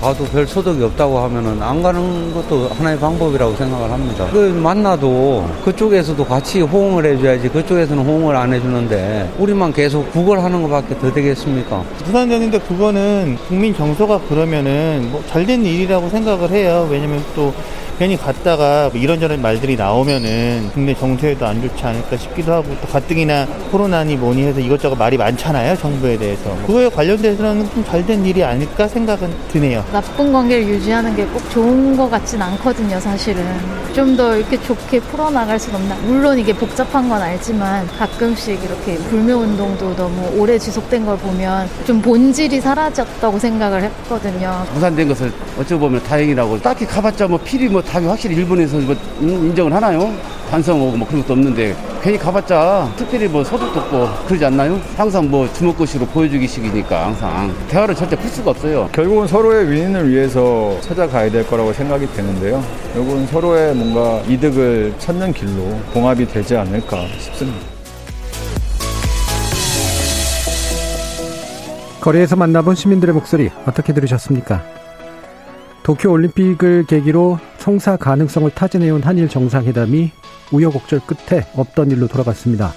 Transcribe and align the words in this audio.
가도 0.00 0.24
별 0.26 0.46
소득이 0.46 0.82
없다고 0.84 1.18
하면은 1.18 1.60
안 1.60 1.82
가는 1.82 2.32
것도 2.32 2.68
하나의 2.68 2.98
방법이라고 3.00 3.56
생각을 3.56 3.90
합니다. 3.90 4.28
그 4.32 4.36
만나도 4.36 5.44
그쪽에서도 5.64 6.24
같이 6.24 6.60
호응을 6.60 7.04
해줘야지 7.04 7.48
그쪽에서는 7.48 8.04
호응을 8.04 8.36
안 8.36 8.52
해주는데 8.52 9.32
우리만 9.38 9.72
계속 9.72 10.10
구걸하는 10.12 10.62
것밖에 10.62 10.96
더 10.98 11.12
되겠습니까? 11.12 11.82
부산되는데 12.04 12.60
그거는 12.60 13.36
국민 13.48 13.74
정서가 13.74 14.20
그러면은 14.28 15.08
뭐 15.10 15.22
잘된 15.28 15.64
일이라고 15.64 16.08
생각을 16.08 16.50
해요. 16.50 16.86
왜냐면 16.88 17.20
또 17.34 17.52
괜히 17.98 18.16
갔다가 18.16 18.90
뭐 18.92 19.00
이런저런 19.00 19.42
말들이 19.42 19.74
나오면은 19.76 20.70
국내 20.72 20.94
정서에도 20.94 21.44
안 21.46 21.60
좋지 21.60 21.84
않을까 21.84 22.16
싶기도 22.16 22.52
하고 22.52 22.68
또 22.80 22.86
가뜩이나 22.86 23.44
코로나니 23.72 24.14
뭐니 24.16 24.44
해서 24.46 24.60
이것저것 24.60 24.94
말이 24.94 25.16
많잖아요 25.16 25.76
정부에 25.76 26.16
대해서. 26.16 26.56
그거에 26.64 26.88
관련돼서는 26.88 27.68
좀 27.74 27.84
잘 27.88 28.06
된 28.06 28.24
일이 28.24 28.44
아닐까 28.44 28.86
생각은 28.86 29.28
드네요. 29.50 29.84
나쁜 29.92 30.32
관계를 30.32 30.68
유지하는 30.68 31.16
게 31.16 31.24
꼭 31.28 31.50
좋은 31.50 31.96
것 31.96 32.08
같진 32.08 32.40
않거든요 32.40 33.00
사실은. 33.00 33.42
좀 33.94 34.16
더 34.16 34.36
이렇게 34.36 34.60
좋게 34.62 35.00
풀어나갈 35.00 35.58
수는 35.58 35.80
없나. 35.80 35.96
물론 36.06 36.38
이게 36.38 36.52
복잡한 36.52 37.08
건 37.08 37.20
알지만 37.20 37.86
가끔씩 37.98 38.62
이렇게 38.62 38.96
불매 39.08 39.32
운동도 39.32 39.94
너무 39.96 40.28
오래 40.40 40.56
지속된 40.58 41.04
걸 41.04 41.16
보면 41.18 41.68
좀 41.86 42.00
본질이 42.00 42.60
사라졌다고 42.60 43.38
생각을 43.38 43.82
했거든요. 43.82 44.64
무산된 44.74 45.08
것을 45.08 45.32
어찌 45.58 45.74
보면 45.74 46.02
다행이라고. 46.04 46.60
딱히 46.62 46.86
가봤자 46.86 47.26
뭐 47.26 47.38
필히 47.42 47.68
뭐 47.68 47.82
답이 47.90 48.06
확실히 48.06 48.36
일본에서 48.36 48.78
뭐 48.78 48.94
인정을 49.20 49.72
하나요? 49.72 50.12
반성하고 50.50 50.96
뭐 50.96 51.06
그런 51.06 51.22
것도 51.22 51.32
없는데 51.34 51.74
괜히 52.02 52.16
가봤자 52.16 52.90
특별히 52.96 53.26
뭐 53.28 53.42
소득도 53.44 53.80
없고 53.80 54.26
그러지 54.26 54.44
않나요? 54.44 54.80
항상 54.96 55.30
뭐 55.30 55.50
주먹구시로 55.52 56.06
보여주기식이니까 56.06 57.06
항상 57.06 57.54
대화를 57.68 57.94
절대 57.94 58.16
풀 58.16 58.30
수가 58.30 58.50
없어요. 58.52 58.88
결국은 58.92 59.26
서로의 59.26 59.70
윈윈을 59.70 60.08
위해서 60.10 60.78
찾아가야 60.80 61.30
될 61.30 61.46
거라고 61.46 61.72
생각이 61.72 62.06
되는데요. 62.12 62.62
결국은 62.94 63.26
서로의 63.26 63.74
뭔가 63.74 64.22
이득을 64.28 64.94
찾는 64.98 65.32
길로 65.32 65.78
봉합이 65.92 66.26
되지 66.28 66.56
않을까 66.56 67.06
싶습니다. 67.18 67.58
거리에서 72.00 72.36
만나본 72.36 72.74
시민들의 72.74 73.14
목소리 73.14 73.50
어떻게 73.66 73.92
들으셨습니까? 73.92 74.77
도쿄올림픽을 75.88 76.84
계기로 76.84 77.38
성사 77.56 77.96
가능성을 77.96 78.50
타진해온 78.50 79.02
한일 79.02 79.26
정상회담이 79.30 80.10
우여곡절 80.52 81.00
끝에 81.06 81.46
없던 81.56 81.90
일로 81.90 82.06
돌아갔습니다. 82.08 82.74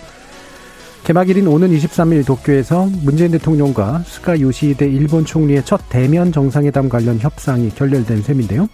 개막일인 1.03 1.48
오는 1.48 1.70
23일 1.76 2.26
도쿄에서 2.26 2.88
문재인 3.03 3.31
대통령과 3.31 4.03
스가 4.06 4.40
요시히데 4.40 4.86
일본 4.88 5.26
총리의 5.26 5.66
첫 5.66 5.81
대면 5.90 6.31
정상회담 6.31 6.88
관련 6.88 7.20
협상이 7.20 7.70
결렬된 7.72 8.22
셈인데요. 8.22 8.70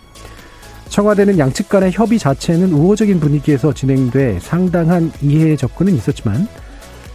청와대는 0.89 1.39
양측 1.39 1.67
간의 1.69 1.91
협의 1.93 2.19
자체는 2.19 2.73
우호적인 2.73 3.19
분위기에서 3.19 3.73
진행돼 3.73 4.39
상당한 4.39 5.11
이해의 5.19 5.57
접근은 5.57 5.95
있었지만 5.95 6.47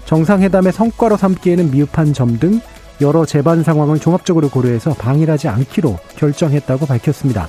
정상회담의 0.07 0.73
성과로 0.73 1.17
삼기에는 1.17 1.71
미흡한 1.71 2.13
점 2.13 2.39
등 2.41 2.61
여러 3.03 3.27
재반 3.27 3.63
상황을 3.63 3.99
종합적으로 3.99 4.49
고려해서 4.49 4.95
방일하지 4.95 5.49
않기로 5.49 5.99
결정했다고 6.17 6.87
밝혔습니다. 6.87 7.49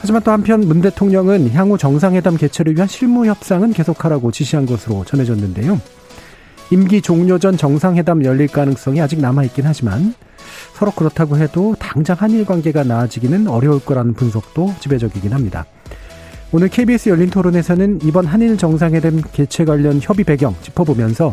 하지만 0.00 0.22
또 0.22 0.32
한편 0.32 0.60
문 0.60 0.80
대통령은 0.80 1.50
향후 1.52 1.78
정상회담 1.78 2.36
개최를 2.36 2.74
위한 2.74 2.88
실무 2.88 3.26
협상은 3.26 3.72
계속하라고 3.72 4.32
지시한 4.32 4.66
것으로 4.66 5.04
전해졌는데요. 5.04 5.80
임기 6.70 7.02
종료 7.02 7.38
전 7.38 7.56
정상회담 7.56 8.24
열릴 8.24 8.48
가능성이 8.48 9.00
아직 9.00 9.20
남아있긴 9.20 9.66
하지만 9.66 10.14
서로 10.74 10.90
그렇다고 10.90 11.36
해도 11.36 11.76
당장 11.78 12.16
한일 12.18 12.46
관계가 12.46 12.82
나아지기는 12.82 13.46
어려울 13.46 13.78
거라는 13.78 14.14
분석도 14.14 14.74
지배적이긴 14.80 15.34
합니다. 15.34 15.66
오늘 16.50 16.68
KBS 16.68 17.10
열린 17.10 17.30
토론에서는 17.30 18.00
이번 18.02 18.26
한일 18.26 18.56
정상회담 18.56 19.22
개최 19.32 19.64
관련 19.64 20.00
협의 20.02 20.24
배경 20.24 20.54
짚어보면서 20.62 21.32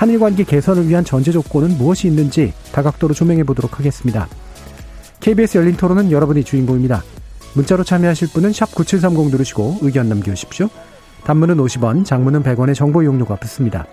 한일 0.00 0.18
관계 0.18 0.44
개선을 0.44 0.88
위한 0.88 1.04
전제 1.04 1.30
조건은 1.30 1.76
무엇이 1.76 2.08
있는지 2.08 2.54
다각도로 2.72 3.12
조명해 3.12 3.44
보도록 3.44 3.78
하겠습니다. 3.78 4.28
KBS 5.20 5.58
열린 5.58 5.76
토론은 5.76 6.10
여러분이 6.10 6.42
주인공입니다. 6.42 7.02
문자로 7.52 7.84
참여하실 7.84 8.28
분은 8.28 8.52
9730 8.52 9.30
누르시고 9.30 9.80
의견 9.82 10.08
남겨주십시오. 10.08 10.70
단문은 11.24 11.58
50원, 11.58 12.06
장문은 12.06 12.42
100원의 12.42 12.74
정보 12.74 13.02
이용료가 13.02 13.36
붙습니다. 13.36 13.84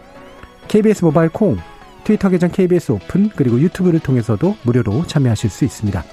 KBS 0.69 1.03
모바일 1.03 1.27
콩, 1.27 1.57
트위터 2.05 2.29
계정 2.29 2.51
KBS 2.51 2.93
오픈, 2.93 3.29
그리고 3.35 3.59
유튜브를 3.59 3.99
통해서도 3.99 4.55
무료로 4.63 5.07
참여하실 5.07 5.49
수 5.49 5.65
있습니다. 5.65 6.05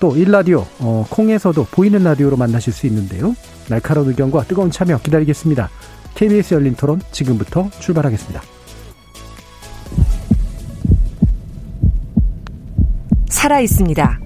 또 0.00 0.16
일라디오, 0.16 0.64
어, 0.78 1.04
콩에서도 1.10 1.62
보이는 1.72 2.02
라디오로 2.02 2.38
만나실 2.38 2.72
수 2.72 2.86
있는데요. 2.86 3.36
날카로운 3.68 4.08
의견과 4.08 4.44
뜨거운 4.44 4.70
참여 4.70 5.00
기다리겠습니다. 5.02 5.68
KBS 6.14 6.54
열린 6.54 6.74
토론 6.74 7.02
지금부터 7.12 7.68
출발하겠습니다. 7.80 8.57
살아 13.28 13.60
있습니다. 13.60 14.20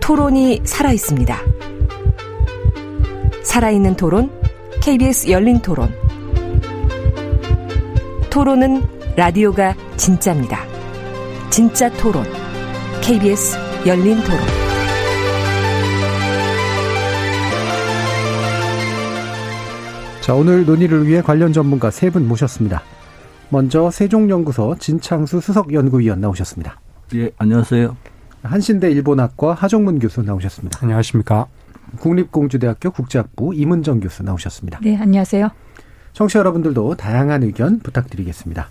토론이 0.00 0.62
살아 0.64 0.92
있습니다. 0.92 1.36
살아있는 3.42 3.96
토론, 3.96 4.30
KBS 4.82 5.30
열린 5.30 5.60
토론. 5.60 5.92
토론은 8.30 8.82
라디오가 9.16 9.74
진짜입니다. 9.96 10.60
진짜 11.50 11.90
토론, 11.92 12.24
KBS 13.02 13.56
열린 13.86 14.16
토론. 14.22 14.38
자, 20.20 20.34
오늘 20.34 20.66
논의를 20.66 21.06
위해 21.06 21.22
관련 21.22 21.52
전문가 21.52 21.90
세 21.90 22.10
분 22.10 22.26
모셨습니다. 22.28 22.82
먼저 23.48 23.90
세종연구소 23.92 24.74
진창수 24.80 25.40
수석연구위원 25.40 26.20
나오셨습니다. 26.20 26.80
예, 27.14 27.30
안녕하세요. 27.38 27.96
한신대 28.42 28.90
일본학과 28.90 29.54
하종문 29.54 29.98
교수 29.98 30.22
나오셨습니다. 30.22 30.78
안녕하십니까. 30.82 31.46
국립공주대학교 32.00 32.90
국제학부 32.90 33.54
이문정 33.54 34.00
교수 34.00 34.22
나오셨습니다. 34.22 34.80
네 34.82 34.96
안녕하세요 34.96 35.48
청취자 36.12 36.40
여러분들도 36.40 36.96
다양한 36.96 37.42
의견 37.44 37.78
부탁드리겠습니다. 37.78 38.68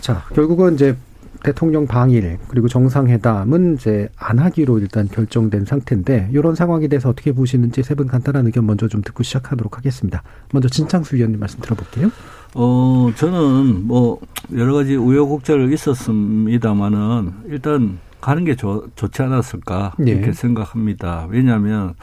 자, 0.00 0.24
결국은 0.34 0.74
이제 0.74 0.96
대통령 1.42 1.86
방일 1.86 2.38
그리고 2.48 2.68
정상회담은 2.68 3.74
이제 3.74 4.08
안 4.16 4.38
하기로 4.38 4.78
일단 4.78 5.06
결정된 5.08 5.64
상태인데 5.64 6.30
이런 6.32 6.54
상황에 6.54 6.88
대해서 6.88 7.08
어떻게 7.10 7.32
보시는지 7.32 7.82
세 7.82 7.94
분 7.94 8.06
간단한 8.06 8.46
의견 8.46 8.66
먼저 8.66 8.88
좀 8.88 9.02
듣고 9.02 9.22
시작하도록 9.22 9.76
하겠습니다. 9.76 10.22
먼저 10.52 10.68
진창수 10.68 11.16
위원님 11.16 11.40
말씀 11.40 11.60
들어볼게요. 11.60 12.10
어, 12.54 13.10
저는 13.16 13.86
뭐 13.86 14.18
여러 14.54 14.74
가지 14.74 14.96
우여곡절 14.96 15.72
있었습니다만은 15.72 17.32
일단 17.46 17.98
가는 18.20 18.44
게 18.44 18.54
좋, 18.56 18.90
좋지 18.96 19.22
않았을까 19.22 19.94
네. 19.98 20.10
이렇게 20.10 20.32
생각합니다. 20.32 21.26
왜냐하면 21.30 21.94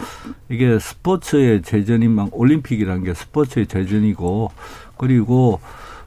이게 0.50 0.80
스포츠의 0.80 1.62
재전인 1.62 2.12
만 2.12 2.30
올림픽이라는 2.32 3.04
게 3.04 3.14
스포츠의 3.14 3.68
재전이고 3.68 4.52
그리고 4.98 5.60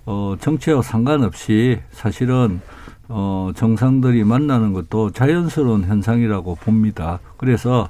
어 0.06 0.34
정치와 0.40 0.82
상관없이 0.82 1.78
사실은 1.92 2.60
어 3.08 3.50
정상들이 3.54 4.24
만나는 4.24 4.72
것도 4.72 5.10
자연스러운 5.10 5.84
현상이라고 5.84 6.56
봅니다. 6.56 7.20
그래서 7.36 7.88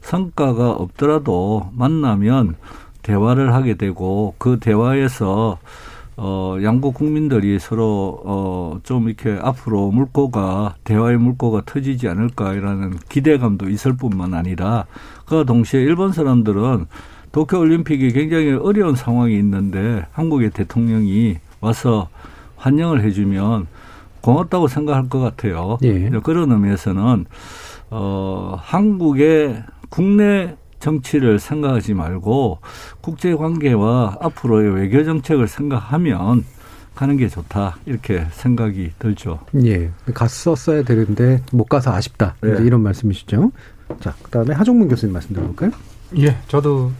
성과가 0.00 0.70
없더라도 0.70 1.70
만나면 1.74 2.56
대화를 3.02 3.54
하게 3.54 3.74
되고 3.74 4.34
그 4.38 4.58
대화에서 4.58 5.58
어, 6.16 6.56
양국 6.62 6.94
국민들이 6.94 7.58
서로, 7.58 8.20
어, 8.24 8.80
좀 8.82 9.08
이렇게 9.08 9.38
앞으로 9.40 9.90
물꼬가, 9.90 10.74
대화의 10.84 11.18
물꼬가 11.18 11.62
터지지 11.64 12.08
않을까라는 12.08 12.98
기대감도 13.08 13.68
있을 13.68 13.96
뿐만 13.96 14.34
아니라, 14.34 14.86
그 15.26 15.44
동시에 15.46 15.80
일본 15.80 16.12
사람들은 16.12 16.86
도쿄올림픽이 17.32 18.12
굉장히 18.12 18.52
어려운 18.52 18.96
상황이 18.96 19.38
있는데, 19.38 20.04
한국의 20.12 20.50
대통령이 20.50 21.38
와서 21.60 22.08
환영을 22.56 23.02
해주면 23.02 23.66
고맙다고 24.20 24.68
생각할 24.68 25.08
것 25.08 25.20
같아요. 25.20 25.78
예. 25.82 26.10
그런 26.22 26.52
의미에서는, 26.52 27.24
어, 27.90 28.56
한국의 28.60 29.62
국내 29.88 30.56
정치를 30.80 31.38
생각하지 31.38 31.94
말고 31.94 32.58
국제 33.00 33.34
관계와 33.34 34.16
앞으로의 34.20 34.74
외교 34.74 35.04
정책을 35.04 35.46
생각하면 35.46 36.44
가는 36.94 37.16
게 37.16 37.28
좋다 37.28 37.76
이렇게 37.86 38.26
생각이 38.30 38.92
들죠. 38.98 39.38
예, 39.64 39.90
갔었어야 40.12 40.82
되는데 40.82 41.42
못 41.52 41.64
가서 41.64 41.92
아쉽다 41.92 42.34
네. 42.42 42.54
이제 42.54 42.64
이런 42.64 42.82
말씀이시죠. 42.82 43.52
자, 44.00 44.14
그다음에 44.22 44.54
하종문 44.54 44.88
교수님 44.88 45.12
말씀 45.12 45.34
들어볼까요? 45.34 45.70
예, 46.18 46.36
저도 46.48 46.90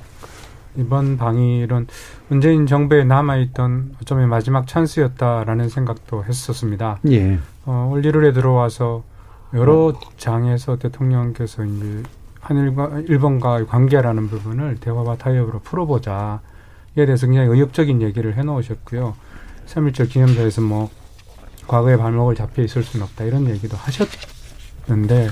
이번 0.76 1.16
방일은 1.16 1.88
문재인 2.28 2.66
정부에 2.66 3.04
남아있던 3.04 3.96
어쩌면 4.00 4.28
마지막 4.28 4.66
찬스였다라는 4.66 5.68
생각도 5.68 6.24
했었습니다. 6.24 6.98
예, 7.10 7.38
어, 7.66 7.90
올 7.92 8.02
1월에 8.02 8.32
들어와서 8.32 9.02
여러 9.52 9.92
장에서 10.16 10.78
대통령께서 10.78 11.64
이제 11.64 12.02
한일과 12.50 12.98
일본과의 13.06 13.66
관계라는 13.68 14.26
부분을 14.26 14.78
대화와 14.80 15.16
타협으로 15.18 15.60
풀어보자에 15.60 16.40
대해서 16.96 17.28
굉장히 17.28 17.48
의욕적인 17.48 18.02
얘기를 18.02 18.36
해놓으셨고요. 18.36 19.14
3.1절 19.66 20.08
기념사에서 20.08 20.60
뭐 20.60 20.90
과거의 21.68 21.96
발목을 21.96 22.34
잡혀 22.34 22.62
있을 22.62 22.82
수는 22.82 23.04
없다 23.04 23.22
이런 23.22 23.48
얘기도 23.48 23.76
하셨는데 23.76 25.28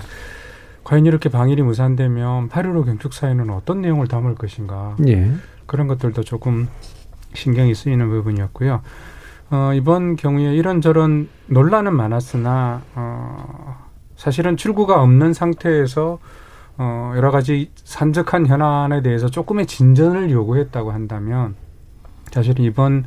과연 0.84 1.06
이렇게 1.06 1.28
방일이 1.28 1.60
무산되면 1.60 2.50
8.15 2.50 2.84
경축사에는 2.84 3.50
어떤 3.50 3.80
내용을 3.80 4.06
담을 4.06 4.36
것인가 4.36 4.96
예, 5.08 5.32
그런 5.66 5.88
것들도 5.88 6.22
조금 6.22 6.68
신경이 7.34 7.74
쓰이는 7.74 8.08
부분이었고요. 8.08 8.80
어, 9.50 9.72
이번 9.74 10.14
경우에 10.14 10.54
이런저런 10.54 11.28
논란은 11.46 11.96
많았으나 11.96 12.82
어, 12.94 13.88
사실은 14.14 14.56
출구가 14.56 15.02
없는 15.02 15.32
상태에서 15.32 16.20
어, 16.78 17.12
여러 17.16 17.30
가지 17.30 17.70
산적한 17.84 18.46
현안에 18.46 19.02
대해서 19.02 19.28
조금의 19.28 19.66
진전을 19.66 20.30
요구했다고 20.30 20.92
한다면 20.92 21.54
사실은 22.30 22.64
이번 22.64 23.04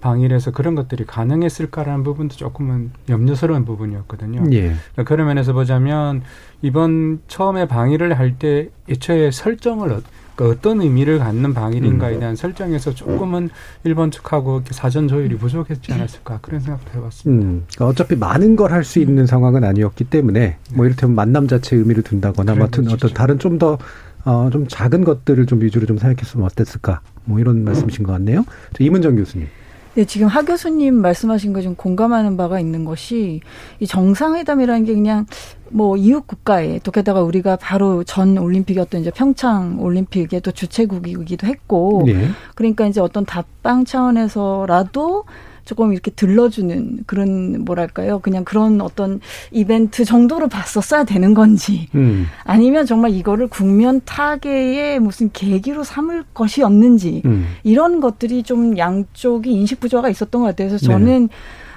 방일에서 0.00 0.50
그런 0.50 0.74
것들이 0.74 1.06
가능했을까라는 1.06 2.04
부분도 2.04 2.36
조금은 2.36 2.90
염려스러운 3.08 3.64
부분이었거든요. 3.64 4.42
예, 4.52 4.60
그러니까 4.92 5.04
그런 5.04 5.26
면에서 5.28 5.54
보자면 5.54 6.22
이번 6.60 7.20
처음에 7.26 7.66
방위를 7.66 8.18
할때 8.18 8.68
애초에 8.90 9.30
설정을 9.30 9.92
어- 9.92 10.02
그러니까 10.34 10.58
어떤 10.58 10.80
의미를 10.82 11.18
갖는 11.18 11.54
방위인가에 11.54 12.18
대한 12.18 12.34
설정에서 12.36 12.94
조금은 12.94 13.50
일본 13.84 14.10
측하고 14.10 14.62
사전 14.70 15.06
조율이 15.08 15.36
부족했지 15.36 15.92
않았을까 15.92 16.38
그런 16.42 16.60
생각도 16.60 16.98
해봤습니다. 16.98 17.46
음, 17.46 17.64
그러니까 17.74 17.86
어차피 17.86 18.16
많은 18.16 18.56
걸 18.56 18.72
할 18.72 18.84
수 18.84 18.98
있는 18.98 19.26
상황은 19.26 19.62
아니었기 19.64 20.04
때문에 20.04 20.56
뭐 20.74 20.86
이를테면 20.86 21.14
만남 21.14 21.46
자체에 21.48 21.78
의미를 21.78 22.02
둔다거나 22.02 22.54
뭐 22.56 22.68
그런 22.70 22.88
어떤 22.88 23.12
다른 23.14 23.38
좀더 23.38 23.78
어, 24.24 24.48
좀 24.50 24.66
작은 24.68 25.04
것들을 25.04 25.46
좀 25.46 25.60
위주로 25.62 25.86
좀 25.86 25.98
생각했으면 25.98 26.46
어땠을까? 26.46 27.00
뭐 27.24 27.38
이런 27.40 27.62
말씀이신 27.64 28.04
것 28.04 28.12
같네요. 28.12 28.44
저 28.72 28.82
이문정 28.82 29.16
교수님. 29.16 29.46
네, 29.94 30.04
지금 30.04 30.26
하 30.26 30.42
교수님 30.42 30.94
말씀하신 30.94 31.52
거 31.52 31.62
좀 31.62 31.74
공감하는 31.76 32.36
바가 32.36 32.58
있는 32.60 32.84
것이 32.84 33.40
이 33.80 33.86
정상회담이라는 33.86 34.84
게 34.84 34.92
그냥 34.94 35.24
뭐 35.70 35.96
이웃 35.96 36.26
국가에 36.26 36.80
또 36.82 36.90
게다가 36.90 37.22
우리가 37.22 37.56
바로 37.56 38.02
전 38.04 38.36
올림픽이었던 38.36 39.00
이제 39.00 39.10
평창 39.10 39.80
올림픽의 39.80 40.40
또 40.40 40.50
주최국이기도 40.50 41.46
했고 41.46 42.02
예. 42.08 42.28
그러니까 42.54 42.86
이제 42.86 43.00
어떤 43.00 43.24
답방 43.24 43.84
차원에서라도 43.84 45.24
조금 45.64 45.92
이렇게 45.92 46.10
들러주는 46.10 47.04
그런 47.06 47.64
뭐랄까요 47.64 48.18
그냥 48.18 48.44
그런 48.44 48.80
어떤 48.80 49.20
이벤트 49.50 50.04
정도로 50.04 50.48
봤었어야 50.48 51.04
되는 51.04 51.34
건지 51.34 51.88
음, 51.94 52.26
아니면 52.44 52.86
정말 52.86 53.12
이거를 53.12 53.48
국면 53.48 54.02
타개의 54.04 55.00
무슨 55.00 55.30
계기로 55.32 55.84
삼을 55.84 56.24
것이었는지 56.34 57.22
음, 57.24 57.46
이런 57.62 58.00
것들이 58.00 58.42
좀 58.42 58.76
양쪽이 58.76 59.50
인식 59.52 59.80
부조화가 59.80 60.08
있었던 60.10 60.42
것 60.42 60.48
같아요. 60.48 60.68
그래서 60.68 60.86
네. 60.86 60.92
저는 60.92 61.28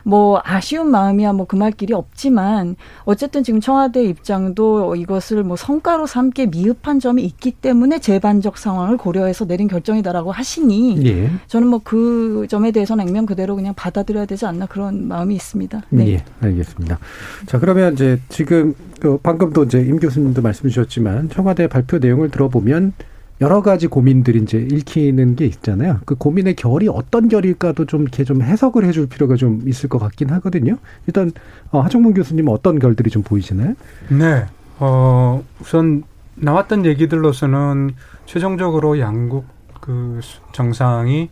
뭐 0.08 0.40
아쉬운 0.46 0.90
마음이야 0.90 1.34
뭐 1.34 1.46
그 1.46 1.58
말 1.58 1.72
길이 1.72 1.94
없지만 1.94 2.76
어쨌든 3.04 3.44
지금 3.44 3.60
청와대 3.60 4.04
입장도 4.04 4.96
이것을 4.96 5.44
뭐 5.44 5.58
성과로 5.58 6.06
삼기에 6.08 6.48
미흡한 6.48 7.00
점이 7.00 7.24
있기 7.24 7.52
때문에 7.52 8.00
재반적 8.00 8.58
상황을 8.58 8.98
고려해서 8.98 9.46
내린 9.46 9.68
결정이다라고 9.68 10.32
하시니 10.32 11.06
예. 11.06 11.32
저는 11.48 11.68
뭐 11.68 11.82
그 11.84 12.46
점에 12.50 12.72
대해서는 12.72 13.08
액면 13.08 13.26
그대로 13.26 13.56
그냥 13.56 13.74
받아들여야 13.76 14.26
되지 14.26 14.46
않나 14.46 14.66
그런 14.66 15.08
마음이 15.08 15.36
있습니다. 15.36 15.82
네. 15.90 16.08
예, 16.10 16.24
알겠습니다. 16.42 17.00
자, 17.46 17.60
그러면 17.60 17.94
이제 17.94 18.20
지금 18.30 18.74
그 19.00 19.18
방금도 19.18 19.64
이제 19.66 19.80
임 19.80 20.00
교수님도 20.00 20.42
말씀 20.42 20.68
주셨지만 20.70 21.30
청와대 21.30 21.68
발표 21.68 21.98
내용을 22.00 22.30
들어보면 22.32 22.94
여러 23.40 23.62
가지 23.62 23.88
고민들이 23.88 24.40
이제 24.40 24.58
읽히는 24.58 25.36
게 25.36 25.46
있잖아요. 25.46 26.00
그 26.06 26.16
고민의 26.16 26.56
결이 26.56 26.88
어떤 26.88 27.28
결일까도 27.30 27.86
좀 27.86 28.02
이렇게 28.02 28.24
좀 28.24 28.42
해석을 28.42 28.86
해줄 28.86 29.08
필요가 29.08 29.36
좀 29.36 29.62
있을 29.66 29.90
것 29.90 30.00
같긴 30.00 30.30
하거든요. 30.32 30.78
일단 31.06 31.32
어, 31.72 31.82
하정문 31.82 32.14
교수님은 32.14 32.52
어떤 32.52 32.80
결들이 32.80 33.10
좀 33.10 33.22
보이시나요? 33.22 33.76
네, 34.10 34.46
어, 34.80 35.44
우선 35.60 36.04
나왔던 36.36 36.86
얘기들로서는 36.86 37.92
최종적으로 38.26 39.00
양국 39.00 39.46
그 39.82 40.20
정상이 40.52 41.30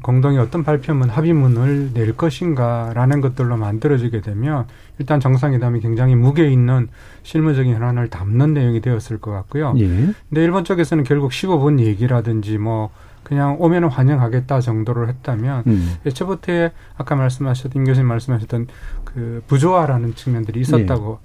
공동의 0.00 0.38
어떤 0.38 0.64
발표문, 0.64 1.10
합의문을 1.10 1.90
낼 1.92 2.16
것인가라는 2.16 3.20
것들로 3.20 3.56
만들어지게 3.56 4.22
되면 4.22 4.66
일단 4.98 5.20
정상회담이 5.20 5.80
굉장히 5.80 6.14
무게 6.14 6.48
있는 6.48 6.88
실무적인 7.22 7.74
현안을 7.74 8.08
담는 8.08 8.54
내용이 8.54 8.80
되었을 8.80 9.18
것 9.20 9.32
같고요. 9.32 9.74
예. 9.78 9.86
근데 9.86 10.42
일본 10.42 10.64
쪽에서는 10.64 11.04
결국 11.04 11.30
15분 11.30 11.80
얘기라든지 11.80 12.56
뭐 12.56 12.90
그냥 13.22 13.56
오면은 13.60 13.88
환영하겠다 13.88 14.60
정도를 14.60 15.08
했다면 15.08 15.64
음. 15.66 15.94
애초부터 16.06 16.70
아까 16.96 17.14
말씀하셨던 17.14 17.80
임 17.80 17.84
교수님 17.84 18.08
말씀하셨던 18.08 18.68
그 19.04 19.42
부조화라는 19.46 20.14
측면들이 20.14 20.60
있었다고 20.60 21.18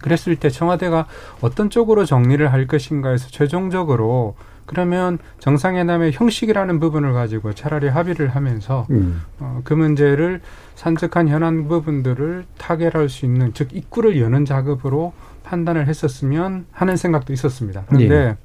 그랬을 0.00 0.36
때 0.36 0.50
청와대가 0.50 1.06
어떤 1.40 1.70
쪽으로 1.70 2.04
정리를 2.04 2.52
할 2.52 2.66
것인가에서 2.66 3.28
최종적으로 3.28 4.36
그러면 4.66 5.18
정상회담의 5.40 6.12
형식이라는 6.12 6.80
부분을 6.80 7.12
가지고 7.12 7.52
차라리 7.52 7.88
합의를 7.88 8.28
하면서 8.28 8.86
음. 8.90 9.22
어, 9.38 9.60
그 9.64 9.74
문제를 9.74 10.40
산적한 10.74 11.28
현안 11.28 11.68
부분들을 11.68 12.44
타결할 12.58 13.08
수 13.08 13.26
있는 13.26 13.52
즉 13.54 13.74
입구를 13.74 14.20
여는 14.20 14.44
작업으로 14.44 15.12
판단을 15.42 15.86
했었으면 15.86 16.66
하는 16.72 16.96
생각도 16.96 17.32
있었습니다. 17.32 17.84
그런데 17.86 18.14
예. 18.14 18.36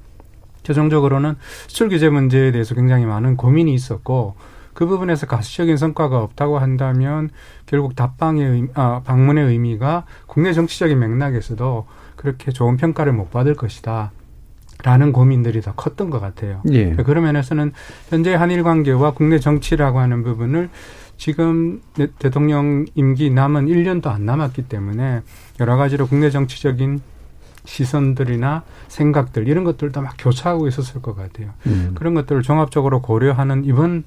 최종적으로는 0.62 1.36
수출 1.66 1.88
규제 1.88 2.10
문제에 2.10 2.52
대해서 2.52 2.74
굉장히 2.74 3.06
많은 3.06 3.36
고민이 3.36 3.72
있었고 3.72 4.34
그 4.74 4.86
부분에서 4.86 5.26
가시적인 5.26 5.76
성과가 5.76 6.22
없다고 6.22 6.58
한다면 6.58 7.30
결국 7.66 7.96
답방의 7.96 8.46
의미, 8.46 8.68
아, 8.74 9.00
방문의 9.04 9.44
의미가 9.46 10.04
국내 10.26 10.52
정치적인 10.52 10.98
맥락에서도 10.98 11.86
그렇게 12.16 12.52
좋은 12.52 12.76
평가를 12.76 13.12
못 13.12 13.30
받을 13.30 13.54
것이다. 13.54 14.12
라는 14.82 15.12
고민들이 15.12 15.60
더 15.60 15.72
컸던 15.74 16.10
것 16.10 16.20
같아요. 16.20 16.62
예. 16.70 16.92
그런 16.94 17.24
면에서는 17.24 17.72
현재 18.08 18.34
한일 18.34 18.62
관계와 18.62 19.12
국내 19.12 19.38
정치라고 19.38 19.98
하는 19.98 20.22
부분을 20.22 20.68
지금 21.16 21.80
대- 21.94 22.08
대통령 22.18 22.86
임기 22.94 23.30
남은 23.30 23.66
1년도 23.66 24.06
안 24.06 24.24
남았기 24.24 24.62
때문에 24.62 25.20
여러 25.60 25.76
가지로 25.76 26.06
국내 26.06 26.30
정치적인 26.30 27.00
시선들이나 27.64 28.62
생각들 28.88 29.46
이런 29.46 29.64
것들도 29.64 30.00
막 30.00 30.14
교차하고 30.18 30.66
있었을 30.68 31.02
것 31.02 31.14
같아요. 31.14 31.50
음. 31.66 31.92
그런 31.94 32.14
것들을 32.14 32.42
종합적으로 32.42 33.02
고려하는 33.02 33.64
이번 33.64 34.04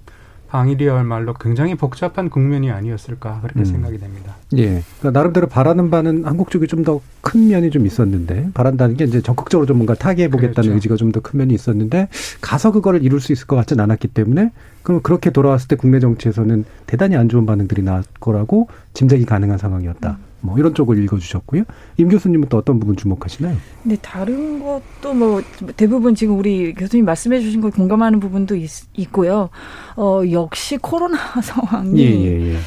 방일이야말로 0.53 1.33
굉장히 1.33 1.73
복잡한 1.73 2.29
국면이 2.29 2.69
아니었을까 2.69 3.39
그렇게 3.41 3.61
음. 3.61 3.65
생각이 3.65 3.97
됩니다. 3.97 4.35
예. 4.57 4.83
그러니까 4.99 5.11
나름대로 5.19 5.47
바라는 5.47 5.89
바는 5.89 6.25
한국 6.25 6.51
쪽이 6.51 6.67
좀 6.67 6.83
더 6.83 7.01
큰 7.21 7.47
면이 7.47 7.71
좀 7.71 7.85
있었는데 7.87 8.49
바란다는 8.53 8.97
게 8.97 9.05
이제 9.05 9.21
적극적으로 9.21 9.65
좀 9.65 9.77
뭔가 9.77 9.93
타개해 9.95 10.27
보겠다는 10.29 10.53
그렇죠. 10.53 10.73
의지가 10.75 10.95
좀 10.97 11.11
더 11.11 11.21
큰 11.21 11.39
면이 11.39 11.53
있었는데 11.53 12.09
가서 12.41 12.71
그거를 12.71 13.01
이룰 13.03 13.19
수 13.19 13.31
있을 13.31 13.47
것 13.47 13.55
같진 13.55 13.79
않았기 13.79 14.09
때문에 14.09 14.51
그럼 14.83 15.01
그렇게 15.01 15.31
돌아왔을 15.31 15.67
때 15.69 15.75
국내 15.75 15.99
정치에서는 15.99 16.65
대단히 16.85 17.15
안 17.15 17.29
좋은 17.29 17.45
반응들이 17.45 17.81
나올 17.81 18.03
거라고 18.19 18.67
짐작이 18.93 19.25
가능한 19.25 19.57
상황이었다. 19.57 20.17
뭐 20.43 20.59
이런 20.59 20.73
쪽을 20.75 21.01
읽어주셨고요. 21.03 21.63
임 21.97 22.09
교수님은 22.09 22.49
또 22.49 22.57
어떤 22.57 22.79
부분 22.79 22.97
주목하시나요? 22.97 23.55
근데 23.81 23.95
다른 24.01 24.59
것도 24.61 25.13
뭐 25.13 25.41
대부분 25.77 26.15
지금 26.15 26.37
우리 26.37 26.73
교수님 26.73 27.05
말씀해 27.05 27.39
주신 27.39 27.61
거 27.61 27.69
공감하는 27.69 28.19
부분도 28.19 28.55
있, 28.57 28.69
있고요. 28.97 29.49
어, 29.95 30.21
역시 30.31 30.77
코로나 30.77 31.17
상황이 31.41 31.99
예 32.01 32.23
예 32.23 32.53
예. 32.53 32.57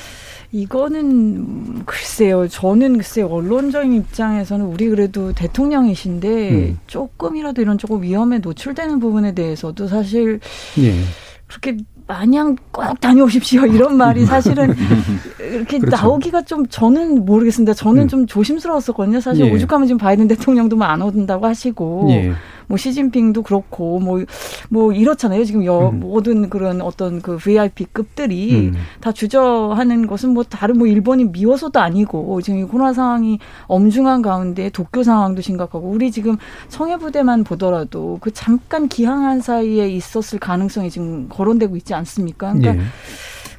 이거는 0.53 1.85
글쎄요. 1.85 2.49
저는 2.49 2.97
글쎄요. 2.97 3.27
언론적인 3.27 3.93
입장에서는 3.93 4.65
우리 4.65 4.89
그래도 4.89 5.33
대통령이신데 5.33 6.51
음. 6.51 6.79
조금이라도 6.87 7.61
이런 7.61 7.77
조금 7.77 8.03
위험에 8.03 8.39
노출되는 8.39 8.99
부분에 8.99 9.35
대해서도 9.35 9.89
사실 9.89 10.41
예. 10.79 10.95
그렇게 11.47 11.77
마냥 12.07 12.57
꼭 12.71 13.01
다녀오십시오 13.01 13.67
이런 13.67 13.97
말이 13.97 14.25
사실은 14.25 14.75
이렇게 15.41 15.79
그렇죠. 15.79 15.97
나오기가 15.97 16.43
좀 16.43 16.67
저는 16.67 17.25
모르겠습니다. 17.25 17.75
저는 17.75 18.03
음. 18.03 18.09
좀 18.09 18.27
조심스러웠었거든요. 18.27 19.21
사실 19.21 19.47
예. 19.47 19.51
오죽하면 19.51 19.89
지금 19.89 19.99
바이든 19.99 20.29
대통령도 20.29 20.77
뭐안 20.77 21.03
오든다고 21.03 21.47
하시고 21.47 22.07
예. 22.11 22.33
뭐 22.67 22.77
시진핑도 22.77 23.43
그렇고 23.43 24.01
뭐뭐 24.01 24.93
이렇잖아요. 24.93 25.45
지금 25.45 25.65
여, 25.65 25.91
음. 25.91 26.01
모든 26.01 26.51
그런 26.51 26.81
어떤 26.81 27.23
그 27.23 27.37
VIP급들이 27.37 28.69
음. 28.69 28.75
다 29.01 29.13
주저하는 29.13 30.07
것은 30.07 30.31
뭐 30.31 30.43
다른 30.43 30.79
뭐 30.79 30.87
일본이 30.87 31.25
미워서도 31.25 31.79
아니고 31.81 32.41
지금 32.43 32.61
이 32.61 32.65
코로나 32.65 32.93
상황이 32.93 33.39
엄중한 33.67 34.23
가운데 34.23 34.71
도쿄 34.71 35.03
상황도 35.03 35.43
심각하고 35.43 35.89
우리 35.89 36.11
지금 36.11 36.37
청해부대만 36.69 37.45
보더라도 37.45 38.19
그 38.21 38.33
잠깐 38.33 38.89
기항한 38.89 39.41
사이에 39.41 39.89
있었을 39.89 40.39
가능성이 40.39 40.91
지금 40.91 41.29
거론되고 41.29 41.77
있지 41.77 41.95
않습니까? 41.95 42.53
그러니까 42.53 42.83
예. 42.83 42.87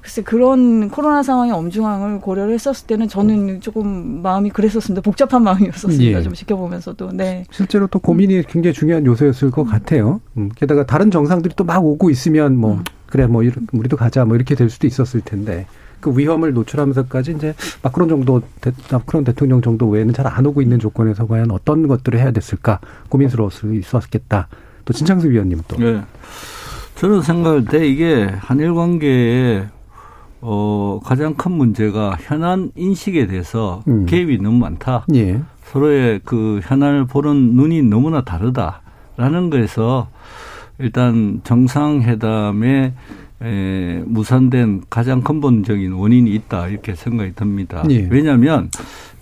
글쎄 0.08 0.22
그런 0.22 0.88
코로나 0.88 1.22
상황의 1.22 1.52
엄중함을 1.54 2.22
고려를 2.22 2.54
했었을 2.54 2.88
때는 2.88 3.10
저는 3.10 3.60
조금 3.60 4.22
마음이 4.22 4.52
그랬었습니다. 4.52 5.02
복잡한 5.02 5.44
마음이었었습니다. 5.44 6.20
예. 6.20 6.24
좀 6.24 6.34
지켜보면서도 6.34 7.12
네. 7.12 7.44
실제로 7.52 7.88
또 7.88 8.00
고민이 8.00 8.44
굉장히 8.48 8.74
중요한 8.74 9.06
요소였을 9.06 9.52
것 9.52 9.66
같아요. 9.66 10.22
음, 10.38 10.50
게다가 10.56 10.86
다른 10.86 11.12
정상들이 11.12 11.56
또 11.58 11.66
막 11.66 11.84
오고 11.86 12.10
있으면 12.10 12.56
뭐 12.56 12.76
음. 12.76 12.84
그래 13.08 13.28
뭐 13.28 13.44
이렇- 13.44 13.62
우리도 13.74 13.98
가자 13.98 14.24
뭐 14.24 14.38
이렇게 14.38 14.56
될 14.56 14.70
수도 14.70 14.88
있었을 14.88 15.20
텐데 15.20 15.66
그 16.00 16.18
위험을 16.18 16.54
노출하면서까지 16.54 17.34
이제 17.34 17.54
마크론 17.84 18.08
정도 18.08 18.42
대, 18.62 18.72
마크론 18.90 19.26
대통령 19.26 19.62
정도 19.62 19.90
외에는 19.90 20.14
잘 20.14 20.26
안 20.28 20.46
오고 20.46 20.62
있는 20.62 20.80
조건에서 20.80 21.28
과연 21.28 21.52
어떤 21.52 21.86
것들을 21.86 22.18
해야 22.18 22.32
됐을까 22.32 22.80
고민스러울 23.10 23.52
수 23.52 23.76
있었겠다. 23.76 24.48
또 24.86 24.94
진창수 24.94 25.30
위원님 25.30 25.60
또 25.68 25.76
네. 25.76 26.02
저는 26.96 27.22
생각할 27.24 27.66
때 27.66 27.86
이게 27.86 28.30
한일 28.40 28.74
관계의 28.74 29.68
어, 30.42 31.00
가장 31.04 31.34
큰 31.36 31.52
문제가 31.54 32.16
현안 32.20 32.72
인식에 32.76 33.28
대해서 33.28 33.82
음. 33.88 34.06
개입이 34.06 34.38
너무 34.40 34.60
많다. 34.60 35.06
예. 35.16 35.42
서로의 35.64 36.22
그 36.24 36.60
현안을 36.64 37.06
보는 37.06 37.56
눈이 37.56 37.84
너무나 37.84 38.24
다르다라는 38.24 39.50
거에서 39.50 40.08
일단 40.80 41.42
정상회담에 41.44 42.94
에, 43.40 44.04
무산된 44.06 44.84
가장 44.90 45.22
근본적인 45.22 45.92
원인이 45.92 46.34
있다 46.34 46.70
이렇게 46.70 46.96
생각이 46.96 47.34
듭니다. 47.36 47.84
예. 47.90 48.08
왜냐하면 48.10 48.70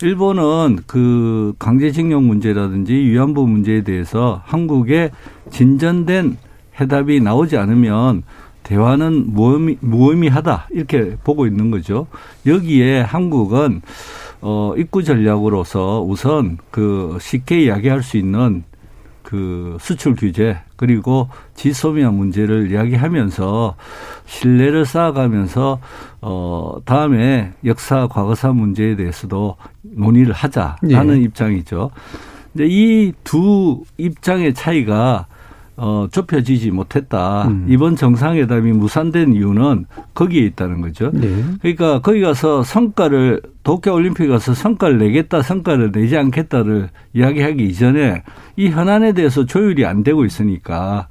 일본은 0.02 0.78
그 0.86 1.54
강제징용 1.58 2.26
문제라든지 2.26 2.94
위안부 2.94 3.46
문제에 3.46 3.82
대해서 3.82 4.40
한국의 4.44 5.10
진전된 5.50 6.36
해답이 6.80 7.20
나오지 7.20 7.56
않으면 7.56 8.22
대화는 8.66 9.32
무의미, 9.32 9.78
무의미하다 9.80 10.68
이렇게 10.72 11.16
보고 11.22 11.46
있는 11.46 11.70
거죠. 11.70 12.08
여기에 12.46 13.02
한국은 13.02 13.80
어 14.40 14.74
입구 14.76 15.04
전략으로서 15.04 16.02
우선 16.02 16.58
그 16.72 17.16
쉽게 17.20 17.62
이야기할 17.62 18.02
수 18.02 18.16
있는 18.16 18.64
그 19.22 19.76
수출 19.80 20.16
규제 20.16 20.58
그리고 20.74 21.28
지소미아 21.54 22.10
문제를 22.10 22.72
이야기하면서 22.72 23.76
신뢰를 24.26 24.84
쌓아가면서 24.84 25.78
어 26.20 26.74
다음에 26.84 27.52
역사 27.64 28.08
과거사 28.08 28.50
문제에 28.52 28.96
대해서도 28.96 29.56
논의를 29.82 30.32
하자라는 30.32 31.18
예. 31.18 31.22
입장이죠. 31.22 31.92
근데 32.52 32.66
이두 32.66 33.84
입장의 33.96 34.54
차이가 34.54 35.26
어 35.76 36.08
좁혀지지 36.10 36.70
못했다. 36.70 37.48
음. 37.48 37.66
이번 37.68 37.96
정상회담이 37.96 38.72
무산된 38.72 39.34
이유는 39.34 39.86
거기에 40.14 40.42
있다는 40.42 40.80
거죠. 40.80 41.10
네. 41.12 41.44
그러니까 41.60 42.00
거기 42.00 42.20
가서 42.22 42.62
성과를 42.62 43.42
도쿄 43.62 43.92
올림픽 43.92 44.28
가서 44.28 44.54
성과를 44.54 44.98
내겠다, 44.98 45.42
성과를 45.42 45.92
내지 45.92 46.16
않겠다를 46.16 46.88
이야기하기 47.12 47.64
이전에 47.66 48.22
이 48.56 48.68
현안에 48.68 49.12
대해서 49.12 49.44
조율이 49.44 49.84
안 49.84 50.02
되고 50.02 50.24
있으니까 50.24 51.08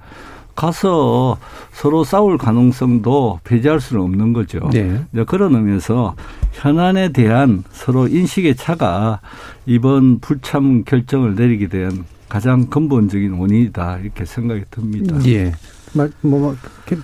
가서 0.55 1.37
서로 1.71 2.03
싸울 2.03 2.37
가능성도 2.37 3.41
배제할 3.43 3.79
수는 3.79 4.01
없는 4.03 4.33
거죠. 4.33 4.69
네. 4.71 4.99
이제 5.11 5.23
그런 5.25 5.53
의미에서 5.53 6.15
현안에 6.53 7.09
대한 7.09 7.63
서로 7.71 8.07
인식의 8.07 8.55
차가 8.55 9.19
이번 9.65 10.19
불참 10.19 10.83
결정을 10.85 11.35
내리게 11.35 11.67
된 11.67 12.05
가장 12.35 12.65
근본적인 12.65 13.31
원인이다 13.31 13.99
이렇게 13.99 14.25
생각이 14.25 14.63
듭니다. 14.69 15.15
예. 15.25 15.53
말- 15.93 16.11
뭐, 16.19 16.37
뭐, 16.41 16.55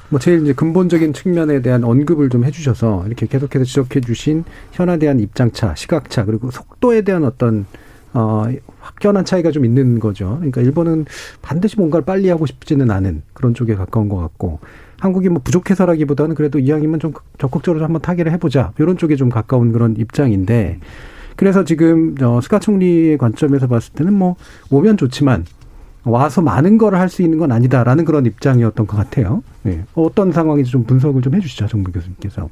뭐 0.09 0.19
제일 0.19 0.41
이제 0.41 0.51
근본적인 0.51 1.13
측면에 1.13 1.61
대한 1.61 1.85
언급을 1.85 2.27
좀 2.27 2.43
해주셔서 2.43 3.05
이렇게 3.07 3.27
계속해서 3.27 3.63
지적해 3.63 4.01
주신 4.01 4.43
현안에 4.73 4.99
대한 4.99 5.21
입장차, 5.21 5.73
시각차, 5.75 6.25
그리고 6.25 6.51
속도에 6.51 7.03
대한 7.03 7.23
어떤, 7.23 7.65
어, 8.11 8.43
확연한 8.81 9.23
차이가 9.23 9.51
좀 9.51 9.63
있는 9.63 10.01
거죠. 10.01 10.35
그러니까 10.39 10.59
일본은 10.59 11.05
반드시 11.41 11.77
뭔가를 11.77 12.03
빨리 12.03 12.27
하고 12.27 12.45
싶지는 12.45 12.91
않은 12.91 13.21
그런 13.31 13.53
쪽에 13.53 13.75
가까운 13.75 14.09
것 14.09 14.17
같고, 14.17 14.59
한국이 14.99 15.29
뭐 15.29 15.41
부족해서라기보다는 15.45 16.35
그래도 16.35 16.59
이왕이면 16.59 16.99
좀 16.99 17.13
적극적으로 17.37 17.81
한번 17.85 18.01
타결을 18.01 18.33
해보자. 18.33 18.73
이런 18.79 18.97
쪽에 18.97 19.15
좀 19.15 19.29
가까운 19.29 19.71
그런 19.71 19.95
입장인데, 19.97 20.81
그래서 21.41 21.63
지금, 21.63 22.13
어, 22.21 22.39
스가 22.39 22.59
총리의 22.59 23.17
관점에서 23.17 23.65
봤을 23.65 23.93
때는 23.93 24.13
뭐, 24.13 24.35
오면 24.69 24.97
좋지만, 24.97 25.43
와서 26.03 26.39
많은 26.43 26.77
걸 26.77 26.93
할 26.93 27.09
수 27.09 27.23
있는 27.23 27.39
건 27.39 27.51
아니다라는 27.51 28.05
그런 28.05 28.27
입장이었던 28.27 28.85
것 28.85 28.95
같아요. 28.95 29.41
네. 29.63 29.83
어떤 29.95 30.31
상황인지 30.31 30.69
좀 30.69 30.83
분석을 30.83 31.23
좀 31.23 31.33
해주시죠, 31.33 31.65
정부 31.65 31.91
교수님께서. 31.91 32.47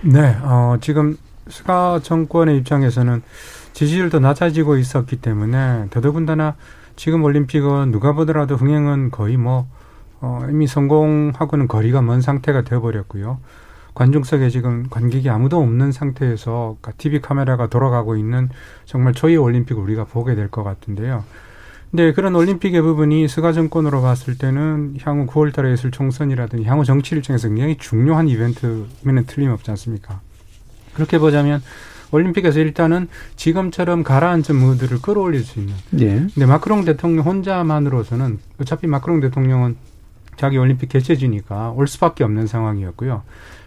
네, 0.00 0.34
어, 0.40 0.78
지금 0.80 1.18
스가 1.48 2.00
정권의 2.02 2.56
입장에서는 2.56 3.20
지지율도 3.74 4.20
낮아지고 4.20 4.78
있었기 4.78 5.16
때문에 5.16 5.88
더더군다나 5.90 6.54
지금 6.96 7.24
올림픽은 7.24 7.90
누가 7.92 8.14
보더라도 8.14 8.56
흥행은 8.56 9.10
거의 9.10 9.36
뭐 9.36 9.66
어, 10.22 10.46
이미 10.48 10.66
성공하고는 10.66 11.68
거리가 11.68 12.00
먼 12.00 12.22
상태가 12.22 12.62
되어버렸고요. 12.62 13.40
관중석에 13.94 14.48
지금 14.50 14.86
관객이 14.88 15.28
아무도 15.28 15.58
없는 15.58 15.92
상태에서 15.92 16.76
TV 16.98 17.20
카메라가 17.20 17.68
돌아가고 17.68 18.16
있는 18.16 18.48
정말 18.84 19.12
초유의 19.12 19.38
올림픽을 19.38 19.82
우리가 19.82 20.04
보게 20.04 20.34
될 20.34 20.48
것 20.48 20.62
같은데요. 20.64 21.24
근데 21.90 22.12
그런 22.12 22.34
올림픽의 22.34 22.80
부분이 22.80 23.28
스가 23.28 23.52
정권으로 23.52 24.00
봤을 24.00 24.38
때는 24.38 24.96
향후 25.02 25.26
9월 25.26 25.52
달에 25.52 25.74
있을 25.74 25.90
총선이라든지 25.90 26.64
향후 26.64 26.84
정치 26.86 27.14
일정에서 27.14 27.48
굉장히 27.48 27.76
중요한 27.76 28.28
이벤트면은 28.28 29.26
틀림없지 29.26 29.70
않습니까? 29.72 30.20
그렇게 30.94 31.18
보자면 31.18 31.62
올림픽에서 32.10 32.60
일단은 32.60 33.08
지금처럼 33.36 34.04
가라앉은 34.04 34.56
무드를 34.56 35.02
끌어올릴 35.02 35.44
수 35.44 35.58
있는. 35.60 35.74
예. 36.00 36.08
근데 36.34 36.46
마크롱 36.46 36.84
대통령 36.86 37.26
혼자만으로서는 37.26 38.38
어차피 38.58 38.86
마크롱 38.86 39.20
대통령은 39.20 39.76
자기 40.36 40.56
올림픽 40.56 40.88
개최지니까 40.88 41.72
올 41.72 41.86
수밖에 41.86 42.24
없는 42.24 42.46
상황이었고요. 42.46 43.22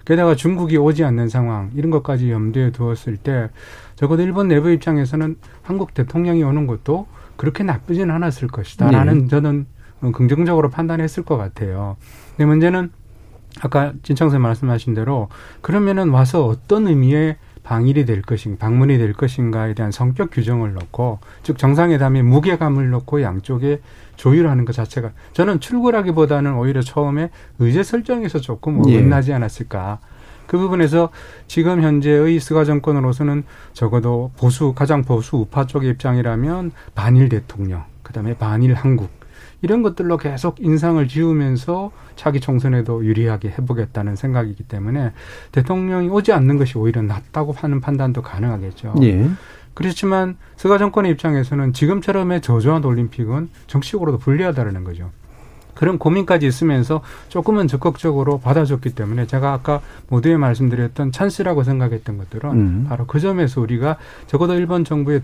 게다가 0.06 0.36
중국이 0.36 0.78
오지 0.78 1.04
않는 1.04 1.30
상황 1.30 1.72
이런 1.76 1.92
것까지 1.92 2.32
염두에 2.32 2.72
두었을 2.72 3.18
때 3.18 3.50
적어도 3.96 4.22
일본 4.22 4.48
내부 4.48 4.70
입장에서는 4.72 5.38
한국 5.64 5.94
대통령이 5.94 6.44
오는 6.44 6.68
것도 6.68 7.08
그렇게 7.36 7.64
나쁘진 7.64 8.12
않았을 8.12 8.48
것이다라는 8.48 9.24
네. 9.24 9.28
저는 9.28 9.66
긍정적으로 10.14 10.70
판단했을 10.70 11.24
것 11.24 11.38
같아요. 11.38 11.98
근데 12.32 12.46
문제는 12.46 12.92
아까 13.62 13.94
진창선 14.04 14.42
말씀하신 14.42 14.94
대로 14.94 15.30
그러면은 15.62 16.10
와서 16.10 16.46
어떤 16.46 16.88
의미의 16.88 17.38
방일이 17.66 18.06
될 18.06 18.22
것인가, 18.22 18.68
방문이 18.68 18.98
될 19.00 19.12
것인가에 19.14 19.74
대한 19.74 19.92
성격 19.92 20.30
규정을 20.32 20.74
넣고, 20.76 21.20
즉 21.42 21.58
정상회담에 21.58 22.22
무게감을 22.22 22.92
넣고 22.92 23.24
양쪽에 23.24 23.82
조율하는 24.16 24.66
것 24.66 24.74
자체가 24.74 25.12
저는 25.34 25.60
출구라기보다는 25.60 26.56
오히려 26.56 26.82
처음에 26.82 27.32
의제 27.60 27.82
설정에서 27.84 28.40
조금 28.40 28.88
예. 28.90 28.98
어긋나지 28.98 29.34
않았을까. 29.34 30.00
그 30.46 30.60
부분에서 30.60 31.10
지금 31.48 31.82
현재의 31.82 32.40
스가 32.40 32.66
정권으로서는 32.66 33.44
적어도 33.74 34.32
보수 34.38 34.74
가장 34.74 35.04
보수 35.04 35.38
우파 35.38 35.66
쪽의 35.66 35.90
입장이라면 35.90 36.72
반일 36.94 37.30
대통령, 37.30 37.84
그다음에 38.04 38.38
반일 38.38 38.76
한국 38.76 39.10
이런 39.66 39.82
것들로 39.82 40.18
계속 40.18 40.60
인상을 40.60 41.08
지우면서 41.08 41.90
차기 42.16 42.40
총선에도 42.40 43.04
유리하게 43.04 43.50
해보겠다는 43.50 44.16
생각이기 44.16 44.62
때문에 44.62 45.12
대통령이 45.52 46.08
오지 46.08 46.34
않는 46.34 46.60
것이 46.60 46.78
오히려 46.78 47.02
낫다고 47.02 47.52
하는 47.52 47.82
판단도 47.82 48.22
가능하겠죠. 48.22 48.94
예. 49.02 49.28
그렇지만 49.74 50.38
스가 50.56 50.78
정권의 50.78 51.12
입장에서는 51.14 51.74
지금처럼의 51.74 52.42
저조한 52.42 52.86
올림픽은 52.86 53.50
정치적으로도 53.66 54.20
불리하다는 54.20 54.84
거죠. 54.84 55.10
그런 55.76 56.00
고민까지 56.00 56.48
있으면서 56.48 57.02
조금은 57.30 57.68
적극적으로 57.68 58.40
받아줬기 58.40 58.96
때문에 58.96 59.28
제가 59.28 59.54
아까 59.54 59.82
모두에 60.10 60.38
말씀드렸던 60.38 61.12
찬스라고 61.12 61.64
생각했던 61.64 62.18
것들은 62.18 62.52
음. 62.52 62.86
바로 62.90 63.06
그 63.06 63.20
점에서 63.20 63.62
우리가 63.62 63.98
적어도 64.28 64.56
일본 64.56 64.84
정부에 64.84 65.22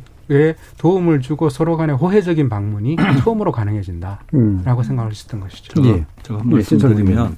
도움을 0.77 1.21
주고 1.21 1.49
서로 1.49 1.77
간의 1.77 1.95
호혜적인 1.95 2.49
방문이 2.49 2.97
처음으로 3.23 3.51
가능해진다라고 3.51 4.19
음. 4.35 4.83
생각할 4.83 5.13
수 5.13 5.25
있던 5.25 5.39
것이죠. 5.39 5.83
예. 5.85 6.05
제가 6.23 6.39
한 6.39 6.51
예, 6.51 6.55
말씀드리면 6.55 7.37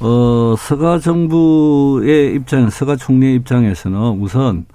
어 0.00 0.54
서가 0.58 0.98
정부의 0.98 2.34
입장, 2.34 2.68
서가 2.70 2.96
총리의 2.96 3.36
입장에서는 3.36 4.20
우선 4.20 4.66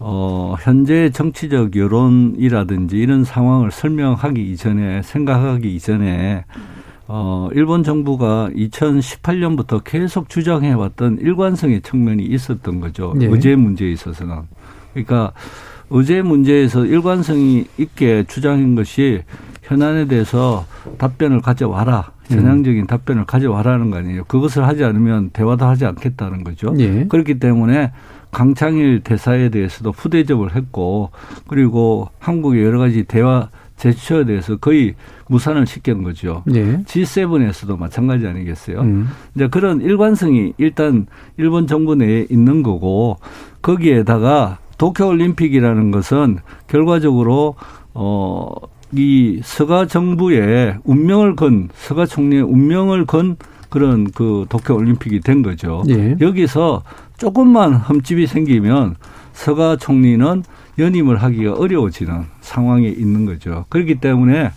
어 0.00 0.54
현재 0.58 1.10
정치적 1.10 1.76
여론이라든지 1.76 2.96
이런 2.96 3.22
상황을 3.22 3.70
설명하기 3.70 4.50
이전에 4.50 5.02
생각하기 5.02 5.74
이전에 5.74 6.44
어, 7.12 7.48
일본 7.54 7.82
정부가 7.82 8.50
2018년부터 8.54 9.82
계속 9.82 10.28
주장해왔던 10.28 11.18
일관성의 11.20 11.82
측면이 11.82 12.22
있었던 12.24 12.78
거죠. 12.78 13.14
예. 13.20 13.26
의제 13.26 13.56
문제에 13.56 13.90
있어서는. 13.90 14.42
그러니까 14.92 15.32
의제 15.90 16.22
문제에서 16.22 16.86
일관성이 16.86 17.66
있게 17.78 18.22
주장한 18.28 18.76
것이 18.76 19.22
현안에 19.64 20.06
대해서 20.06 20.64
답변을 20.98 21.40
가져와라. 21.40 22.12
음. 22.30 22.36
전향적인 22.36 22.86
답변을 22.86 23.24
가져와라는 23.24 23.90
거 23.90 23.96
아니에요. 23.96 24.22
그것을 24.28 24.64
하지 24.64 24.84
않으면 24.84 25.30
대화도 25.30 25.66
하지 25.66 25.86
않겠다는 25.86 26.44
거죠. 26.44 26.72
예. 26.78 27.06
그렇기 27.08 27.40
때문에 27.40 27.90
강창일 28.30 29.00
대사에 29.00 29.48
대해서도 29.48 29.92
후대접을 29.92 30.54
했고 30.54 31.10
그리고 31.48 32.08
한국의 32.18 32.64
여러 32.64 32.78
가지 32.78 33.04
대화 33.04 33.48
제스처에 33.76 34.24
대해서 34.24 34.56
거의 34.56 34.94
무산을 35.28 35.66
시킨 35.66 36.02
거죠. 36.02 36.44
예. 36.54 36.82
G7에서도 36.82 37.78
마찬가지 37.78 38.26
아니겠어요? 38.26 38.80
음. 38.82 39.08
이제 39.34 39.48
그런 39.48 39.80
일관성이 39.80 40.52
일단 40.58 41.06
일본 41.38 41.66
정부 41.66 41.94
내에 41.94 42.26
있는 42.28 42.62
거고 42.62 43.18
거기에다가 43.62 44.58
도쿄올림픽이라는 44.76 45.90
것은 45.90 46.38
결과적으로 46.66 47.54
어, 47.94 48.50
이 48.92 49.40
서가 49.42 49.86
정부의 49.86 50.76
운명을 50.84 51.36
건 51.36 51.70
서가 51.74 52.06
총리의 52.06 52.42
운명을 52.42 53.06
건 53.06 53.36
그런 53.70 54.10
그 54.10 54.46
도쿄 54.48 54.74
올림픽이 54.74 55.20
된 55.20 55.42
거죠. 55.42 55.84
예. 55.88 56.16
여기서 56.20 56.82
조금만 57.20 57.74
흠집이 57.74 58.26
생기면 58.26 58.96
서가 59.34 59.76
총리는 59.76 60.42
연임을 60.78 61.22
하기가 61.22 61.52
어려워지는 61.52 62.24
상황에 62.40 62.88
있는 62.88 63.26
거죠. 63.26 63.66
그렇기 63.68 63.96
때문에 63.96 64.50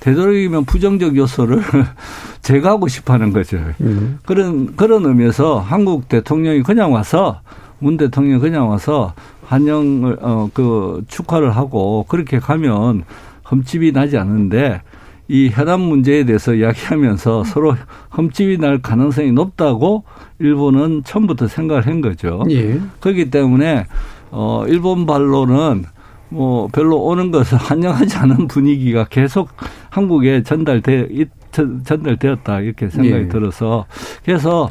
되도록이면 0.00 0.64
부정적 0.64 1.14
요소를 1.14 1.62
제거하고 2.40 2.88
싶어 2.88 3.12
하는 3.12 3.32
거죠. 3.34 3.58
음. 3.82 4.18
그런, 4.24 4.74
그런 4.76 5.04
의미에서 5.04 5.60
한국 5.60 6.08
대통령이 6.08 6.62
그냥 6.62 6.94
와서 6.94 7.42
문 7.80 7.98
대통령이 7.98 8.40
그냥 8.40 8.70
와서 8.70 9.12
환영을, 9.44 10.16
어, 10.22 10.48
그 10.54 11.04
축하를 11.08 11.54
하고 11.54 12.06
그렇게 12.08 12.38
가면 12.38 13.04
흠집이 13.44 13.92
나지 13.92 14.16
않는데 14.16 14.80
이 15.28 15.48
현안 15.48 15.80
문제에 15.80 16.24
대해서 16.24 16.54
이야기하면서 16.54 17.44
서로 17.44 17.74
흠집이 18.10 18.58
날 18.58 18.80
가능성이 18.80 19.32
높다고 19.32 20.04
일본은 20.38 21.02
처음부터 21.04 21.48
생각을 21.48 21.86
한 21.86 22.00
거죠. 22.00 22.44
예. 22.50 22.80
그렇기 23.00 23.30
때문에 23.30 23.86
어 24.30 24.64
일본 24.68 25.06
발로는 25.06 25.84
뭐 26.28 26.68
별로 26.72 26.98
오는 27.02 27.30
것을 27.30 27.58
환영하지 27.58 28.16
않은 28.18 28.48
분위기가 28.48 29.04
계속 29.04 29.48
한국에 29.90 30.42
전달돼 30.42 31.08
전달되었다 31.52 32.60
이렇게 32.60 32.88
생각이 32.90 33.24
예. 33.24 33.28
들어서 33.28 33.86
그래서 34.24 34.70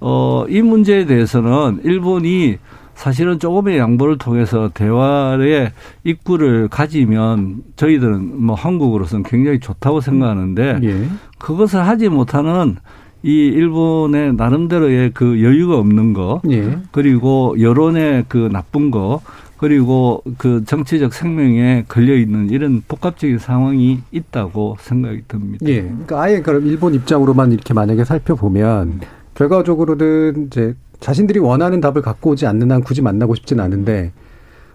어 0.00 0.44
이 0.48 0.62
문제에 0.62 1.06
대해서는 1.06 1.80
일본이 1.84 2.58
사실은 3.02 3.40
조금의 3.40 3.78
양보를 3.78 4.16
통해서 4.16 4.70
대화의 4.72 5.72
입구를 6.04 6.68
가지면 6.68 7.64
저희들은 7.74 8.40
뭐 8.44 8.54
한국으로서는 8.54 9.24
굉장히 9.24 9.58
좋다고 9.58 10.00
생각하는데 10.00 10.78
예. 10.84 11.08
그것을 11.40 11.84
하지 11.84 12.08
못하는 12.08 12.76
이 13.24 13.48
일본의 13.48 14.34
나름대로의 14.34 15.10
그 15.14 15.42
여유가 15.42 15.78
없는 15.78 16.12
거 16.12 16.42
예. 16.48 16.78
그리고 16.92 17.56
여론의 17.60 18.26
그 18.28 18.48
나쁜 18.52 18.92
거 18.92 19.20
그리고 19.56 20.22
그 20.38 20.62
정치적 20.64 21.12
생명에 21.12 21.84
걸려 21.88 22.14
있는 22.14 22.50
이런 22.50 22.84
복합적인 22.86 23.38
상황이 23.38 23.98
있다고 24.12 24.76
생각이 24.78 25.22
듭니다. 25.26 25.66
예. 25.66 25.82
그러니까 25.82 26.22
아예 26.22 26.40
그럼 26.40 26.68
일본 26.68 26.94
입장으로만 26.94 27.50
이렇게 27.50 27.74
만약에 27.74 28.04
살펴보면 28.04 29.00
결과적으로는 29.42 30.46
이제 30.46 30.74
자신들이 31.00 31.40
원하는 31.40 31.80
답을 31.80 32.02
갖고 32.02 32.30
오지 32.30 32.46
않는 32.46 32.70
한 32.70 32.82
굳이 32.82 33.02
만나고 33.02 33.34
싶지는 33.34 33.64
않은데 33.64 34.12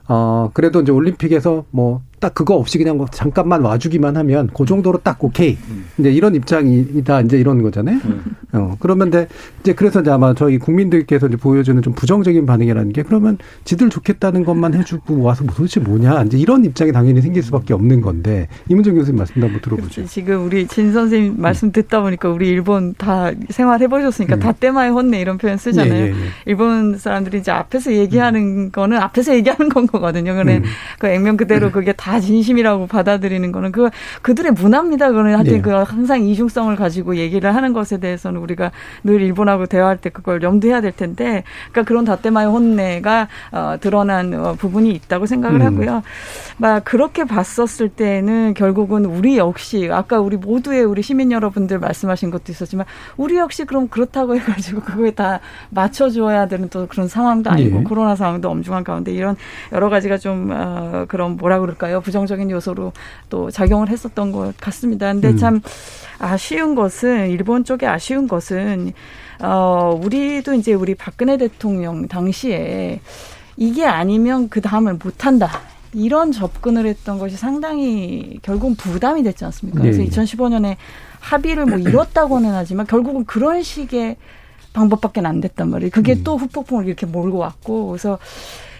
어 0.09 0.51
그래도 0.53 0.81
이제 0.81 0.91
올림픽에서 0.91 1.65
뭐 1.71 2.01
딱 2.19 2.33
그거 2.33 2.55
없이 2.55 2.77
그냥 2.79 2.97
뭐 2.97 3.05
잠깐만 3.11 3.61
와주기만 3.61 4.17
하면 4.17 4.49
그 4.55 4.65
정도로 4.65 4.99
딱 5.03 5.23
오케이 5.23 5.57
이제 5.99 6.11
이런 6.11 6.33
입장이다 6.33 7.21
이제 7.21 7.37
이런 7.37 7.61
거잖아요. 7.61 7.99
어 8.53 8.75
그러면 8.79 9.09
이제 9.09 9.27
이제 9.59 9.73
그래서 9.73 10.01
이제 10.01 10.09
아마 10.09 10.33
저희 10.33 10.57
국민들께서 10.57 11.27
이제 11.27 11.37
보여주는 11.37 11.79
좀 11.83 11.93
부정적인 11.93 12.47
반응이라는 12.47 12.91
게 12.93 13.03
그러면 13.03 13.37
지들 13.65 13.89
좋겠다는 13.89 14.45
것만 14.45 14.73
해주고 14.73 15.21
와서 15.21 15.43
뭐 15.43 15.53
도대체 15.53 15.79
뭐냐 15.79 16.23
이제 16.23 16.39
이런 16.39 16.65
입장이 16.65 16.91
당연히 16.91 17.21
생길 17.21 17.43
수밖에 17.43 17.75
없는 17.75 18.01
건데 18.01 18.47
이문정 18.67 18.95
교수님 18.95 19.17
말씀도 19.17 19.45
한번 19.45 19.61
들어보죠. 19.61 20.05
지금 20.05 20.45
우리 20.45 20.65
진 20.65 20.93
선생님 20.93 21.35
말씀 21.37 21.71
듣다 21.71 22.01
보니까 22.01 22.29
우리 22.29 22.47
일본 22.49 22.95
다 22.97 23.31
생활해 23.49 23.87
보셨으니까 23.87 24.37
음. 24.37 24.39
다 24.39 24.51
때마에 24.53 24.89
혼내 24.89 25.21
이런 25.21 25.37
표현 25.37 25.57
쓰잖아요. 25.57 25.93
예, 25.93 26.07
예, 26.07 26.09
예. 26.09 26.15
일본 26.47 26.97
사람들이 26.97 27.37
이제 27.39 27.51
앞에서 27.51 27.93
얘기하는 27.93 28.71
거는 28.71 28.97
앞에서 28.97 29.35
얘기하는 29.35 29.69
건 29.69 29.85
거거든요. 29.85 30.33
그래 30.33 30.57
음. 30.57 30.63
그 30.97 31.07
액면 31.07 31.37
그대로 31.37 31.71
그게 31.71 31.93
다 31.93 32.06
진심이라고 32.19 32.87
받아들이는 32.87 33.51
거는 33.51 33.71
그 33.71 33.89
그들의 34.21 34.53
문화입니다. 34.53 35.09
그거는 35.09 35.35
하여튼 35.35 35.57
예. 35.57 35.61
그 35.61 35.71
항상 35.71 36.23
이중성을 36.23 36.75
가지고 36.75 37.15
얘기를 37.17 37.53
하는 37.53 37.73
것에 37.73 37.99
대해서는 37.99 38.39
우리가 38.41 38.71
늘 39.03 39.21
일본하고 39.21 39.65
대화할 39.65 39.97
때 39.97 40.09
그걸 40.09 40.41
염두해야 40.41 40.81
될 40.81 40.91
텐데, 40.91 41.43
그러니까 41.71 41.83
그런 41.87 42.05
다때마의 42.05 42.47
혼내가 42.47 43.27
어, 43.51 43.75
드러난 43.79 44.33
어, 44.33 44.53
부분이 44.53 44.89
있다고 44.91 45.25
생각을 45.25 45.61
음. 45.61 45.65
하고요. 45.65 46.03
막 46.57 46.83
그렇게 46.85 47.23
봤었을 47.23 47.89
때는 47.89 48.53
결국은 48.55 49.05
우리 49.05 49.37
역시 49.37 49.89
아까 49.91 50.19
우리 50.19 50.37
모두의 50.37 50.83
우리 50.83 51.01
시민 51.01 51.31
여러분들 51.31 51.79
말씀하신 51.79 52.31
것도 52.31 52.51
있었지만 52.51 52.85
우리 53.17 53.37
역시 53.37 53.65
그럼 53.65 53.87
그렇다고 53.87 54.35
해가지고 54.35 54.81
그거에 54.81 55.11
다 55.11 55.39
맞춰줘야 55.69 56.47
되는 56.47 56.69
또 56.69 56.87
그런 56.87 57.07
상황도 57.07 57.49
아니고 57.49 57.79
예. 57.79 57.83
코로나 57.83 58.15
상황도 58.15 58.49
엄중한 58.49 58.83
가운데 58.83 59.11
이런 59.11 59.35
여러 59.71 59.89
가지가 59.89 60.17
좀 60.17 60.49
어, 60.51 61.05
그런 61.07 61.37
뭐라 61.37 61.59
그럴까요 61.59 61.96
부정적인 62.01 62.49
요소로 62.51 62.93
또 63.29 63.51
작용을 63.51 63.89
했었던 63.89 64.31
것 64.31 64.55
같습니다. 64.57 65.11
근데 65.11 65.29
음. 65.29 65.37
참 65.37 65.61
아쉬운 66.19 66.75
것은 66.75 67.29
일본 67.29 67.63
쪽에 67.63 67.85
아쉬운 67.85 68.27
것은 68.27 68.93
어 69.41 69.99
우리도 70.03 70.53
이제 70.55 70.73
우리 70.73 70.95
박근혜 70.95 71.37
대통령 71.37 72.07
당시에 72.07 73.01
이게 73.55 73.85
아니면 73.85 74.49
그 74.49 74.61
다음을 74.61 74.95
못 74.95 75.25
한다. 75.25 75.49
이런 75.93 76.31
접근을 76.31 76.85
했던 76.85 77.17
것이 77.17 77.37
상당히 77.37 78.39
결국은 78.41 78.75
부담이 78.75 79.23
됐지 79.23 79.45
않습니까? 79.45 79.81
그래서 79.81 80.01
예. 80.01 80.05
2015년에 80.05 80.75
합의를 81.19 81.65
뭐 81.65 81.77
이뤘다고는 81.77 82.53
하지만 82.53 82.85
결국은 82.85 83.25
그런 83.25 83.63
식의 83.63 84.17
방법밖에 84.73 85.21
안 85.21 85.41
됐단 85.41 85.69
말이에요. 85.69 85.91
그게 85.91 86.13
음. 86.13 86.21
또 86.23 86.37
후폭풍을 86.37 86.85
이렇게 86.85 87.05
몰고 87.05 87.39
왔고 87.39 87.87
그래서 87.87 88.19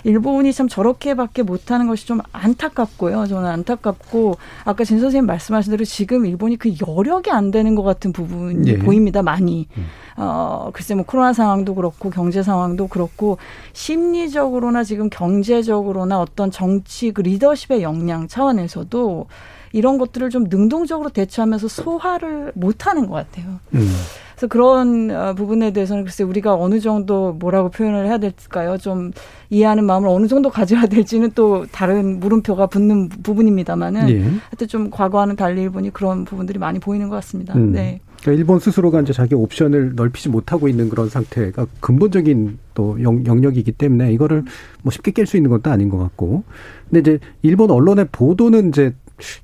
일본이 0.07 0.53
참 0.53 0.69
저렇게밖에 0.69 1.43
못하는 1.43 1.85
것이 1.85 2.07
좀 2.07 2.21
안타깝고요. 2.31 3.25
저는 3.27 3.49
안타깝고 3.49 4.37
아까 4.63 4.85
진 4.85 5.01
선생님 5.01 5.25
말씀하신 5.25 5.71
대로 5.71 5.83
지금 5.83 6.25
일본이 6.25 6.55
그 6.55 6.71
여력이 6.87 7.29
안 7.29 7.51
되는 7.51 7.75
것 7.75 7.83
같은 7.83 8.13
부분이 8.13 8.71
예. 8.71 8.79
보입니다. 8.79 9.21
많이. 9.21 9.67
어, 10.15 10.69
글쎄 10.71 10.95
뭐 10.95 11.03
코로나 11.03 11.33
상황도 11.33 11.75
그렇고 11.75 12.09
경제 12.09 12.41
상황도 12.41 12.87
그렇고 12.87 13.37
심리적으로나 13.73 14.85
지금 14.85 15.09
경제적으로나 15.09 16.21
어떤 16.21 16.51
정치 16.51 17.11
그 17.11 17.19
리더십의 17.19 17.83
역량 17.83 18.29
차원에서도 18.29 19.27
이런 19.73 19.97
것들을 19.97 20.29
좀 20.29 20.45
능동적으로 20.45 21.09
대처하면서 21.09 21.67
소화를 21.67 22.53
못하는 22.55 23.07
것 23.07 23.15
같아요. 23.15 23.59
음. 23.73 23.91
그래서 24.37 24.47
그런 24.47 25.09
어, 25.09 25.33
부분에 25.33 25.71
대해서는 25.71 26.03
글쎄 26.03 26.23
우리가 26.23 26.53
어느 26.53 26.79
정도 26.79 27.33
뭐라고 27.33 27.69
표현을 27.69 28.05
해야 28.05 28.19
될까요? 28.19 28.77
좀 28.77 29.11
이해하는 29.49 29.83
마음을 29.83 30.07
어느 30.09 30.27
정도 30.27 30.51
가져야 30.51 30.85
될지는 30.85 31.31
또 31.33 31.65
다른 31.71 32.19
물음표가 32.19 32.67
붙는 32.67 33.09
부분입니다만은 33.09 34.09
예. 34.09 34.21
하여튼 34.21 34.67
좀 34.67 34.91
과거와는 34.91 35.37
달리 35.37 35.63
일본이 35.63 35.89
그런 35.89 36.23
부분들이 36.23 36.59
많이 36.59 36.77
보이는 36.77 37.09
것 37.09 37.15
같습니다. 37.15 37.55
음. 37.55 37.71
네. 37.71 37.99
그러니까 38.21 38.39
일본 38.39 38.59
스스로가 38.59 39.01
이제 39.01 39.11
자기 39.11 39.33
옵션을 39.33 39.93
넓히지 39.95 40.29
못하고 40.29 40.67
있는 40.67 40.89
그런 40.89 41.09
상태가 41.09 41.65
근본적인 41.79 42.59
또 42.75 43.01
영, 43.01 43.25
영역이기 43.25 43.71
때문에 43.71 44.11
이거를 44.13 44.43
뭐 44.83 44.91
쉽게 44.91 45.11
깰 45.11 45.25
수 45.25 45.37
있는 45.37 45.49
것도 45.49 45.71
아닌 45.71 45.89
것 45.89 45.97
같고. 45.97 46.43
근데 46.89 46.99
이제 46.99 47.19
일본 47.41 47.71
언론의 47.71 48.09
보도는 48.11 48.69
이제 48.69 48.93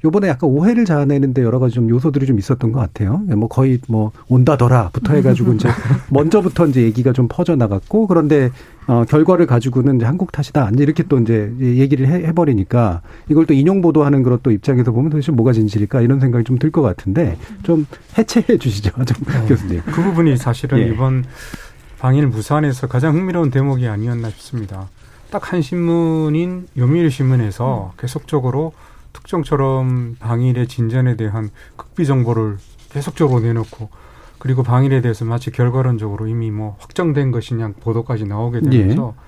요번에 0.06 0.28
약간 0.28 0.50
오해를 0.50 0.86
자아내는데 0.86 1.42
여러 1.44 1.60
가지 1.60 1.76
좀 1.76 1.90
요소들이 1.90 2.26
좀 2.26 2.38
있었던 2.40 2.72
것 2.72 2.80
같아요. 2.80 3.22
뭐 3.36 3.48
거의 3.48 3.80
뭐 3.88 4.12
온다더라부터 4.28 5.14
해가지고 5.16 5.54
이제 5.54 5.70
먼저부터 6.10 6.68
이제 6.68 6.82
얘기가 6.84 7.14
좀 7.14 7.28
퍼져 7.30 7.56
나갔고 7.56 8.08
그런데 8.08 8.52
어 8.88 9.06
결과를 9.08 9.46
가지고는 9.48 9.96
이제 9.98 10.06
한국 10.06 10.32
탓이다. 10.32 10.72
이렇게 10.78 11.04
또 11.04 11.18
이제 11.20 11.54
얘기를 11.60 12.08
해, 12.08 12.28
해버리니까 12.28 13.02
이걸 13.30 13.46
또 13.46 13.54
인용 13.54 13.82
보도하는 13.82 14.24
그런 14.24 14.40
또 14.44 14.52
입장에서 14.52 14.92
보면 14.92 15.10
도대체 15.12 15.32
뭐가 15.32 15.54
진실일까 15.54 16.02
이런 16.02 16.20
생각이 16.20 16.44
좀 16.44 16.58
들 16.60 16.72
것 16.72 16.82
같은데 16.82 17.38
좀 17.64 17.86
해체해 18.18 18.58
주시죠, 18.58 18.92
좀 19.06 19.48
교수님. 19.48 19.82
그 19.86 20.02
부분이 20.04 20.38
사실은 20.38 20.80
예. 20.80 20.88
이번 20.88 21.24
방일 22.00 22.28
무산에서 22.28 22.88
가장 22.88 23.16
흥미로운 23.16 23.50
대목이 23.52 23.88
아니었나 23.88 24.30
싶습니다. 24.32 24.88
딱 25.32 25.52
한 25.54 25.62
신문인 25.62 26.68
요미우리 26.78 27.10
신문에서 27.10 27.94
계속적으로 27.98 28.74
특정처럼 29.14 30.18
방일의 30.20 30.68
진전에 30.68 31.16
대한 31.16 31.50
극비 31.76 32.06
정보를 32.06 32.58
계속적으로 32.90 33.40
내놓고 33.40 33.90
그리고 34.40 34.62
방일에 34.62 35.02
대해서 35.02 35.24
마치 35.24 35.52
결과론적으로 35.52 36.28
이미 36.28 36.52
뭐 36.52 36.76
확정된 36.80 37.32
것이냐 37.32 37.74
보도까지 37.80 38.26
나오게 38.26 38.62
되면서 38.62 39.14
예. 39.16 39.24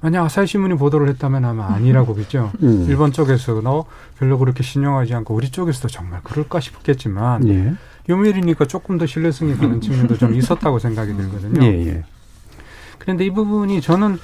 만약 0.00 0.24
아사히 0.24 0.46
신문이 0.46 0.76
보도를 0.76 1.08
했다면 1.08 1.44
아마 1.44 1.66
아니라고겠죠. 1.74 2.52
음. 2.62 2.86
일본 2.88 3.12
쪽에서도 3.12 3.84
별로 4.18 4.38
그렇게 4.38 4.62
신용하지 4.62 5.14
않고 5.14 5.34
우리 5.34 5.50
쪽에서도 5.50 5.88
정말 5.88 6.20
그럴까 6.22 6.60
싶겠지만 6.60 7.48
예. 7.48 7.74
요밀이니까 8.08 8.66
조금 8.66 8.98
더 8.98 9.06
신뢰성이 9.06 9.56
가는 9.56 9.80
측면도 9.80 10.18
좀 10.18 10.34
있었다고 10.34 10.78
생각이 10.78 11.14
들거든요. 11.14 11.62
예, 11.62 11.86
예. 11.86 12.04
그런데 12.98 13.24
이 13.24 13.30
부분이 13.30 13.80
저는 13.80 14.18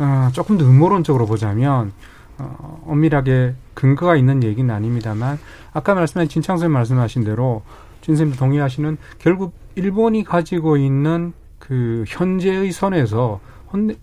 어, 0.00 0.30
조금 0.32 0.58
더 0.58 0.64
음모론적으로 0.64 1.26
보자면 1.26 1.92
어, 2.40 2.82
엄밀하게 2.86 3.54
근거가 3.74 4.16
있는 4.16 4.42
얘기는 4.42 4.72
아닙니다만 4.72 5.38
아까 5.72 5.94
말씀하신 5.94 6.28
진창선 6.28 6.70
말씀하신 6.70 7.24
대로 7.24 7.62
진쌤도 8.00 8.36
동의하시는 8.36 8.96
결국 9.18 9.52
일본이 9.74 10.24
가지고 10.24 10.76
있는 10.76 11.32
그 11.58 12.04
현재의 12.08 12.72
선에서 12.72 13.40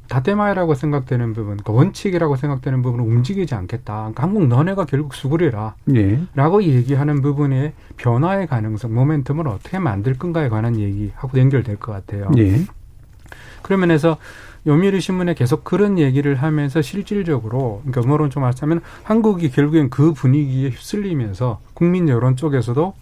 다테마이라고 0.08 0.76
생각되는 0.76 1.34
부분, 1.34 1.58
그 1.58 1.74
원칙이라고 1.74 2.38
생각되는 2.38 2.82
부분은 2.82 3.04
움직이지 3.06 3.54
않겠다. 3.54 3.96
그러니까 3.96 4.24
한국 4.24 4.48
너네가 4.48 4.86
결국 4.86 5.14
수그리라. 5.14 5.76
예. 5.94 6.22
라고 6.36 6.64
얘기하는 6.64 7.22
부분의 7.22 7.74
변화의 7.98 8.48
가능성, 8.48 8.92
모멘텀을 8.94 9.46
어떻게 9.48 9.78
만들 9.80 10.18
건가에 10.18 10.48
관한 10.48 10.80
얘기하고 10.80 11.38
연결될 11.38 11.78
것 11.78 11.92
같아요. 11.92 12.32
예. 12.38 12.62
그런 13.62 13.82
면에서 13.82 14.18
요미르 14.68 15.00
신문에 15.00 15.34
계속 15.34 15.64
그런 15.64 15.98
얘기를 15.98 16.36
하면서 16.36 16.82
실질적으로 16.82 17.82
그러니까 17.84 18.02
음모론 18.02 18.30
좀 18.30 18.42
말하자면 18.42 18.82
한국이 19.04 19.50
결국엔 19.50 19.90
그 19.90 20.12
분위기에 20.12 20.70
휩쓸리면서 20.70 21.62
국민 21.74 22.10
여론 22.10 22.36
쪽에서도 22.36 22.94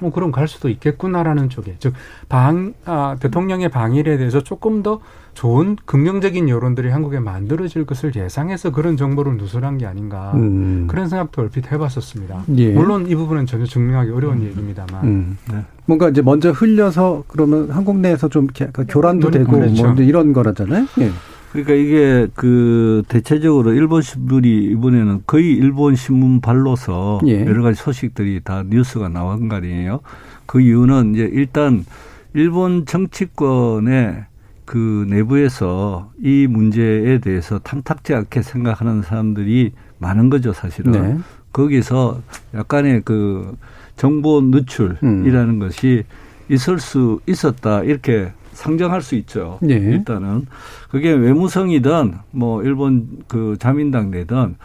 뭐 0.00 0.10
그럼 0.10 0.32
갈 0.32 0.48
수도 0.48 0.68
있겠구나라는 0.68 1.48
쪽에 1.48 1.76
즉 1.78 1.92
방 2.32 2.72
아, 2.86 3.16
대통령의 3.20 3.68
방일에 3.68 4.16
대해서 4.16 4.42
조금 4.42 4.82
더 4.82 5.00
좋은 5.34 5.76
긍정적인 5.84 6.48
여론들이 6.48 6.88
한국에 6.88 7.20
만들어질 7.20 7.84
것을 7.84 8.16
예상해서 8.16 8.70
그런 8.72 8.96
정보를 8.96 9.36
누설한 9.36 9.76
게 9.76 9.84
아닌가 9.84 10.32
음. 10.34 10.86
그런 10.88 11.10
생각도 11.10 11.42
얼핏 11.42 11.70
해봤었습니다. 11.70 12.44
예. 12.56 12.70
물론 12.72 13.06
이 13.06 13.14
부분은 13.14 13.44
전혀 13.44 13.66
증명하기 13.66 14.10
어려운 14.12 14.38
음. 14.38 14.44
얘기입니다만 14.44 15.04
음. 15.04 15.38
네. 15.52 15.62
뭔가 15.84 16.08
이제 16.08 16.22
먼저 16.22 16.50
흘려서 16.50 17.24
그러면 17.28 17.70
한국 17.70 17.98
내에서 17.98 18.28
좀 18.28 18.46
교란도 18.88 19.30
되고 19.30 19.52
그렇죠. 19.52 19.92
뭐 19.92 20.02
이런 20.02 20.32
거라잖아요. 20.32 20.86
예. 21.00 21.10
그러니까 21.52 21.74
이게 21.74 22.26
그 22.34 23.02
대체적으로 23.08 23.74
일본 23.74 24.00
신문이 24.00 24.64
이번에는 24.72 25.22
거의 25.26 25.52
일본 25.52 25.96
신문 25.96 26.40
발로서 26.40 27.20
예. 27.26 27.44
여러 27.44 27.62
가지 27.62 27.80
소식들이 27.80 28.40
다 28.42 28.64
뉴스가 28.66 29.10
나온 29.10 29.48
거 29.48 29.56
아니에요. 29.56 30.00
그 30.46 30.62
이유는 30.62 31.14
이제 31.14 31.28
일단 31.30 31.84
일본 32.32 32.86
정치권의 32.86 34.24
그 34.64 35.06
내부에서 35.10 36.10
이 36.22 36.46
문제에 36.48 37.18
대해서 37.18 37.58
탐탁지 37.58 38.14
않게 38.14 38.40
생각하는 38.40 39.02
사람들이 39.02 39.72
많은 39.98 40.30
거죠, 40.30 40.54
사실은. 40.54 40.92
네. 40.92 41.18
거기서 41.52 42.22
약간의 42.54 43.02
그 43.04 43.54
정보 43.96 44.40
누출이라는 44.40 45.48
음. 45.50 45.58
것이 45.58 46.04
있을 46.48 46.78
수 46.78 47.20
있었다 47.26 47.82
이렇게 47.82 48.32
상정할 48.52 49.02
수 49.02 49.14
있죠. 49.16 49.58
네. 49.62 49.74
일단은 49.74 50.46
그게 50.90 51.10
외무성이든 51.12 52.14
뭐 52.32 52.62
일본 52.62 53.08
그 53.28 53.56
자민당 53.58 54.10
내든 54.10 54.56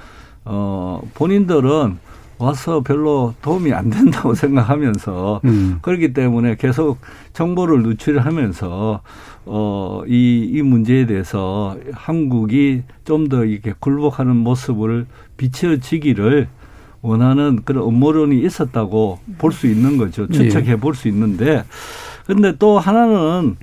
어 0.46 1.02
본인들은 1.14 1.98
와서 2.40 2.82
별로 2.82 3.34
도움이 3.42 3.74
안 3.74 3.90
된다고 3.90 4.34
생각하면서 4.36 5.42
음. 5.46 5.80
그렇기 5.82 6.14
때문에 6.14 6.56
계속 6.58 7.00
정보를 7.34 7.82
누출하면서 7.82 9.02
어이 9.46 10.50
이 10.52 10.62
문제에 10.62 11.06
대해서 11.06 11.78
한국이 11.94 12.84
좀 13.06 13.30
더 13.30 13.44
이렇게 13.46 13.74
굴복하는 13.80 14.36
모습을 14.36 15.06
비춰지기를 15.38 16.48
원하는 17.02 17.62
그런 17.64 17.88
음모론이 17.88 18.40
있었다고 18.42 19.20
볼 19.38 19.52
수 19.52 19.68
있는 19.68 19.98
거죠. 19.98 20.28
추측해 20.28 20.78
볼 20.78 20.94
수 20.94 21.08
있는데 21.08 21.64
근데 22.26 22.56
또 22.58 22.78
하나는 22.80 23.56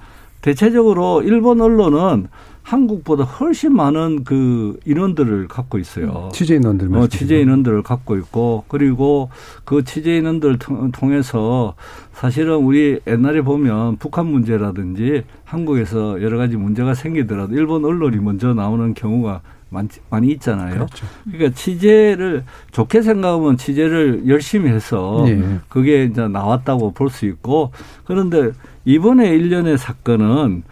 대체적으로 0.45 1.23
일본 1.23 1.63
언론은 1.63 2.27
한국보다 2.63 3.25
훨씬 3.25 3.75
많은 3.75 4.25
그 4.25 4.79
인원들을 4.85 5.49
갖고 5.49 5.79
있어요. 5.79 6.29
취재 6.35 6.57
인원들 6.57 6.95
어, 6.95 7.07
취재 7.07 7.41
인원들을 7.41 7.83
갖고 7.83 8.15
있고 8.17 8.65
그리고 8.69 9.31
그 9.65 9.85
취재 9.85 10.19
인원들 10.19 10.59
통해서 10.93 11.75
사실은 12.13 12.57
우리 12.57 13.01
옛날에 13.07 13.41
보면 13.41 13.97
북한 13.97 14.27
문제라든지 14.27 15.25
한국에서 15.45 16.21
여러 16.21 16.37
가지 16.37 16.57
문제가 16.59 16.93
생기더라도 16.93 17.55
일본 17.55 17.83
언론이 17.87 18.19
먼저 18.19 18.53
나오는 18.53 18.93
경우가 18.93 19.41
많, 19.71 19.89
많이 20.11 20.29
있잖아요. 20.33 20.75
그렇죠. 20.75 21.07
그러니까 21.25 21.55
취재를 21.55 22.45
좋게 22.71 23.01
생각하면 23.01 23.57
취재를 23.57 24.25
열심히 24.29 24.69
해서 24.71 25.23
네. 25.25 25.59
그게 25.71 26.05
이제 26.05 26.29
나왔다고 26.29 26.93
볼 26.93 27.09
수 27.09 27.25
있고 27.25 27.73
그런데 28.05 28.53
이번에 28.85 29.35
일련의 29.35 29.79
사건은 29.79 30.63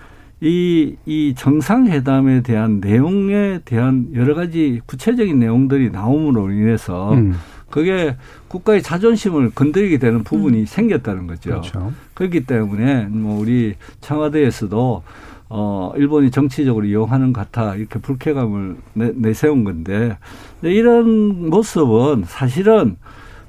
이, 0.41 0.97
이 1.07 1.35
정상회담에 1.37 2.43
대한 2.43 2.81
내용에 2.81 3.61
대한 3.65 4.09
여러 4.15 4.35
가지 4.35 4.81
구체적인 4.87 5.39
내용들이 5.39 5.91
나옴으로 5.91 6.51
인해서 6.51 7.13
음. 7.13 7.35
그게 7.71 8.17
국가의 8.49 8.83
자존심을 8.83 9.51
건드리게 9.51 9.99
되는 9.99 10.25
부분이 10.25 10.61
음. 10.61 10.67
생겼다는 10.67 11.27
거죠. 11.27 11.51
그렇죠. 11.51 11.93
그렇기 12.15 12.45
때문에 12.45 13.07
뭐 13.07 13.41
우리 13.41 13.75
청와대에서도 14.01 15.03
어, 15.49 15.93
일본이 15.97 16.31
정치적으로 16.31 16.87
이용하는 16.87 17.33
것 17.33 17.53
같아 17.53 17.77
이렇게 17.77 17.99
불쾌감을 17.99 18.77
내, 18.95 19.13
내세운 19.15 19.65
건데 19.65 20.17
이런 20.63 21.51
모습은 21.51 22.25
사실은 22.27 22.97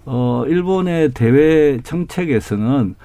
어, 0.06 0.44
일본의 0.48 1.14
대외 1.14 1.80
정책에서는 1.82 2.96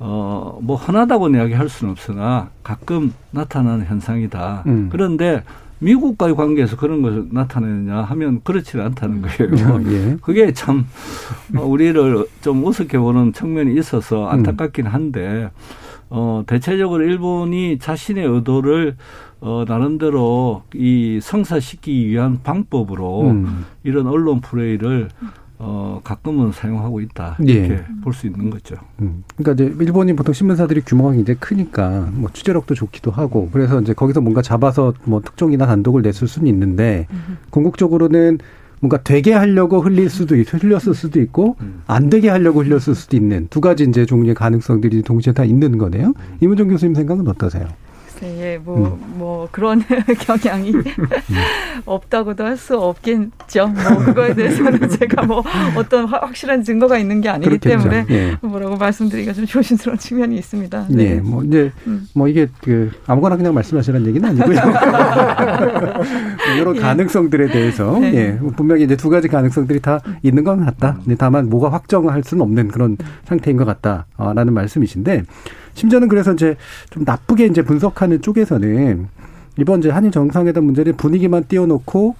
어, 0.00 0.58
뭐 0.62 0.76
흔하다고 0.76 1.30
이야기할 1.30 1.68
수는 1.68 1.92
없으나 1.92 2.50
가끔 2.62 3.12
나타나는 3.30 3.86
현상이다. 3.86 4.64
음. 4.66 4.88
그런데 4.90 5.42
미국과의 5.80 6.34
관계에서 6.34 6.76
그런 6.76 7.02
것을 7.02 7.26
나타내느냐 7.30 8.02
하면 8.02 8.40
그렇지 8.42 8.80
않다는 8.80 9.22
거예요. 9.22 9.80
예. 9.92 10.16
그게 10.20 10.52
참 10.52 10.86
어, 11.56 11.64
우리를 11.64 12.26
좀 12.40 12.64
우습게 12.64 12.98
보는 12.98 13.32
측면이 13.32 13.78
있어서 13.78 14.26
안타깝긴 14.28 14.86
한데 14.86 15.50
어, 16.10 16.42
대체적으로 16.46 17.04
일본이 17.04 17.78
자신의 17.78 18.26
의도를 18.26 18.96
어, 19.40 19.64
나름대로 19.68 20.64
이 20.74 21.20
성사시키기 21.22 22.08
위한 22.08 22.40
방법으로 22.42 23.30
음. 23.30 23.64
이런 23.84 24.06
언론 24.08 24.40
플레이를 24.40 25.08
어, 25.60 26.00
가끔은 26.04 26.52
사용하고 26.52 27.00
있다. 27.00 27.36
이렇게 27.40 27.74
예. 27.74 27.84
볼수 28.02 28.26
있는 28.26 28.48
거죠. 28.48 28.76
음. 29.00 29.24
그러니까 29.36 29.64
이제 29.64 29.74
일본이 29.84 30.14
보통 30.14 30.32
신문사들이 30.32 30.82
규모가 30.82 31.12
굉장히 31.12 31.38
크니까 31.40 32.08
뭐 32.12 32.30
취재력도 32.32 32.74
좋기도 32.74 33.10
하고 33.10 33.48
그래서 33.52 33.80
이제 33.80 33.92
거기서 33.92 34.20
뭔가 34.20 34.40
잡아서 34.40 34.94
뭐 35.04 35.20
특종이나 35.20 35.66
단독을 35.66 36.02
냈을 36.02 36.28
수는 36.28 36.46
있는데 36.48 37.06
음. 37.10 37.38
궁극적으로는 37.50 38.38
뭔가 38.80 39.02
되게 39.02 39.32
하려고 39.32 39.80
흘릴 39.80 40.08
수도 40.08 40.36
있, 40.36 40.52
흘렸을 40.52 40.94
수도 40.94 41.20
있고 41.20 41.56
음. 41.60 41.82
안 41.88 42.08
되게 42.08 42.28
하려고 42.28 42.62
흘렸을 42.62 42.94
수도 42.94 43.16
있는 43.16 43.48
두 43.50 43.60
가지 43.60 43.82
이제 43.82 44.06
종류의 44.06 44.36
가능성들이 44.36 45.02
동시에 45.02 45.32
다 45.32 45.44
있는 45.44 45.78
거네요. 45.78 46.08
음. 46.08 46.36
이문정 46.40 46.68
교수님 46.68 46.94
생각은 46.94 47.26
어떠세요? 47.26 47.66
예, 48.22 48.58
뭐, 48.62 48.88
음. 48.88 49.14
뭐, 49.18 49.48
그런 49.50 49.82
경향이 50.20 50.72
음. 50.74 50.84
없다고도 51.86 52.44
할 52.44 52.58
수 52.58 52.76
없겠죠. 52.76 53.68
뭐, 53.68 54.04
그거에 54.04 54.34
대해서는 54.34 54.88
제가 54.90 55.24
뭐, 55.24 55.44
어떤 55.76 56.06
확실한 56.06 56.64
증거가 56.64 56.98
있는 56.98 57.20
게 57.20 57.28
아니기 57.28 57.50
그렇겠죠. 57.50 57.88
때문에, 57.88 58.06
예. 58.10 58.36
뭐라고 58.42 58.76
말씀드리기가 58.76 59.32
좀 59.32 59.46
조심스러운 59.46 59.96
측면이 59.96 60.36
있습니다. 60.36 60.86
네. 60.90 61.14
네. 61.14 61.20
뭐, 61.20 61.44
이제, 61.44 61.70
음. 61.86 62.08
뭐, 62.14 62.26
이게, 62.26 62.48
그, 62.60 62.90
아무거나 63.06 63.36
그냥 63.36 63.54
말씀하시라는 63.54 64.06
얘기는 64.08 64.28
아니고요. 64.28 64.58
이런 66.58 66.76
예. 66.76 66.80
가능성들에 66.80 67.46
대해서, 67.48 67.96
네. 68.00 68.14
예. 68.14 68.38
분명히 68.56 68.82
이제 68.82 68.96
두 68.96 69.08
가지 69.08 69.28
가능성들이 69.28 69.80
다 69.80 70.00
있는 70.22 70.42
건 70.42 70.64
같다. 70.64 70.98
다만, 71.16 71.48
뭐가 71.48 71.72
확정할 71.72 72.24
수는 72.24 72.42
없는 72.42 72.68
그런 72.68 72.96
상태인 73.24 73.56
것 73.56 73.64
같다라는 73.64 74.52
말씀이신데, 74.52 75.22
심지어는 75.78 76.08
그래서 76.08 76.32
이제 76.32 76.56
좀 76.90 77.04
나쁘게 77.04 77.46
이제 77.46 77.62
분석하는 77.62 78.20
쪽에서는 78.20 79.06
이번 79.58 79.78
이제 79.78 79.90
한일 79.90 80.10
정상회담 80.10 80.64
문제를 80.64 80.92
분위기만 80.94 81.44
띄워놓고 81.48 82.16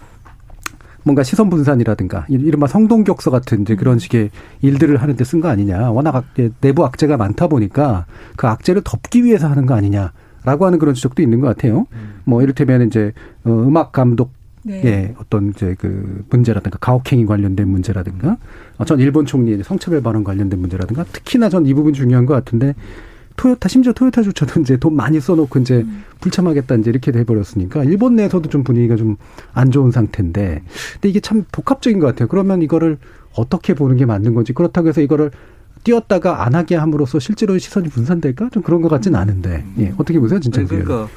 뭔가 1.05 1.23
시선 1.23 1.51
분산이라든가 1.51 2.27
이른바 2.29 2.67
성동격서 2.67 3.31
같은 3.31 3.63
이제 3.63 3.75
그런 3.77 3.99
식의 3.99 4.31
일들을 4.63 4.97
하는데 4.97 5.25
쓴 5.25 5.41
거 5.41 5.49
아니냐. 5.49 5.91
워낙 5.91 6.25
내부 6.61 6.85
악재가 6.85 7.17
많다 7.17 7.49
보니까 7.49 8.07
그 8.37 8.47
악재를 8.47 8.83
덮기 8.85 9.25
위해서 9.25 9.49
하는 9.49 9.67
거 9.67 9.75
아니냐라고 9.75 10.67
하는 10.67 10.79
그런 10.79 10.95
지적도 10.95 11.23
있는 11.23 11.41
것 11.41 11.47
같아요. 11.49 11.87
뭐 12.25 12.43
이를테면 12.43 12.87
이제 12.87 13.13
어, 13.45 13.51
음악 13.51 13.93
감독 13.93 14.33
네. 14.65 14.83
예, 14.85 15.15
어떤 15.19 15.51
이제 15.51 15.75
그 15.79 16.25
문제라든가 16.29 16.79
가혹행위 16.79 17.25
관련된 17.25 17.67
문제라든가, 17.69 18.37
어, 18.77 18.85
전 18.85 18.99
일본 19.01 19.25
총리의 19.25 19.63
성차별 19.65 20.03
발언 20.03 20.25
관련된 20.25 20.59
문제라든가, 20.61 21.05
특히나 21.05 21.49
전 21.49 21.65
이 21.65 21.73
부분 21.73 21.95
중요한 21.95 22.27
것 22.27 22.35
같은데, 22.35 22.75
토요타, 23.39 23.69
심지어 23.69 23.93
토요타조차도 23.95 24.61
이제 24.61 24.77
돈 24.77 24.95
많이 24.97 25.19
써놓고 25.21 25.61
이제 25.61 25.87
불참하겠다 26.21 26.75
이제 26.75 26.91
이렇게 26.91 27.13
돼버렸으니까, 27.13 27.85
일본 27.85 28.17
내에서도 28.17 28.49
좀 28.51 28.63
분위기가 28.65 28.97
좀 28.97 29.17
안 29.55 29.71
좋은 29.71 29.91
상태인데, 29.91 30.63
근데 30.95 31.09
이게 31.09 31.21
참 31.21 31.45
복합적인 31.51 31.99
것 32.01 32.07
같아요. 32.09 32.29
그러면 32.29 32.61
이거를 32.63 32.99
어떻게 33.37 33.73
보는 33.75 33.97
게 33.97 34.05
맞는 34.05 34.35
건지, 34.35 34.53
그렇다고 34.53 34.89
해서 34.89 35.01
이거를 35.01 35.31
띄었다가 35.85 36.45
안 36.45 36.55
하게 36.55 36.75
함으로써 36.77 37.19
실제로 37.19 37.57
시선이 37.57 37.89
분산될까? 37.89 38.51
좀 38.51 38.63
그런 38.63 38.83
것 38.83 38.89
같지는 38.89 39.19
않은데, 39.19 39.65
예, 39.79 39.95
어떻게 39.97 40.19
보세요, 40.19 40.41
진짜? 40.41 40.61
아니, 40.61 40.69
그러니까 40.69 41.09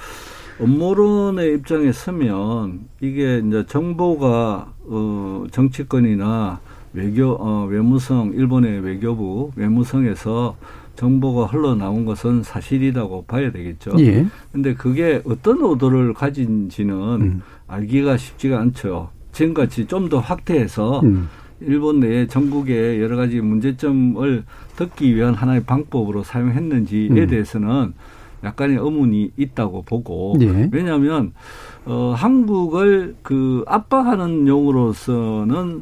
업무론의 0.60 1.56
입장에 1.56 1.92
서면 1.92 2.82
이게 3.02 3.40
이제 3.46 3.66
정보가 3.68 4.74
어 4.86 5.44
정치권이나 5.52 6.60
외교 6.94 7.32
어 7.40 7.66
외무성 7.66 8.34
일본의 8.36 8.82
외교부 8.82 9.52
외무성에서 9.56 10.56
정보가 11.02 11.48
흘러나온 11.48 12.06
것은 12.06 12.44
사실이라고 12.44 13.26
봐야 13.26 13.52
되겠죠. 13.52 13.94
예. 13.98 14.28
근데 14.52 14.76
그게 14.76 15.20
어떤 15.26 15.60
의도를 15.60 16.14
가진지는 16.14 16.96
음. 17.22 17.42
알기가 17.68 18.18
쉽지가 18.18 18.60
않죠. 18.60 19.10
지금같이 19.32 19.88
좀 19.88 20.10
더 20.10 20.20
확대해서 20.20 21.00
음. 21.00 21.28
일본 21.60 22.02
내에 22.02 22.28
전국의 22.28 23.02
여러 23.02 23.16
가지 23.16 23.42
문제점을 23.42 24.44
듣기 24.76 25.16
위한 25.16 25.34
하나의 25.34 25.64
방법으로 25.64 26.22
사용했는지에 26.24 27.10
음. 27.10 27.28
대해서는 27.28 27.94
약간의 28.44 28.78
의문이 28.78 29.32
있다고 29.38 29.82
보고 29.82 30.36
예. 30.42 30.70
왜냐하면 30.72 31.34
어 31.86 32.14
한국을 32.16 33.16
그 33.24 33.64
압박하는 33.66 34.48
용으로서는 34.48 35.82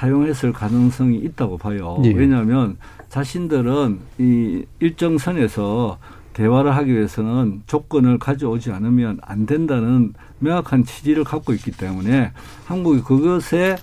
사용했을 0.00 0.52
가능성이 0.52 1.16
있다고 1.18 1.56
봐요. 1.56 2.00
예. 2.04 2.12
왜냐하면 2.12 2.76
자신들은 3.08 3.98
이 4.18 4.64
일정 4.78 5.16
선에서 5.16 5.96
대화를 6.34 6.76
하기 6.76 6.92
위해서는 6.92 7.62
조건을 7.66 8.18
가져오지 8.18 8.72
않으면 8.72 9.18
안 9.22 9.46
된다는 9.46 10.12
명확한 10.40 10.84
취지를 10.84 11.24
갖고 11.24 11.54
있기 11.54 11.70
때문에 11.70 12.32
한국이 12.66 13.00
그것에 13.00 13.76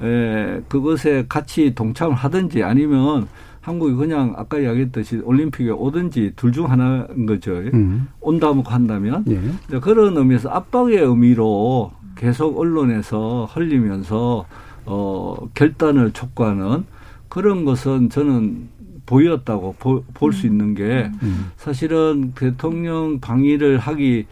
에, 0.00 0.60
그것에 0.68 1.26
같이 1.28 1.76
동참을 1.76 2.16
하든지 2.16 2.64
아니면 2.64 3.28
한국이 3.60 3.94
그냥 3.94 4.34
아까 4.36 4.58
이야기했듯이 4.58 5.18
올림픽에 5.22 5.70
오든지 5.70 6.32
둘 6.34 6.50
중 6.50 6.68
하나인 6.68 7.24
거죠. 7.26 7.52
음. 7.52 8.08
온다고 8.20 8.62
한다면 8.62 9.24
예. 9.30 9.40
이제 9.68 9.78
그런 9.78 10.16
의미에서 10.16 10.48
압박의 10.48 10.98
의미로 10.98 11.92
계속 12.16 12.58
언론에서 12.58 13.48
흘리면서 13.52 14.44
어 14.86 15.36
결단을 15.54 16.12
촉구하는 16.12 16.84
그런 17.28 17.64
것은 17.64 18.10
저는 18.10 18.68
보였다고 19.06 19.76
볼수 20.14 20.46
있는 20.46 20.74
게 20.74 21.10
음. 21.22 21.50
사실은 21.56 22.32
대통령 22.34 23.20
방위를 23.20 23.78
하기 23.78 24.26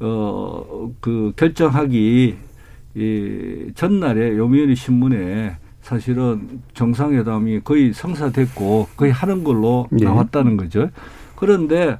어 0.00 0.74
그 1.00 1.32
결정하기 1.36 2.36
이 2.96 3.70
전날에 3.74 4.36
요미우리 4.36 4.74
신문에 4.76 5.56
사실은 5.82 6.62
정상회담이 6.74 7.60
거의 7.60 7.92
성사됐고 7.92 8.88
거의 8.96 9.12
하는 9.12 9.44
걸로 9.44 9.88
예. 10.00 10.04
나왔다는 10.04 10.56
거죠. 10.56 10.90
그런데 11.36 11.98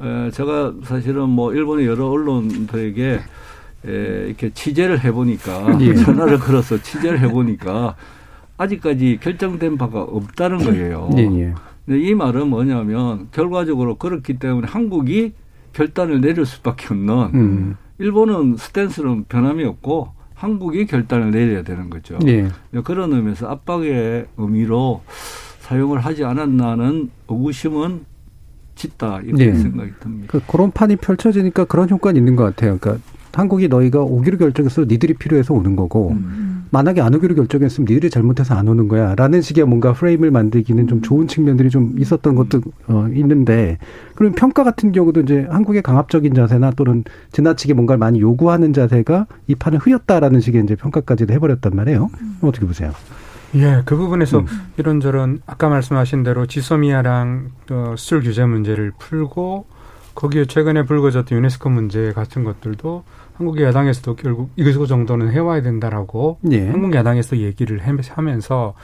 에, 0.00 0.30
제가 0.30 0.74
사실은 0.82 1.28
뭐 1.28 1.52
일본의 1.52 1.86
여러 1.86 2.08
언론들에게 2.08 3.20
에, 3.86 4.26
이렇게 4.26 4.50
취재를 4.50 5.02
해보니까 5.04 5.78
예. 5.80 5.94
전화를 5.94 6.38
걸어서 6.38 6.80
취재를 6.82 7.20
해보니까 7.20 7.96
아직까지 8.56 9.18
결정된 9.22 9.78
바가 9.78 10.02
없다는 10.02 10.58
거예요. 10.58 11.10
예, 11.16 11.22
예. 11.22 11.54
근데 11.86 12.00
이 12.00 12.14
말은 12.14 12.48
뭐냐면 12.48 13.28
결과적으로 13.32 13.96
그렇기 13.96 14.38
때문에 14.38 14.66
한국이 14.68 15.32
결단을 15.72 16.20
내릴 16.20 16.44
수밖에 16.44 16.88
없는 16.90 17.14
음. 17.34 17.76
일본은 17.98 18.56
스탠스는 18.56 19.24
변함이 19.24 19.64
없고 19.64 20.12
한국이 20.34 20.86
결단을 20.86 21.30
내려야 21.30 21.62
되는 21.62 21.90
거죠. 21.90 22.18
예. 22.26 22.48
그런 22.84 23.12
의미에서 23.12 23.48
압박의 23.48 24.26
의미로 24.36 25.02
사용을 25.60 26.00
하지 26.00 26.24
않았나는 26.24 27.10
의구심은 27.28 28.04
짙다 28.74 29.20
이렇게 29.20 29.46
예. 29.46 29.54
생각이 29.54 29.92
듭니다. 30.00 30.28
그 30.30 30.40
그런 30.46 30.70
판이 30.70 30.96
펼쳐지니까 30.96 31.64
그런 31.64 31.90
효과는 31.90 32.18
있는 32.18 32.36
것 32.36 32.44
같아요. 32.44 32.78
그러니까 32.78 33.02
한국이 33.32 33.68
너희가 33.68 34.00
오기로 34.00 34.38
결정해서 34.38 34.82
니들이 34.82 35.14
필요해서 35.14 35.54
오는 35.54 35.76
거고 35.76 36.16
만약에 36.70 37.00
안 37.00 37.14
오기로 37.14 37.34
결정했으면 37.34 37.86
니들이 37.88 38.10
잘못해서 38.10 38.54
안 38.54 38.68
오는 38.68 38.88
거야라는 38.88 39.42
식의 39.42 39.64
뭔가 39.66 39.92
프레임을 39.92 40.30
만들기는 40.30 40.86
좀 40.86 41.02
좋은 41.02 41.26
측면들이 41.26 41.68
좀 41.70 41.94
있었던 41.98 42.34
것도 42.36 42.60
어, 42.86 43.08
있는데 43.12 43.78
그럼 44.14 44.32
평가 44.32 44.62
같은 44.62 44.92
경우도 44.92 45.22
이제 45.22 45.46
한국의 45.50 45.82
강압적인 45.82 46.34
자세나 46.34 46.72
또는 46.72 47.04
지나치게 47.32 47.74
뭔가를 47.74 47.98
많이 47.98 48.20
요구하는 48.20 48.72
자세가 48.72 49.26
이 49.48 49.54
판을 49.54 49.78
흐렸다라는 49.80 50.40
식의 50.40 50.62
이제 50.62 50.76
평가까지도 50.76 51.32
해버렸단 51.34 51.74
말이에요. 51.74 52.10
어떻게 52.40 52.66
보세요? 52.66 52.92
예, 53.56 53.82
그 53.84 53.96
부분에서 53.96 54.40
음. 54.40 54.46
이런저런 54.76 55.40
아까 55.46 55.68
말씀하신 55.68 56.22
대로 56.22 56.46
지소미아랑 56.46 57.50
어, 57.70 57.94
수출 57.96 58.22
규제 58.22 58.44
문제를 58.44 58.92
풀고 58.96 59.66
거기에 60.14 60.44
최근에 60.46 60.84
불거졌던 60.84 61.36
유네스코 61.38 61.70
문제 61.70 62.12
같은 62.12 62.44
것들도 62.44 63.04
한국 63.34 63.60
야당에서도 63.60 64.16
결국 64.16 64.50
이거 64.56 64.70
정도는 64.86 65.30
해와야 65.32 65.62
된다라고 65.62 66.38
예. 66.50 66.68
한국 66.68 66.94
야당에서 66.94 67.38
얘기를 67.38 67.80
해- 67.82 67.96
하면서 68.10 68.74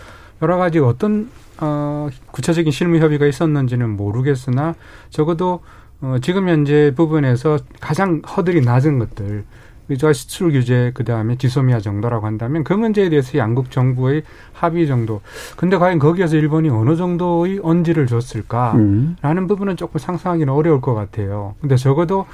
여러 0.42 0.56
가지 0.56 0.78
어떤 0.78 1.28
어, 1.58 2.08
구체적인 2.32 2.70
실무 2.72 2.98
협의가 2.98 3.26
있었는지는 3.26 3.90
모르겠으나 3.96 4.74
적어도 5.10 5.60
어, 6.00 6.16
지금 6.22 6.48
현재 6.48 6.92
부분에서 6.94 7.58
가장 7.80 8.20
허들이 8.36 8.60
낮은 8.62 8.98
것들 8.98 9.44
의자 9.88 10.12
수출 10.12 10.52
규제 10.52 10.90
그 10.94 11.04
다음에 11.04 11.36
지소미아 11.36 11.80
정도라고 11.80 12.26
한다면 12.26 12.64
그 12.64 12.72
문제에 12.72 13.08
대해서 13.08 13.38
양국 13.38 13.70
정부의 13.70 14.22
합의 14.52 14.86
정도. 14.86 15.20
근데 15.56 15.76
과연 15.76 15.98
거기에서 15.98 16.36
일본이 16.36 16.68
어느 16.68 16.96
정도의 16.96 17.60
언지를 17.62 18.06
줬을까라는 18.06 19.16
음. 19.22 19.46
부분은 19.46 19.76
조금 19.76 19.98
상상하기는 19.98 20.52
어려울 20.52 20.80
것 20.80 20.94
같아요. 20.94 21.54
근데 21.60 21.76
적어도 21.76 22.26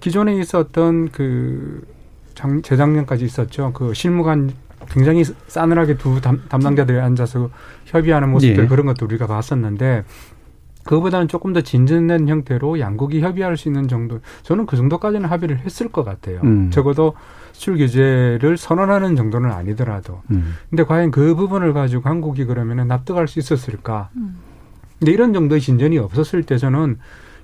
기존에 0.00 0.36
있었던 0.36 1.10
그 1.10 1.86
장, 2.34 2.60
재작년까지 2.62 3.24
있었죠. 3.24 3.72
그 3.72 3.94
실무관 3.94 4.52
굉장히 4.90 5.24
싸늘하게 5.46 5.96
두 5.96 6.20
담, 6.20 6.42
담당자들이 6.48 6.98
앉아서 6.98 7.50
협의하는 7.86 8.30
모습들 8.30 8.64
예. 8.64 8.68
그런 8.68 8.86
것도 8.86 9.06
우리가 9.06 9.26
봤었는데 9.26 10.04
그거보다는 10.84 11.28
조금 11.28 11.52
더 11.52 11.60
진전된 11.60 12.28
형태로 12.28 12.80
양국이 12.80 13.20
협의할 13.20 13.56
수 13.56 13.68
있는 13.68 13.88
정도 13.88 14.20
저는 14.42 14.66
그 14.66 14.76
정도까지는 14.76 15.28
합의를 15.28 15.60
했을 15.60 15.88
것 15.88 16.04
같아요. 16.04 16.40
음. 16.44 16.70
적어도 16.70 17.14
수출 17.52 17.76
규제를 17.76 18.56
선언하는 18.56 19.14
정도는 19.14 19.50
아니더라도. 19.50 20.22
음. 20.30 20.54
근데 20.70 20.84
과연 20.84 21.10
그 21.10 21.34
부분을 21.34 21.72
가지고 21.72 22.08
한국이 22.08 22.44
그러면은 22.44 22.88
납득할 22.88 23.28
수 23.28 23.38
있었을까? 23.38 24.10
근데 24.98 25.12
이런 25.12 25.32
정도의 25.32 25.60
진전이 25.60 25.98
없었을 25.98 26.42
때 26.42 26.58
저는 26.58 26.98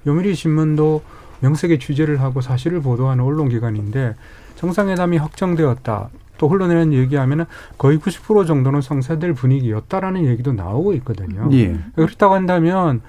요미리 0.07 0.35
신문도 0.35 1.03
명색의 1.41 1.79
취재를 1.79 2.21
하고 2.21 2.41
사실을 2.41 2.81
보도하는 2.81 3.23
언론기관인데 3.23 4.15
정상회담이 4.57 5.19
확정되었다. 5.19 6.09
또 6.39 6.49
흘러내는 6.49 6.93
얘기하면은 6.93 7.45
거의 7.77 7.99
90% 7.99 8.47
정도는 8.47 8.81
성사될 8.81 9.35
분위기였다라는 9.35 10.25
얘기도 10.27 10.53
나오고 10.53 10.95
있거든요. 10.95 11.49
예. 11.53 11.77
그렇다고 11.95 12.35
한다면 12.35 13.03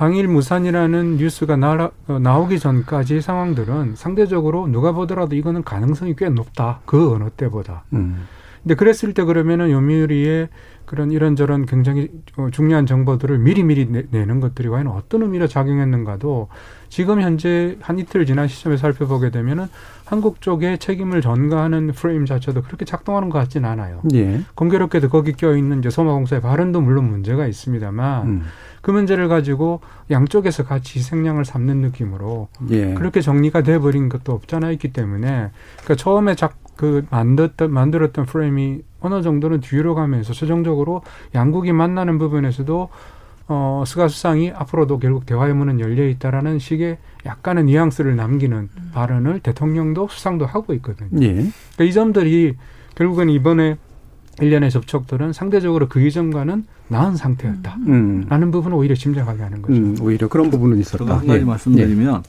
방일 0.00 0.28
무산이라는 0.28 1.18
뉴스가 1.18 1.56
나, 1.56 1.90
어, 2.08 2.18
나오기 2.18 2.58
전까지 2.58 3.20
상황들은 3.20 3.96
상대적으로 3.96 4.66
누가 4.66 4.92
보더라도 4.92 5.36
이거는 5.36 5.62
가능성이 5.62 6.14
꽤 6.16 6.30
높다. 6.30 6.80
그 6.86 7.12
어느 7.12 7.28
때보다. 7.28 7.84
음. 7.92 8.26
근데 8.62 8.76
그랬을 8.76 9.12
때 9.12 9.24
그러면은 9.24 9.70
요미우리의 9.70 10.48
그런 10.86 11.10
이런저런 11.10 11.66
굉장히 11.66 12.08
어, 12.38 12.48
중요한 12.50 12.86
정보들을 12.86 13.40
미리미리 13.40 13.88
내, 13.90 14.04
내는 14.10 14.40
것들이 14.40 14.70
과연 14.70 14.86
어떤 14.86 15.20
의미로 15.20 15.46
작용했는가도 15.46 16.48
지금 16.88 17.20
현재 17.20 17.76
한 17.82 17.98
이틀 17.98 18.24
지난 18.24 18.48
시점에 18.48 18.78
살펴보게 18.78 19.28
되면은 19.30 19.66
한국 20.06 20.40
쪽에 20.40 20.78
책임을 20.78 21.20
전가하는 21.20 21.92
프레임 21.92 22.24
자체도 22.24 22.62
그렇게 22.62 22.86
작동하는 22.86 23.28
것 23.28 23.38
같지는 23.38 23.68
않아요. 23.68 24.00
예. 24.14 24.40
공교롭게도 24.54 25.10
거기 25.10 25.34
껴있는 25.34 25.80
이제 25.80 25.90
소마공사의 25.90 26.40
발언도 26.40 26.80
물론 26.80 27.10
문제가 27.10 27.46
있습니다만 27.46 28.26
음. 28.26 28.42
그 28.80 28.90
문제를 28.90 29.28
가지고 29.28 29.80
양쪽에서 30.10 30.64
같이 30.64 31.00
생량을 31.00 31.44
삼는 31.44 31.78
느낌으로 31.78 32.48
예. 32.70 32.94
그렇게 32.94 33.20
정리가 33.20 33.62
돼버린 33.62 34.08
것도 34.08 34.32
없잖아 34.32 34.70
있기 34.70 34.92
때문에 34.92 35.50
그러니까 35.76 35.94
처음에 35.96 36.34
작 36.34 36.60
그 36.80 37.04
만들었던 37.10 37.70
만들었던 37.70 38.24
프레임이 38.24 38.80
어느 39.00 39.20
정도는 39.20 39.60
뒤로 39.60 39.94
가면서 39.94 40.32
최종적으로 40.32 41.02
양국이 41.34 41.74
만나는 41.74 42.16
부분에서도 42.16 42.88
어, 43.48 43.84
스가 43.86 44.08
수상이 44.08 44.50
앞으로도 44.50 44.98
결국 44.98 45.26
대화의 45.26 45.52
문은 45.52 45.78
열려 45.78 46.08
있다라는 46.08 46.58
식의 46.58 46.96
약간의 47.26 47.64
뉘앙스를 47.64 48.16
남기는 48.16 48.56
음. 48.56 48.90
발언을 48.94 49.40
대통령도 49.40 50.08
수상도 50.08 50.46
하고 50.46 50.72
있거든요. 50.72 51.10
예. 51.20 51.32
그러니까 51.34 51.84
이 51.84 51.92
점들이 51.92 52.56
결국은 52.94 53.28
이번에 53.28 53.76
일련의 54.40 54.70
접촉들은 54.70 55.32
상대적으로 55.32 55.88
그 55.88 56.00
이전과는 56.00 56.64
나은 56.88 57.16
상태였다. 57.16 57.76
음. 57.86 58.24
라는 58.28 58.50
부분을 58.50 58.76
오히려 58.76 58.94
짐작하게 58.94 59.42
하는 59.42 59.62
거죠. 59.62 59.74
음, 59.80 59.96
오히려 60.00 60.28
그런 60.28 60.50
부분은 60.50 60.78
있었다. 60.78 61.04
한 61.18 61.26
가지 61.26 61.40
예. 61.40 61.44
말씀드리면 61.44 62.22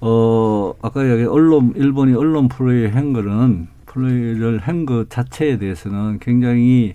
어 0.00 0.74
아까 0.82 1.08
여기 1.10 1.24
언론 1.24 1.72
일본이 1.76 2.12
언론 2.14 2.48
플레이 2.48 2.86
한 2.90 3.12
거는 3.12 3.68
플레이를 3.86 4.58
한 4.58 4.84
것 4.84 5.08
자체에 5.08 5.56
대해서는 5.58 6.18
굉장히 6.20 6.94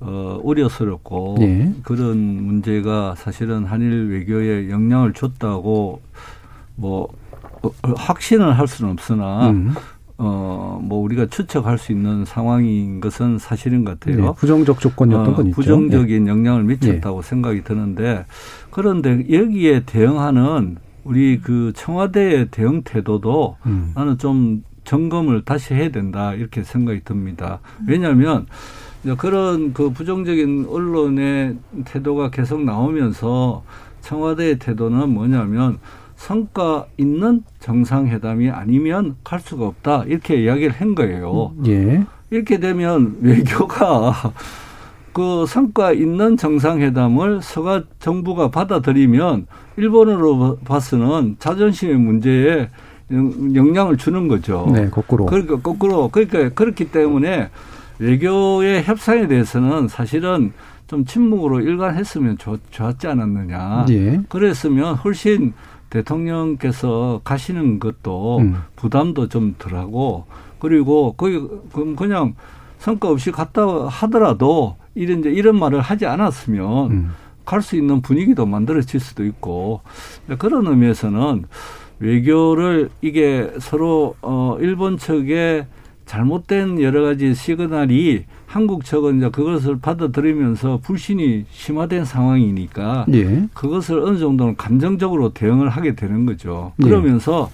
어 0.00 0.38
우려스럽고 0.42 1.36
예. 1.40 1.72
그런 1.82 2.18
문제가 2.18 3.14
사실은 3.16 3.64
한일 3.64 4.10
외교에 4.10 4.68
영향을 4.68 5.14
줬다고 5.14 6.02
뭐 6.74 7.08
어, 7.62 7.68
어, 7.68 7.92
확신을 7.96 8.58
할 8.58 8.68
수는 8.68 8.92
없으나 8.92 9.48
음. 9.50 9.72
어, 10.18 10.80
뭐 10.82 11.00
우리가 11.00 11.26
추측할 11.26 11.78
수 11.78 11.92
있는 11.92 12.24
상황인 12.24 13.00
것은 13.00 13.38
사실인 13.38 13.84
것 13.84 13.98
같아요. 13.98 14.24
네, 14.24 14.32
부정적 14.36 14.80
조건이었던 14.80 15.34
건 15.34 15.46
있죠. 15.48 15.50
예. 15.50 15.54
부정적인 15.54 16.26
영향을 16.26 16.64
미쳤다고 16.64 17.22
생각이 17.22 17.64
드는데 17.64 18.24
그런데 18.70 19.26
여기에 19.30 19.84
대응하는 19.84 20.76
우리 21.04 21.38
그 21.40 21.72
청와대의 21.76 22.48
대응 22.50 22.82
태도도 22.82 23.56
음. 23.66 23.92
나는 23.94 24.18
좀 24.18 24.64
점검을 24.84 25.44
다시 25.44 25.74
해야 25.74 25.90
된다 25.90 26.32
이렇게 26.34 26.62
생각이 26.62 27.02
듭니다. 27.04 27.60
왜냐하면 27.86 28.46
그런 29.18 29.72
그 29.72 29.90
부정적인 29.90 30.66
언론의 30.68 31.56
태도가 31.84 32.30
계속 32.30 32.64
나오면서 32.64 33.62
청와대의 34.00 34.58
태도는 34.58 35.10
뭐냐면 35.10 35.78
성과 36.16 36.86
있는 36.96 37.42
정상회담이 37.60 38.50
아니면 38.50 39.16
갈 39.22 39.38
수가 39.40 39.66
없다 39.66 40.04
이렇게 40.06 40.42
이야기를 40.42 40.72
한 40.72 40.94
거예요. 40.94 41.52
예. 41.66 42.04
이렇게 42.30 42.58
되면 42.58 43.16
외교가 43.20 44.12
그 45.12 45.44
성과 45.46 45.92
있는 45.92 46.36
정상회담을 46.36 47.40
서가 47.42 47.84
정부가 48.00 48.50
받아들이면 48.50 49.46
일본으로 49.76 50.58
봐서는 50.64 51.36
자존심의 51.38 51.96
문제에 51.96 52.68
영- 53.12 53.54
영향을 53.54 53.96
주는 53.96 54.26
거죠. 54.26 54.68
네, 54.74 54.88
거꾸로. 54.90 55.26
그러니까 55.26 55.56
거꾸로 55.60 56.08
그러니까 56.08 56.48
그렇기 56.50 56.90
때문에 56.90 57.50
외교의 57.98 58.82
협상에 58.82 59.26
대해서는 59.28 59.88
사실은 59.88 60.52
좀 60.86 61.04
침묵으로 61.04 61.60
일관했으면 61.60 62.36
좋, 62.38 62.58
좋았지 62.70 63.06
않았느냐. 63.06 63.86
예. 63.90 64.20
그랬으면 64.28 64.94
훨씬 64.96 65.52
대통령께서 65.96 67.20
가시는 67.24 67.78
것도 67.78 68.38
음. 68.38 68.56
부담도 68.76 69.28
좀 69.28 69.54
덜하고 69.58 70.26
그리고 70.58 71.14
거기 71.16 71.40
그럼 71.72 71.96
그냥 71.96 72.34
성과 72.78 73.08
없이 73.08 73.30
갔다 73.30 73.86
하더라도 73.86 74.76
이런 74.94 75.20
이제 75.20 75.30
이런 75.30 75.58
말을 75.58 75.80
하지 75.80 76.06
않았으면 76.06 76.90
음. 76.90 77.10
갈수 77.44 77.76
있는 77.76 78.02
분위기도 78.02 78.44
만들어질 78.44 79.00
수도 79.00 79.24
있고 79.24 79.80
그런 80.38 80.66
의미에서는 80.66 81.44
외교를 82.00 82.90
이게 83.00 83.50
서로 83.60 84.16
어 84.20 84.58
일본 84.60 84.98
측의 84.98 85.66
잘못된 86.04 86.82
여러 86.82 87.02
가지 87.02 87.34
시그널이 87.34 88.24
한국 88.56 88.86
측은 88.86 89.18
이제 89.18 89.28
그것을 89.28 89.80
받아들이면서 89.80 90.80
불신이 90.82 91.44
심화된 91.50 92.06
상황이니까 92.06 93.04
예. 93.12 93.46
그것을 93.52 93.98
어느 93.98 94.16
정도는 94.16 94.56
감정적으로 94.56 95.34
대응을 95.34 95.68
하게 95.68 95.94
되는 95.94 96.24
거죠. 96.24 96.72
예. 96.80 96.84
그러면서 96.84 97.50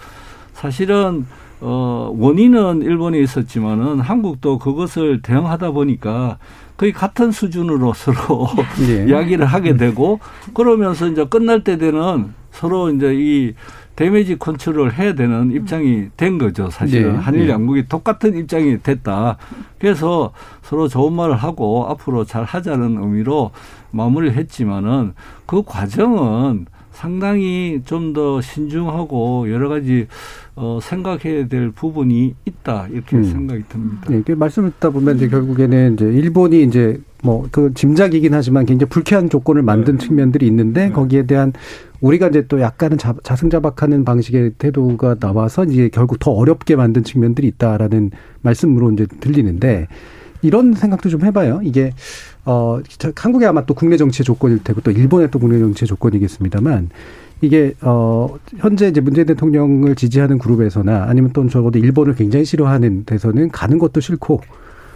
사실은 0.52 1.26
어 1.60 2.14
원인은 2.16 2.82
일본에 2.82 3.18
있었지만은 3.18 3.98
한국도 3.98 4.60
그것을 4.60 5.22
대응하다 5.22 5.72
보니까 5.72 6.38
거의 6.76 6.92
같은 6.92 7.32
수준으로 7.32 7.94
서로 7.94 8.46
예. 8.88 9.08
이야기를 9.08 9.44
하게 9.44 9.76
되고 9.76 10.20
그러면서 10.54 11.08
이제 11.08 11.24
끝날 11.24 11.64
때 11.64 11.78
되는 11.78 12.32
서로 12.52 12.90
이제 12.90 13.12
이 13.12 13.54
데미지 13.94 14.38
컨트롤을 14.38 14.94
해야 14.94 15.14
되는 15.14 15.52
입장이 15.52 16.08
된 16.16 16.38
거죠. 16.38 16.70
사실은 16.70 17.14
예. 17.14 17.18
한일 17.18 17.48
예. 17.48 17.50
양국이 17.50 17.88
똑같은 17.88 18.36
입장이 18.36 18.82
됐다. 18.82 19.36
그래서 19.78 20.32
서로 20.62 20.88
좋은 20.88 21.12
말을 21.12 21.36
하고 21.36 21.86
앞으로 21.88 22.24
잘 22.24 22.44
하자는 22.44 22.96
의미로 22.98 23.50
마무리를 23.90 24.36
했지만은 24.36 25.14
그 25.46 25.62
과정은 25.64 26.66
상당히 26.92 27.80
좀 27.84 28.12
더 28.12 28.40
신중하고 28.42 29.50
여러 29.50 29.68
가지 29.70 30.06
어 30.54 30.78
생각해야 30.82 31.48
될 31.48 31.70
부분이 31.70 32.34
있다 32.44 32.88
이렇게 32.92 33.16
음. 33.16 33.24
생각이 33.24 33.62
듭니다. 33.68 34.06
예, 34.10 34.20
그 34.20 34.32
말씀을 34.32 34.70
듣다 34.72 34.90
보면 34.90 35.16
이제 35.16 35.28
결국에는 35.28 35.94
이제 35.94 36.04
일본이 36.04 36.62
이제 36.62 37.00
뭐 37.22 37.46
그 37.50 37.72
짐작이긴 37.74 38.34
하지만 38.34 38.66
굉장히 38.66 38.90
불쾌한 38.90 39.30
조건을 39.30 39.62
만든 39.62 39.98
측면들이 39.98 40.46
있는데 40.48 40.90
거기에 40.90 41.22
대한 41.26 41.52
우리가 42.00 42.28
이제 42.28 42.46
또 42.48 42.60
약간은 42.60 42.98
자, 42.98 43.14
자승자박하는 43.22 44.04
방식의 44.04 44.52
태도가 44.58 45.14
나와서 45.20 45.64
이제 45.64 45.88
결국 45.88 46.18
더 46.18 46.32
어렵게 46.32 46.76
만든 46.76 47.04
측면들이 47.04 47.46
있다라는 47.48 48.10
말씀으로 48.42 48.90
이제 48.92 49.06
들리는데 49.20 49.86
이런 50.42 50.74
생각도 50.74 51.08
좀 51.08 51.24
해봐요. 51.24 51.60
이게 51.62 51.92
어 52.44 52.80
저- 52.98 53.12
한국의 53.16 53.48
아마 53.48 53.64
또 53.64 53.74
국내 53.74 53.96
정치의 53.96 54.24
조건일 54.24 54.62
테고 54.62 54.80
또 54.82 54.90
일본의 54.90 55.30
또 55.30 55.38
국내 55.38 55.58
정치의 55.58 55.86
조건이겠습니다만 55.88 56.90
이게 57.40 57.74
어 57.80 58.36
현재 58.58 58.88
이제 58.88 59.00
문재인 59.00 59.26
대통령을 59.26 59.94
지지하는 59.94 60.38
그룹에서나 60.38 61.04
아니면 61.08 61.30
또 61.32 61.48
적어도 61.48 61.78
일본을 61.78 62.14
굉장히 62.14 62.44
싫어하는 62.44 63.04
데서는 63.06 63.50
가는 63.50 63.78
것도 63.78 64.00
싫고 64.00 64.40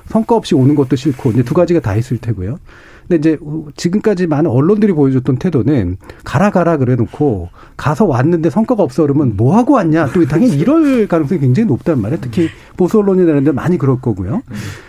성과 0.09 0.37
없이 0.37 0.54
오는 0.54 0.74
것도 0.74 0.94
싫고 0.96 1.30
이제 1.32 1.42
두 1.42 1.54
가지가 1.54 1.80
다 1.80 1.96
있을 1.96 2.18
테고요. 2.18 2.59
근데 3.08 3.16
이제 3.16 3.38
지금까지 3.76 4.26
많은 4.26 4.50
언론들이 4.50 4.92
보여줬던 4.92 5.36
태도는 5.36 5.96
가라 6.24 6.50
가라 6.50 6.76
그래놓고 6.76 7.48
가서 7.76 8.04
왔는데 8.04 8.50
성과가 8.50 8.82
없어 8.82 9.02
그러면 9.02 9.36
뭐 9.36 9.56
하고 9.56 9.74
왔냐 9.74 10.06
또 10.12 10.24
당연히 10.26 10.56
이럴 10.56 11.06
가능성이 11.06 11.40
굉장히 11.40 11.68
높단 11.68 12.00
말이에요. 12.00 12.20
특히 12.20 12.48
보수 12.76 12.98
언론이나 12.98 13.30
이런 13.30 13.44
데 13.44 13.52
많이 13.52 13.78
그럴 13.78 14.00
거고요. 14.00 14.42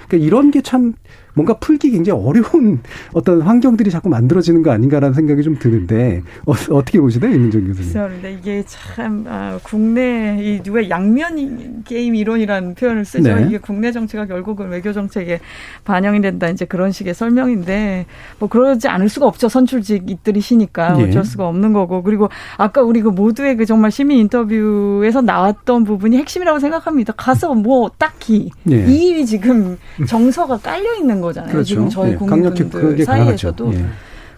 그러니까 0.08 0.26
이런 0.26 0.52
게 0.52 0.62
참 0.62 0.94
뭔가 1.38 1.54
풀기 1.54 1.92
굉장히 1.92 2.20
어려운 2.20 2.80
어떤 3.14 3.42
환경들이 3.44 3.92
자꾸 3.92 4.10
만들어지는 4.10 4.64
거 4.64 4.72
아닌가라는 4.72 5.14
생각이 5.14 5.44
좀 5.44 5.60
드는데 5.60 6.24
어, 6.46 6.56
떻게 6.56 7.00
보시나요, 7.00 7.36
임민정 7.36 7.68
교수님? 7.68 7.94
근데 7.94 8.34
이게 8.34 8.64
참 8.66 9.24
아, 9.28 9.60
국내 9.62 10.38
이 10.42 10.64
누가 10.64 10.90
양면 10.90 11.84
게임 11.86 12.16
이론이라는 12.16 12.74
표현을 12.74 13.06
쓰죠. 13.06 13.36
네. 13.36 13.46
이게 13.48 13.60
국내 13.60 13.92
정치가 13.92 14.26
결국은 14.26 14.70
외교 14.70 14.92
정책에 14.92 15.40
반영이 15.84 16.22
된다 16.22 16.50
이제 16.50 16.66
그런 16.66 16.92
식의 16.92 17.14
설명인데 17.14 18.08
뭐 18.40 18.50
그러지 18.50 18.88
않을 18.88 19.08
수가 19.08 19.28
없죠. 19.28 19.48
선출직들이시니까 19.48 21.00
예. 21.00 21.04
어쩔 21.04 21.24
수가 21.24 21.48
없는 21.48 21.72
거고 21.72 22.02
그리고 22.02 22.30
아까 22.58 22.82
우리 22.82 23.02
그 23.02 23.10
모두의 23.10 23.58
그 23.58 23.66
정말 23.68 23.92
시민 23.92 24.18
인터뷰에서 24.18 25.22
나왔던 25.22 25.84
부분이 25.84 26.18
핵심이라고 26.18 26.58
생각합니다. 26.58 27.14
가서 27.14 27.54
뭐 27.54 27.92
딱히 28.00 28.50
예. 28.72 28.86
이 28.88 29.10
일이 29.10 29.26
지금 29.26 29.78
정서가 30.08 30.58
깔려 30.58 30.96
있는 30.96 31.22
거 31.22 31.27
잖아요. 31.34 31.64
지금 31.64 31.90
저희 31.90 32.12
예, 32.12 32.16
국민분들. 32.16 33.04
사이에서도 33.06 33.74
예. 33.74 33.86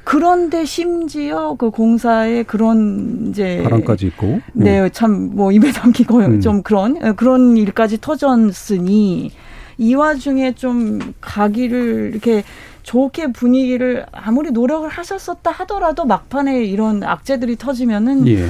그런데 0.04 0.66
심지어 0.66 1.56
그 1.56 1.70
공사에 1.70 2.42
그런 2.44 3.28
이제 3.30 3.62
발언까지 3.64 4.08
있고. 4.08 4.40
예. 4.60 4.64
네, 4.64 4.90
참 4.90 5.30
뭐 5.34 5.52
입에 5.52 5.72
담기고 5.72 6.18
음. 6.20 6.42
좀 6.42 6.64
그런 6.64 6.98
어, 7.04 7.14
그런 7.14 7.56
일까지 7.58 8.00
터졌으니 8.02 9.32
이 9.78 9.96
와중에 9.96 10.54
좀 10.56 11.00
가기를 11.22 12.10
이렇게 12.12 12.44
좋게 12.84 13.32
분위기를 13.34 14.06
아무리 14.12 14.52
노력을 14.52 14.88
하셨었다 14.90 15.52
하더라도 15.52 16.06
막판에 16.06 16.64
이런 16.66 17.04
악재들이 17.04 17.56
터지면은 17.58 18.28
예. 18.28 18.48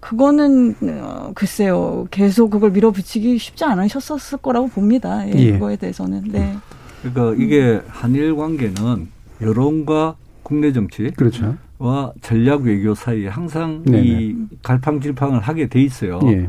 그거는 0.00 0.74
어, 1.02 1.30
글쎄요 1.34 2.06
계속 2.10 2.50
그걸 2.50 2.70
밀어붙이기 2.70 3.38
쉽지 3.38 3.64
않으셨었을 3.64 4.38
거라고 4.38 4.68
봅니다. 4.68 5.24
예, 5.28 5.32
예. 5.36 5.52
그거에 5.52 5.76
대해서는 5.76 6.24
네. 6.28 6.56
그러니까 7.02 7.42
이게 7.42 7.82
한일 7.88 8.36
관계는 8.36 9.08
여론과 9.40 10.16
국내 10.42 10.72
정치 10.72 11.10
그렇죠. 11.16 11.56
와 11.78 12.12
전략 12.20 12.62
외교 12.62 12.94
사이에 12.94 13.28
항상 13.28 13.82
네네. 13.84 14.02
이 14.04 14.36
갈팡질팡을 14.62 15.40
하게 15.40 15.66
돼 15.68 15.82
있어요. 15.82 16.20
예. 16.24 16.48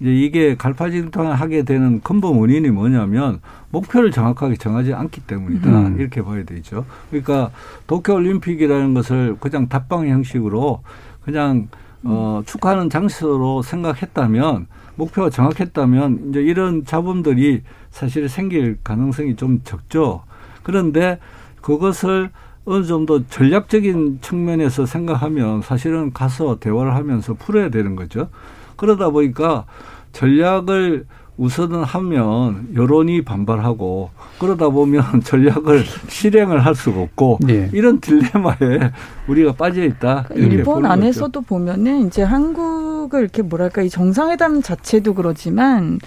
이제 0.00 0.14
이게 0.14 0.56
갈팡질팡을 0.56 1.34
하게 1.34 1.62
되는 1.62 2.00
근본 2.00 2.38
원인이 2.38 2.70
뭐냐면 2.70 3.40
목표를 3.70 4.10
정확하게 4.10 4.56
정하지 4.56 4.94
않기 4.94 5.20
때문이다. 5.22 5.68
음. 5.68 6.00
이렇게 6.00 6.22
봐야 6.22 6.42
되죠. 6.44 6.86
그러니까 7.10 7.50
도쿄 7.86 8.14
올림픽이라는 8.14 8.94
것을 8.94 9.36
그냥 9.38 9.68
답방 9.68 10.08
형식으로 10.08 10.80
그냥 11.22 11.68
어 12.02 12.40
축하하는 12.46 12.88
장소로 12.88 13.60
생각했다면 13.60 14.66
목표가 15.00 15.30
정확했다면 15.30 16.28
이제 16.28 16.42
이런 16.42 16.84
자본들이 16.84 17.62
사실 17.90 18.28
생길 18.28 18.78
가능성이 18.84 19.34
좀 19.34 19.60
적죠. 19.64 20.22
그런데 20.62 21.18
그것을 21.62 22.30
어느 22.66 22.84
정도 22.84 23.26
전략적인 23.26 24.20
측면에서 24.20 24.86
생각하면 24.86 25.62
사실은 25.62 26.12
가서 26.12 26.60
대화를 26.60 26.94
하면서 26.94 27.34
풀어야 27.34 27.70
되는 27.70 27.96
거죠. 27.96 28.28
그러다 28.76 29.10
보니까 29.10 29.64
전략을 30.12 31.06
우선은 31.40 31.84
하면 31.84 32.68
여론이 32.74 33.22
반발하고 33.22 34.10
그러다 34.38 34.68
보면 34.68 35.02
전략을 35.24 35.84
실행을 36.08 36.66
할 36.66 36.74
수가 36.74 37.00
없고 37.00 37.38
네. 37.40 37.70
이런 37.72 37.98
딜레마에 37.98 38.92
우리가 39.26 39.52
빠져 39.52 39.82
있다. 39.82 40.24
그러니까 40.28 40.54
일본 40.54 40.84
안에서도. 40.84 41.40
보면은 41.40 42.06
이제 42.06 42.22
한국을 42.22 43.22
이렇게 43.22 43.40
뭐랄까 43.40 43.80
이 43.80 43.88
정상회담 43.88 44.60
자체도 44.60 45.14
그렇지만 45.14 45.98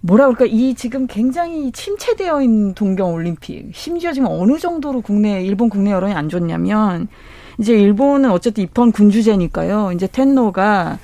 뭐라 0.00 0.24
그럴까 0.24 0.46
이 0.46 0.74
지금 0.74 1.06
굉장히 1.06 1.70
침체되어 1.70 2.40
있는 2.40 2.72
동경 2.72 3.12
올림픽 3.12 3.70
심지어 3.74 4.12
지금 4.12 4.28
어느 4.30 4.58
정도로 4.58 5.02
국내 5.02 5.42
일본 5.42 5.68
국내 5.68 5.92
여론이 5.92 6.14
안 6.14 6.30
좋냐면 6.30 7.08
이제 7.58 7.74
일본은 7.74 8.30
어쨌든 8.30 8.64
입헌 8.64 8.92
군주제니까요. 8.92 9.92
이제 9.92 10.06
텐노가 10.06 10.98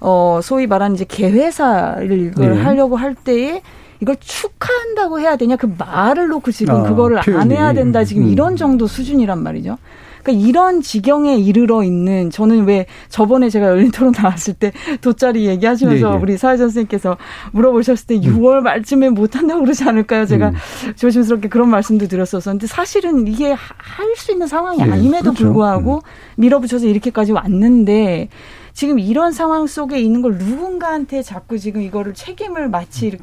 어, 0.00 0.40
소위 0.42 0.66
말하는 0.66 0.94
이제 0.96 1.04
개회사를 1.06 2.10
이걸 2.32 2.54
네. 2.56 2.62
하려고 2.62 2.96
할 2.96 3.14
때에 3.14 3.62
이걸 4.00 4.16
축하한다고 4.18 5.20
해야 5.20 5.36
되냐 5.36 5.56
그 5.56 5.70
말을 5.78 6.28
놓고 6.28 6.50
지금 6.52 6.74
아, 6.76 6.82
그거를 6.84 7.20
표현이. 7.20 7.40
안 7.42 7.50
해야 7.52 7.72
된다 7.74 8.02
지금 8.04 8.22
음. 8.24 8.28
이런 8.28 8.56
정도 8.56 8.86
수준이란 8.86 9.42
말이죠. 9.42 9.76
그러니까 10.22 10.46
이런 10.46 10.82
지경에 10.82 11.36
이르러 11.38 11.82
있는 11.82 12.28
저는 12.30 12.66
왜 12.66 12.84
저번에 13.08 13.48
제가 13.48 13.68
열린 13.68 13.90
토론 13.90 14.12
나왔을 14.14 14.52
때 14.52 14.70
돗자리 15.00 15.46
얘기하시면서 15.46 16.06
네네. 16.06 16.16
네. 16.16 16.22
우리 16.22 16.36
사회자 16.36 16.64
선생님께서 16.64 17.16
물어보셨을 17.52 18.06
때 18.06 18.14
음. 18.16 18.20
6월 18.20 18.60
말쯤에 18.60 19.08
못 19.10 19.36
한다고 19.36 19.62
그러지 19.62 19.84
않을까요? 19.84 20.26
제가 20.26 20.50
음. 20.50 20.54
조심스럽게 20.96 21.48
그런 21.48 21.68
말씀도 21.70 22.06
드렸었어. 22.08 22.50
근데 22.50 22.66
사실은 22.66 23.26
이게 23.28 23.52
할 23.52 24.14
수 24.16 24.32
있는 24.32 24.46
상황이 24.46 24.78
네, 24.78 24.84
아님에도 24.92 25.24
그렇죠. 25.32 25.44
불구하고 25.44 25.94
음. 25.96 26.00
밀어붙여서 26.36 26.86
이렇게까지 26.86 27.32
왔는데 27.32 28.28
지금 28.72 28.98
이런 28.98 29.32
상황 29.32 29.66
속에 29.66 30.00
있는 30.00 30.22
걸 30.22 30.38
누군가한테 30.38 31.22
자꾸 31.22 31.58
지금 31.58 31.82
이거를 31.82 32.14
책임을 32.14 32.68
마치 32.68 33.06
이렇게 33.06 33.22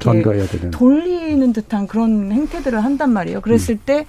돌리는 0.71 1.53
듯한 1.53 1.87
그런 1.87 2.31
행태들을 2.31 2.83
한단 2.83 3.11
말이에요. 3.13 3.41
그랬을 3.41 3.75
음. 3.75 3.79
때 3.85 4.05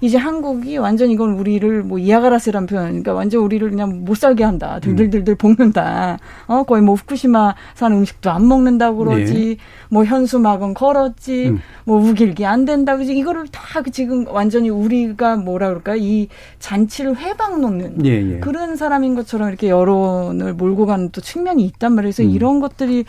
이제 0.00 0.16
한국이 0.16 0.78
완전 0.78 1.10
이건 1.10 1.32
우리를 1.32 1.82
뭐 1.82 1.98
이아가라스란 1.98 2.66
표현, 2.66 2.86
그러니까 2.86 3.12
완전 3.12 3.42
우리를 3.42 3.68
그냥 3.68 4.04
못 4.04 4.16
살게 4.16 4.44
한다. 4.44 4.78
들들들들 4.80 5.34
볶는다. 5.34 6.18
어, 6.46 6.62
거의 6.62 6.82
뭐 6.82 6.94
후쿠시마 6.94 7.54
산 7.74 7.92
음식도 7.92 8.30
안 8.30 8.48
먹는다고 8.48 8.98
그러지. 9.04 9.34
네. 9.34 9.56
뭐 9.90 10.04
현수막은 10.04 10.74
걸었지. 10.74 11.48
음. 11.50 11.60
뭐 11.84 11.98
우길기 12.00 12.46
안 12.46 12.64
된다. 12.64 12.96
그지 12.96 13.16
이거를 13.16 13.46
다그 13.48 13.90
지금 13.90 14.26
완전히 14.28 14.70
우리가 14.70 15.36
뭐라 15.36 15.68
그럴까 15.68 15.96
이 15.96 16.28
잔치를 16.58 17.16
회방 17.18 17.60
놓는 17.60 18.06
예, 18.06 18.10
예. 18.36 18.40
그런 18.40 18.76
사람인 18.76 19.14
것처럼 19.14 19.48
이렇게 19.48 19.68
여론을 19.68 20.54
몰고 20.54 20.86
가는 20.86 21.10
또 21.10 21.20
측면이 21.20 21.62
있단 21.64 21.92
말이에요. 21.94 22.12
그래서 22.14 22.22
음. 22.22 22.30
이런 22.34 22.60
것들이 22.60 23.04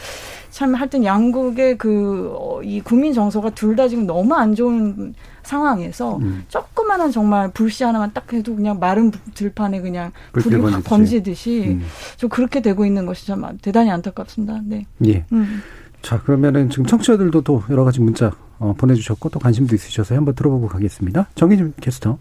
참 0.50 0.76
하여튼 0.76 1.06
양국의 1.06 1.78
그이 1.78 2.80
어, 2.80 2.82
국민 2.84 3.14
정서가 3.14 3.52
둘 3.52 3.72
다 3.72 3.88
지금 3.88 4.06
너무 4.06 4.34
안 4.34 4.54
좋은 4.54 5.14
상황에서 5.52 6.18
음. 6.18 6.46
조그마한 6.48 7.12
정말 7.12 7.52
불씨 7.52 7.84
하나만 7.84 8.12
딱 8.14 8.32
해도 8.32 8.56
그냥 8.56 8.80
마른 8.80 9.12
들판에 9.34 9.82
그냥 9.82 10.12
불이 10.32 10.56
확 10.62 10.84
번지듯이 10.86 11.66
음. 11.68 11.86
좀 12.16 12.30
그렇게 12.30 12.62
되고 12.62 12.86
있는 12.86 13.06
것이 13.06 13.28
참 13.28 13.58
대단히 13.62 13.92
안타깝습니다. 13.92 14.62
네. 14.64 14.86
예. 15.06 15.26
음. 15.34 15.62
자 16.02 16.22
그러면은 16.22 16.70
지금 16.70 16.86
청취자들도 16.86 17.42
또 17.42 17.64
여러 17.70 17.84
가지 17.84 18.00
문자 18.00 18.32
어, 18.60 18.74
보내주셨고 18.78 19.30
또 19.30 19.40
관심도 19.40 19.76
있으셔서 19.76 20.16
한번 20.16 20.36
들어보고 20.36 20.68
가겠습니다. 20.68 21.28
정희진 21.36 21.74
캐스터. 21.82 22.18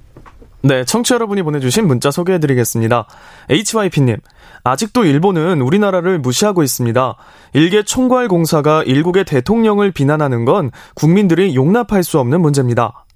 네, 0.62 0.84
청취 0.84 1.14
여러분이 1.14 1.42
보내주신 1.42 1.86
문자 1.86 2.10
소개해드리겠습니다. 2.10 3.06
HYP님, 3.48 4.16
아직도 4.62 5.04
일본은 5.04 5.62
우리나라를 5.62 6.18
무시하고 6.18 6.62
있습니다. 6.62 7.16
일개 7.54 7.82
총괄 7.82 8.28
공사가 8.28 8.82
일국의 8.82 9.24
대통령을 9.24 9.90
비난하는 9.90 10.44
건 10.44 10.70
국민들이 10.94 11.54
용납할 11.54 12.04
수 12.04 12.18
없는 12.18 12.42
문제입니다. 12.42 13.06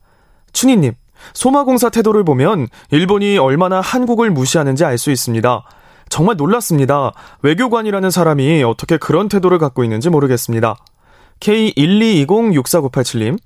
춘희님, 0.54 0.94
소마공사 1.34 1.90
태도를 1.90 2.24
보면 2.24 2.68
일본이 2.90 3.36
얼마나 3.36 3.80
한국을 3.82 4.30
무시하는지 4.30 4.84
알 4.84 4.96
수 4.96 5.10
있습니다. 5.10 5.62
정말 6.08 6.36
놀랐습니다. 6.36 7.12
외교관이라는 7.42 8.10
사람이 8.10 8.62
어떻게 8.62 8.96
그런 8.96 9.28
태도를 9.28 9.58
갖고 9.58 9.84
있는지 9.84 10.10
모르겠습니다. 10.10 10.76
K122064987님, 11.40 13.38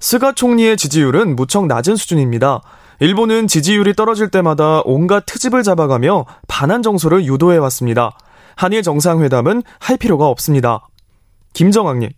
스가 0.00 0.32
총리의 0.32 0.76
지지율은 0.76 1.36
무척 1.36 1.66
낮은 1.66 1.96
수준입니다. 1.96 2.60
일본은 3.00 3.46
지지율이 3.46 3.94
떨어질 3.94 4.28
때마다 4.28 4.82
온갖 4.84 5.24
트집을 5.26 5.62
잡아가며 5.62 6.26
반한 6.48 6.82
정서를 6.82 7.24
유도해왔습니다. 7.24 8.18
한일 8.56 8.82
정상회담은 8.82 9.62
할 9.78 9.96
필요가 9.96 10.26
없습니다. 10.26 10.88
김정학님, 11.52 12.10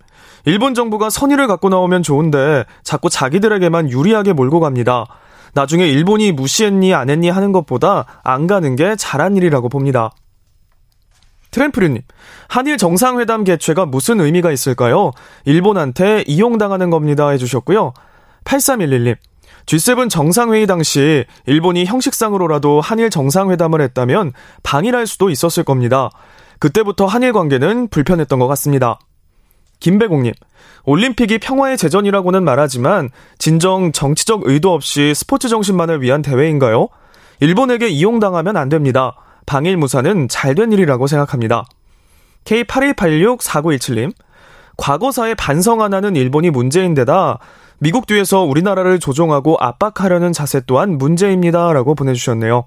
일본 0.45 0.74
정부가 0.74 1.11
선의를 1.11 1.47
갖고 1.47 1.68
나오면 1.68 2.03
좋은데 2.03 2.64
자꾸 2.82 3.09
자기들에게만 3.11 3.91
유리하게 3.91 4.32
몰고 4.32 4.61
갑니다. 4.61 5.07
나중에 5.55 5.86
일본이 5.86 6.32
무시했니 6.32 6.95
안 6.95 7.11
했니 7.11 7.28
하는 7.28 7.53
것보다 7.53 8.05
안 8.22 8.47
가는 8.47 8.76
게 8.76 8.97
잘한 8.97 9.36
일이라고 9.36 9.68
봅니다. 9.68 10.11
트램프류님, 11.51 12.03
한일 12.49 12.76
정상회담 12.78 13.43
개최가 13.43 13.86
무슨 13.86 14.20
의미가 14.20 14.53
있을까요? 14.53 15.11
일본한테 15.45 16.22
이용당하는 16.26 16.91
겁니다 16.91 17.28
해주셨고요. 17.30 17.93
8311님, 18.45 19.16
G7 19.66 20.09
정상회의 20.09 20.66
당시 20.66 21.24
일본이 21.47 21.84
형식상으로라도 21.84 22.80
한일 22.80 23.11
정상회담을 23.11 23.80
했다면 23.80 24.32
방일할 24.62 25.07
수도 25.07 25.28
있었을 25.30 25.64
겁니다. 25.64 26.11
그때부터 26.61 27.07
한일 27.07 27.32
관계는 27.32 27.88
불편했던 27.88 28.38
것 28.38 28.47
같습니다. 28.49 28.99
김배공님, 29.80 30.32
올림픽이 30.84 31.38
평화의 31.38 31.76
재전이라고는 31.76 32.44
말하지만 32.44 33.10
진정 33.38 33.92
정치적 33.92 34.42
의도 34.44 34.72
없이 34.72 35.12
스포츠 35.14 35.48
정신만을 35.48 36.02
위한 36.02 36.22
대회인가요? 36.22 36.88
일본에게 37.40 37.88
이용당하면 37.88 38.56
안 38.56 38.68
됩니다. 38.68 39.16
방일 39.46 39.76
무사는 39.76 40.28
잘된 40.28 40.72
일이라고 40.72 41.06
생각합니다. 41.06 41.64
K81864917님, 42.44 44.12
과거사에 44.76 45.34
반성 45.34 45.82
안 45.82 45.92
하는 45.92 46.16
일본이 46.16 46.50
문제인데다 46.50 47.38
미국 47.78 48.06
뒤에서 48.06 48.42
우리나라를 48.42 48.98
조종하고 48.98 49.56
압박하려는 49.58 50.32
자세 50.32 50.60
또한 50.66 50.98
문제입니다. 50.98 51.72
라고 51.72 51.94
보내주셨네요. 51.94 52.66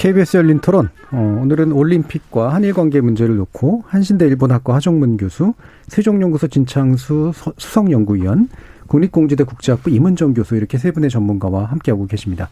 KBS 0.00 0.38
열린 0.38 0.60
토론. 0.60 0.88
어, 1.12 1.40
오늘은 1.42 1.72
올림픽과 1.72 2.54
한일 2.54 2.72
관계 2.72 3.02
문제를 3.02 3.36
놓고 3.36 3.84
한신대 3.86 4.26
일본학과 4.28 4.74
하종문 4.74 5.18
교수, 5.18 5.52
세종연구소 5.88 6.48
진창수 6.48 7.32
수석연구위원, 7.58 8.48
국립공지대 8.86 9.44
국제학부 9.44 9.90
임은정 9.90 10.32
교수 10.32 10.56
이렇게 10.56 10.78
세 10.78 10.90
분의 10.90 11.10
전문가와 11.10 11.66
함께하고 11.66 12.06
계십니다. 12.06 12.48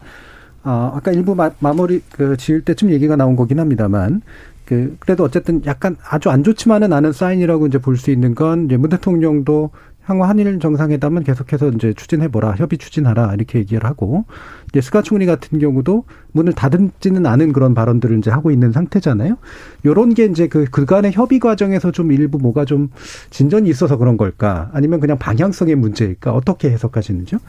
아, 0.61 0.91
아까 0.93 1.11
일부 1.11 1.33
마, 1.33 1.49
마무리 1.57 2.03
그 2.11 2.37
지을 2.37 2.61
때쯤 2.61 2.91
얘기가 2.91 3.15
나온 3.15 3.35
거긴 3.35 3.59
합니다만 3.59 4.21
그 4.65 4.95
그래도 4.99 5.23
어쨌든 5.23 5.65
약간 5.65 5.97
아주 6.07 6.29
안 6.29 6.43
좋지만은 6.43 6.93
않은 6.93 7.13
사인이라고 7.13 7.65
이제 7.65 7.79
볼 7.79 7.97
수 7.97 8.11
있는 8.11 8.35
건 8.35 8.65
이제 8.65 8.77
문 8.77 8.91
대통령도 8.91 9.71
향후 10.09 10.23
한일 10.23 10.59
정상회담은 10.59 11.23
계속해서 11.23 11.69
이제 11.69 11.93
추진해보라, 11.93 12.55
협의 12.55 12.79
추진하라 12.79 13.35
이렇게 13.35 13.59
얘기를 13.59 13.85
하고 13.85 14.25
이제 14.69 14.81
스가 14.81 15.03
총리 15.03 15.27
같은 15.27 15.59
경우도 15.59 16.05
문을 16.31 16.53
닫지는 16.53 17.27
않은 17.27 17.53
그런 17.53 17.75
발언들을 17.75 18.17
이제 18.17 18.31
하고 18.31 18.49
있는 18.49 18.71
상태잖아요. 18.71 19.37
요런 19.85 20.15
게 20.15 20.25
이제 20.25 20.47
그 20.47 20.65
그간의 20.65 21.13
협의 21.13 21.39
과정에서 21.39 21.91
좀 21.91 22.11
일부 22.11 22.39
뭐가 22.39 22.65
좀 22.65 22.89
진전이 23.29 23.69
있어서 23.69 23.97
그런 23.97 24.17
걸까? 24.17 24.71
아니면 24.73 24.99
그냥 24.99 25.19
방향성의 25.19 25.75
문제일까? 25.75 26.33
어떻게 26.33 26.71
해석하시는지요? 26.71 27.39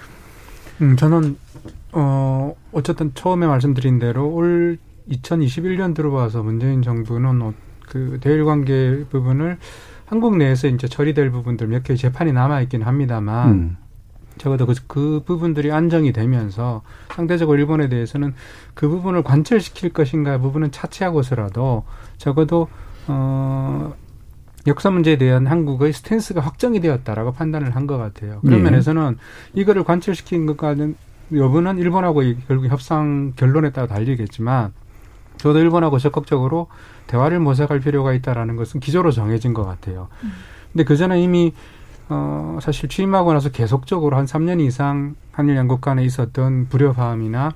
음, 0.83 0.97
저는 0.97 1.37
어 1.93 2.55
어쨌든 2.73 3.13
처음에 3.15 3.47
말씀드린 3.47 3.99
대로 3.99 4.29
올 4.29 4.77
2021년 5.11 5.95
들어와서 5.95 6.43
문재인 6.43 6.83
정부는 6.83 7.41
어, 7.41 7.55
그 7.89 8.19
대일 8.21 8.45
관계 8.45 9.05
부분을 9.11 9.57
한국 10.11 10.37
내에서 10.37 10.67
이제 10.69 10.89
처리될 10.89 11.31
부분들 11.31 11.69
몇 11.69 11.85
개 11.85 11.95
재판이 11.95 12.33
남아 12.33 12.61
있긴 12.63 12.83
합니다만 12.83 13.51
음. 13.51 13.77
적어도 14.39 14.67
그, 14.67 14.75
그 14.87 15.23
부분들이 15.25 15.71
안정이 15.71 16.13
되면서 16.13 16.83
상대적으로 17.15 17.59
일본에 17.59 17.89
대해서는 17.89 18.35
그 18.75 18.89
부분을 18.89 19.23
관철시킬 19.23 19.93
것인가 19.93 20.39
부분은 20.39 20.73
차치하고서라도 20.73 21.85
적어도 22.19 22.69
어 23.07 23.95
역사 24.67 24.91
문제에 24.91 25.17
대한 25.17 25.47
한국의 25.47 25.93
스탠스가 25.93 26.41
확정이 26.41 26.81
되었다라고 26.81 27.33
판단을 27.33 27.77
한 27.77 27.87
것 27.87 27.97
같아요. 27.99 28.41
그런 28.41 28.61
예. 28.61 28.63
면에서는 28.65 29.17
이거를 29.55 29.85
관철시킨 29.85 30.47
것과는 30.47 30.97
여부는 31.33 31.79
일본하고 31.79 32.23
결국 32.49 32.67
협상 32.69 33.33
결론에 33.37 33.71
따라 33.71 33.87
달리겠지만 33.87 34.73
저도 35.39 35.59
일본하고 35.61 35.99
적극적으로 35.99 36.67
대화를 37.11 37.41
모색할 37.41 37.81
필요가 37.81 38.13
있다라는 38.13 38.55
것은 38.55 38.79
기조로 38.79 39.11
정해진 39.11 39.53
것 39.53 39.65
같아요. 39.65 40.09
음. 40.23 40.33
근데 40.73 40.85
그 40.85 40.97
전에 40.97 41.21
이미 41.21 41.53
어 42.09 42.59
사실 42.63 42.89
취임하고 42.89 43.33
나서 43.33 43.51
계속적으로 43.51 44.17
한 44.17 44.27
3년 44.27 44.61
이상 44.61 45.17
한일 45.33 45.57
양국 45.57 45.81
간에 45.81 46.05
있었던 46.05 46.69
불협화음이나 46.69 47.53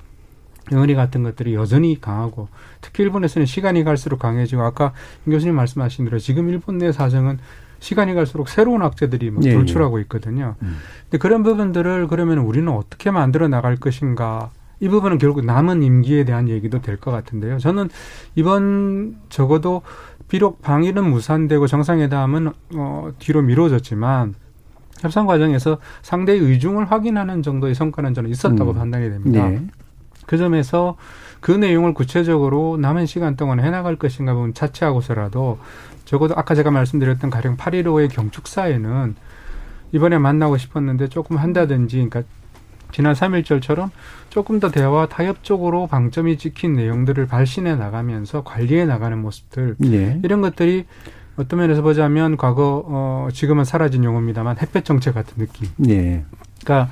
영원히 0.71 0.93
같은 0.95 1.23
것들이 1.23 1.55
여전히 1.55 1.99
강하고 2.01 2.49
특히 2.81 3.03
일본에서는 3.03 3.45
시간이 3.45 3.83
갈수록 3.83 4.19
강해지고 4.19 4.63
아까 4.63 4.93
임 5.25 5.31
교수님 5.31 5.55
말씀하신 5.55 6.05
대로 6.05 6.19
지금 6.19 6.49
일본 6.49 6.77
내 6.77 6.91
사정은 6.91 7.39
시간이 7.79 8.13
갈수록 8.13 8.49
새로운 8.49 8.81
악재들이 8.81 9.31
막 9.31 9.45
예, 9.45 9.53
돌출하고 9.53 9.99
예. 9.99 10.01
있거든요. 10.03 10.55
음. 10.63 10.77
근데 11.03 11.17
그런 11.17 11.43
부분들을 11.43 12.07
그러면 12.07 12.39
우리는 12.39 12.67
어떻게 12.71 13.11
만들어 13.11 13.47
나갈 13.47 13.75
것인가 13.77 14.51
이 14.79 14.89
부분은 14.89 15.17
결국 15.17 15.45
남은 15.45 15.83
임기에 15.83 16.25
대한 16.25 16.49
얘기도 16.49 16.81
될 16.81 16.97
것 16.97 17.11
같은데요. 17.11 17.59
저는 17.59 17.89
이번 18.35 19.17
적어도 19.29 19.81
비록 20.27 20.61
방일은 20.61 21.09
무산되고 21.09 21.67
정상회담은 21.67 22.51
어, 22.75 23.09
뒤로 23.19 23.41
미뤄졌지만 23.41 24.33
협상 25.01 25.25
과정에서 25.25 25.77
상대의 26.01 26.39
의중을 26.39 26.89
확인하는 26.91 27.43
정도의 27.43 27.75
성과는 27.75 28.13
저는 28.13 28.29
있었다고 28.29 28.71
음. 28.71 28.75
판단이 28.75 29.09
됩니다. 29.09 29.47
네. 29.49 29.67
그 30.25 30.37
점에서 30.37 30.97
그 31.41 31.51
내용을 31.51 31.93
구체적으로 31.93 32.77
남은 32.77 33.05
시간 33.05 33.35
동안 33.35 33.59
해나갈 33.59 33.97
것인가 33.97 34.33
부분 34.33 34.53
차치하고서라도 34.53 35.59
적어도 36.05 36.33
아까 36.35 36.55
제가 36.55 36.71
말씀드렸던 36.71 37.29
가령 37.29 37.57
8.15의 37.57 38.09
경축사에는 38.11 39.15
이번에 39.91 40.17
만나고 40.17 40.57
싶었는데 40.57 41.09
조금 41.09 41.37
한다든지, 41.37 41.97
그러니까 41.97 42.23
지난 42.95 43.13
3.1절처럼 43.13 43.89
조금 44.29 44.61
더 44.61 44.71
대화 44.71 45.05
타협적으로 45.05 45.85
방점이 45.85 46.37
찍힌 46.37 46.75
내용들을 46.75 47.27
발신해 47.27 47.75
나가면서 47.75 48.45
관리해 48.45 48.85
나가는 48.85 49.17
모습들 49.17 49.75
예. 49.91 50.17
이런 50.23 50.39
것들이 50.39 50.85
어떤 51.35 51.59
면에서 51.59 51.81
보자면 51.81 52.37
과거 52.37 52.85
어 52.87 53.27
지금은 53.33 53.65
사라진 53.65 54.05
용어입니다만 54.05 54.59
햇볕 54.61 54.85
정책 54.85 55.13
같은 55.13 55.33
느낌. 55.35 55.67
예. 55.89 56.23
그러니까 56.63 56.89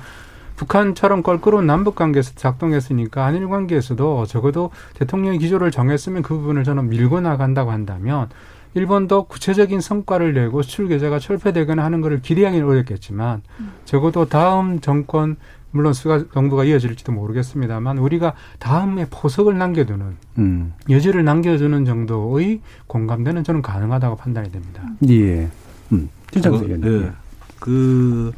북한처럼 0.56 1.22
껄끄러운 1.22 1.66
남북 1.66 1.94
관계에서 1.94 2.32
작동했으니까 2.34 3.24
한일 3.24 3.48
관계에서도 3.48 4.26
적어도 4.26 4.72
대통령이 4.98 5.38
기조를 5.38 5.70
정했으면 5.70 6.20
그 6.20 6.36
부분을 6.36 6.64
저는 6.64 6.90
밀고 6.90 7.22
나간다고 7.22 7.70
한다면 7.70 8.28
일본도 8.74 9.24
구체적인 9.24 9.80
성과를 9.80 10.34
내고 10.34 10.62
수출 10.62 10.88
계좌가 10.88 11.18
철폐되거나 11.18 11.82
하는 11.82 12.00
것을 12.00 12.20
기대하기는 12.20 12.66
어렵겠지만 12.66 13.42
음. 13.60 13.72
적어도 13.84 14.28
다음 14.28 14.80
정권 14.80 15.36
물론 15.74 15.92
수가 15.92 16.24
정부가 16.32 16.62
이어질지도 16.62 17.10
모르겠습니다만 17.10 17.98
우리가 17.98 18.34
다음에 18.60 19.06
포석을 19.10 19.58
남겨두는 19.58 20.06
음. 20.38 20.72
여지를 20.88 21.24
남겨주는 21.24 21.84
정도의 21.84 22.60
공감대는 22.86 23.42
저는 23.42 23.60
가능하다고 23.60 24.16
판단이 24.16 24.52
됩니다. 24.52 24.82
예. 25.08 25.48
음. 25.90 26.08
진짜 26.30 26.50
그, 26.50 26.80
예. 26.84 27.12
그, 27.58 28.32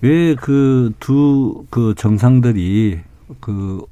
왜 0.00 0.36
그 0.36 0.92
두그 1.00 1.66
그 1.70 1.94
정상들이 1.96 3.00
그 3.40 3.82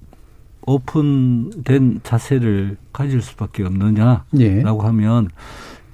오픈된 0.62 2.01
자세를 2.05 2.76
가질 2.92 3.22
수밖에 3.22 3.64
없느냐라고 3.64 4.24
예. 4.38 4.62
하면 4.62 5.30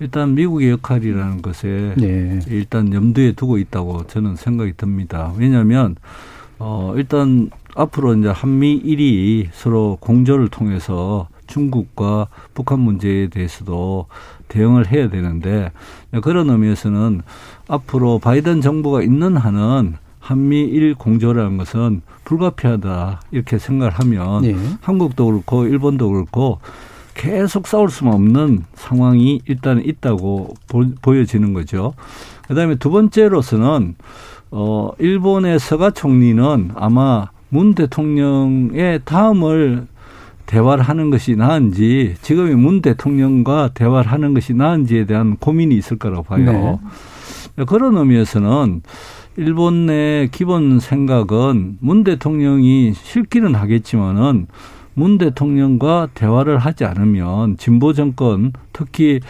일단 0.01 0.35
미국의 0.35 0.69
역할이라는 0.73 1.41
것에 1.41 1.95
예. 2.03 2.41
일단 2.47 2.93
염두에 2.93 3.33
두고 3.33 3.57
있다고 3.57 4.07
저는 4.07 4.37
생각이 4.37 4.75
듭니다. 4.77 5.33
왜냐하면 5.39 5.97
어, 6.65 6.95
일단 6.97 7.51
앞으로 7.75 8.15
이제 8.15 8.29
한미 8.29 8.75
일이 8.75 9.49
서로 9.53 9.99
공조를 9.99 10.47
통해서 10.47 11.27
중국과 11.49 12.29
북한 12.55 12.79
문제에 12.79 13.27
대해서도 13.27 14.07
대응을 14.47 14.93
해야 14.93 15.11
되는데 15.11 15.73
그런 16.23 16.49
의미에서는 16.51 17.23
앞으로 17.67 18.21
바이든 18.21 18.61
정부가 18.61 19.03
있는 19.03 19.37
한은 19.37 19.97
한미일 20.21 20.95
공조라는 20.95 21.57
것은 21.57 22.03
불가피하다 22.25 23.23
이렇게 23.33 23.59
생각을 23.59 23.91
하면 23.95 24.43
네. 24.43 24.55
한국도 24.83 25.27
그렇고 25.27 25.67
일본도 25.67 26.11
그렇고 26.11 26.61
계속 27.15 27.67
싸울 27.67 27.91
수는 27.91 28.13
없는 28.13 28.65
상황이 28.75 29.41
일단 29.47 29.85
있다고 29.85 30.55
보, 30.69 31.19
여지는 31.19 31.55
거죠. 31.55 31.95
그다음에 32.47 32.77
두 32.77 32.91
번째로서는 32.91 33.97
어, 34.55 34.91
일본의 34.99 35.59
서가 35.59 35.93
총리는 35.93 36.73
아마 36.75 37.31
문 37.49 37.75
대통령의 37.75 39.01
다음을 39.05 39.87
대화를 40.45 40.85
하는 40.85 41.09
것이 41.11 41.37
나은지 41.37 42.15
지금의 42.21 42.57
문 42.57 42.83
대통령과 42.83 43.71
대화를 43.73 44.13
하는 44.13 44.35
것이 44.35 44.53
나은지에 44.53 45.07
대한 45.07 45.37
고민이 45.37 45.75
있을 45.77 45.99
거라고 45.99 46.23
봐요. 46.23 46.81
네. 47.57 47.65
그런 47.65 47.97
의미에서는 47.97 48.83
일본 49.37 49.87
내 49.87 50.29
기본 50.31 50.81
생각은 50.81 51.79
문 51.81 52.05
대통령이 52.05 52.93
싫기는 52.95 53.55
하겠지만은 53.55 54.47
문 54.95 55.17
대통령과 55.17 56.09
대화를 56.13 56.59
하지 56.59 56.85
않으면 56.85 57.57
진보 57.57 57.95
정권 57.95 58.53
특히 58.75 59.21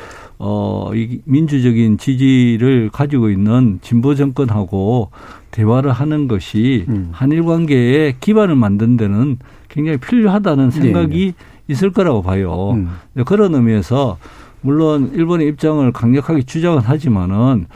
어, 0.45 0.91
이 0.93 1.21
민주적인 1.25 1.99
지지를 1.99 2.91
가지고 2.93 3.31
있는 3.31 3.79
진보 3.81 4.17
정권하고 4.17 5.11
대화를 5.53 5.93
하는 5.93 6.27
것이 6.27 6.85
음. 6.89 7.11
한일 7.13 7.45
관계에 7.45 8.17
기반을 8.19 8.57
만든 8.57 8.97
데는 8.97 9.39
굉장히 9.69 9.99
필요하다는 9.99 10.73
생각이 10.73 11.35
네. 11.37 11.45
있을 11.69 11.93
거라고 11.93 12.23
봐요. 12.23 12.73
음. 12.73 12.89
그런 13.25 13.55
의미에서 13.55 14.19
물론 14.63 15.13
일본의 15.15 15.47
입장을 15.47 15.93
강력하게 15.93 16.43
주장은 16.43 16.81
하지만은 16.81 17.67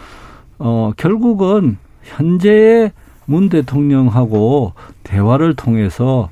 어, 0.58 0.90
결국은 0.96 1.76
현재의 2.02 2.90
문 3.26 3.48
대통령하고 3.48 4.72
대화를 5.04 5.54
통해서 5.54 6.30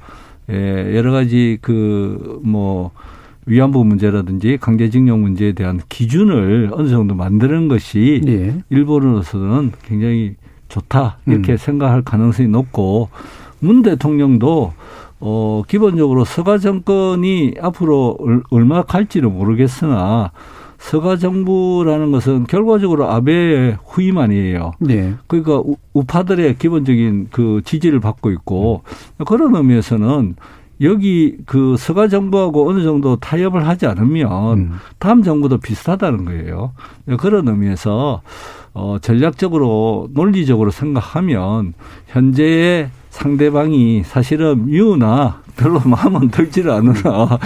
예, 0.51 0.97
여러 0.97 1.13
가지 1.13 1.59
그 1.63 2.41
뭐 2.43 2.91
위안부 3.47 3.85
문제라든지 3.85 4.59
강제징용 4.61 5.23
문제에 5.23 5.53
대한 5.53 5.81
기준을 5.89 6.71
어느 6.73 6.89
정도 6.89 7.15
만드는 7.15 7.69
것이 7.69 8.23
예. 8.27 8.55
일본으로서는 8.71 9.73
굉장히 9.83 10.37
좋다 10.69 11.19
이렇게 11.27 11.53
음. 11.53 11.57
생각할 11.57 12.03
가능성이 12.03 12.49
높고 12.49 13.09
문 13.61 13.83
대통령도 13.83 14.73
어 15.21 15.63
기본적으로 15.69 16.25
서가 16.25 16.59
정권이 16.59 17.55
앞으로 17.61 18.19
얼마 18.51 18.83
갈지는 18.83 19.33
모르겠으나 19.33 20.33
서가 20.79 21.17
정부라는 21.17 22.13
것은 22.13 22.45
결과적으로 22.45 23.09
아베의 23.11 23.79
후임 23.87 24.19
아니에요. 24.19 24.73
네. 24.81 25.15
그러니까 25.27 25.63
우파들의 25.95 26.59
기본적인 26.59 27.29
그 27.31 27.63
지지를 27.65 28.01
받고 28.01 28.31
있고 28.33 28.83
그런 29.27 29.57
의미에서는 29.57 30.37
여기 30.81 31.37
그 31.47 31.77
서가 31.79 32.09
정부하고 32.09 32.69
어느 32.69 32.83
정도 32.83 33.17
타협을 33.17 33.67
하지 33.67 33.87
않으면 33.87 34.59
음. 34.59 34.73
다음 34.99 35.23
정부도 35.23 35.59
비슷하다는 35.59 36.25
거예요. 36.25 36.73
그런 37.19 37.49
의미에서 37.49 38.23
어 38.75 38.97
전략적으로 39.01 40.09
논리적으로 40.13 40.71
생각하면 40.73 41.75
현재의 42.09 42.91
상대방이 43.11 44.03
사실은 44.03 44.67
미우나 44.67 45.43
별로 45.57 45.81
마음은 45.87 46.31
들지를 46.31 46.73
않으나 46.73 47.39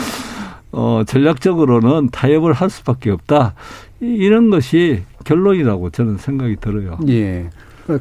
어 0.72 1.03
전략적으로는 1.07 2.09
타협을 2.11 2.55
할 2.55 2.70
수밖에 2.70 3.11
없다. 3.11 3.55
이런 4.01 4.49
것이 4.49 5.03
결론이라고 5.24 5.91
저는 5.91 6.16
생각이 6.16 6.57
들어요. 6.57 6.99
예. 7.09 7.51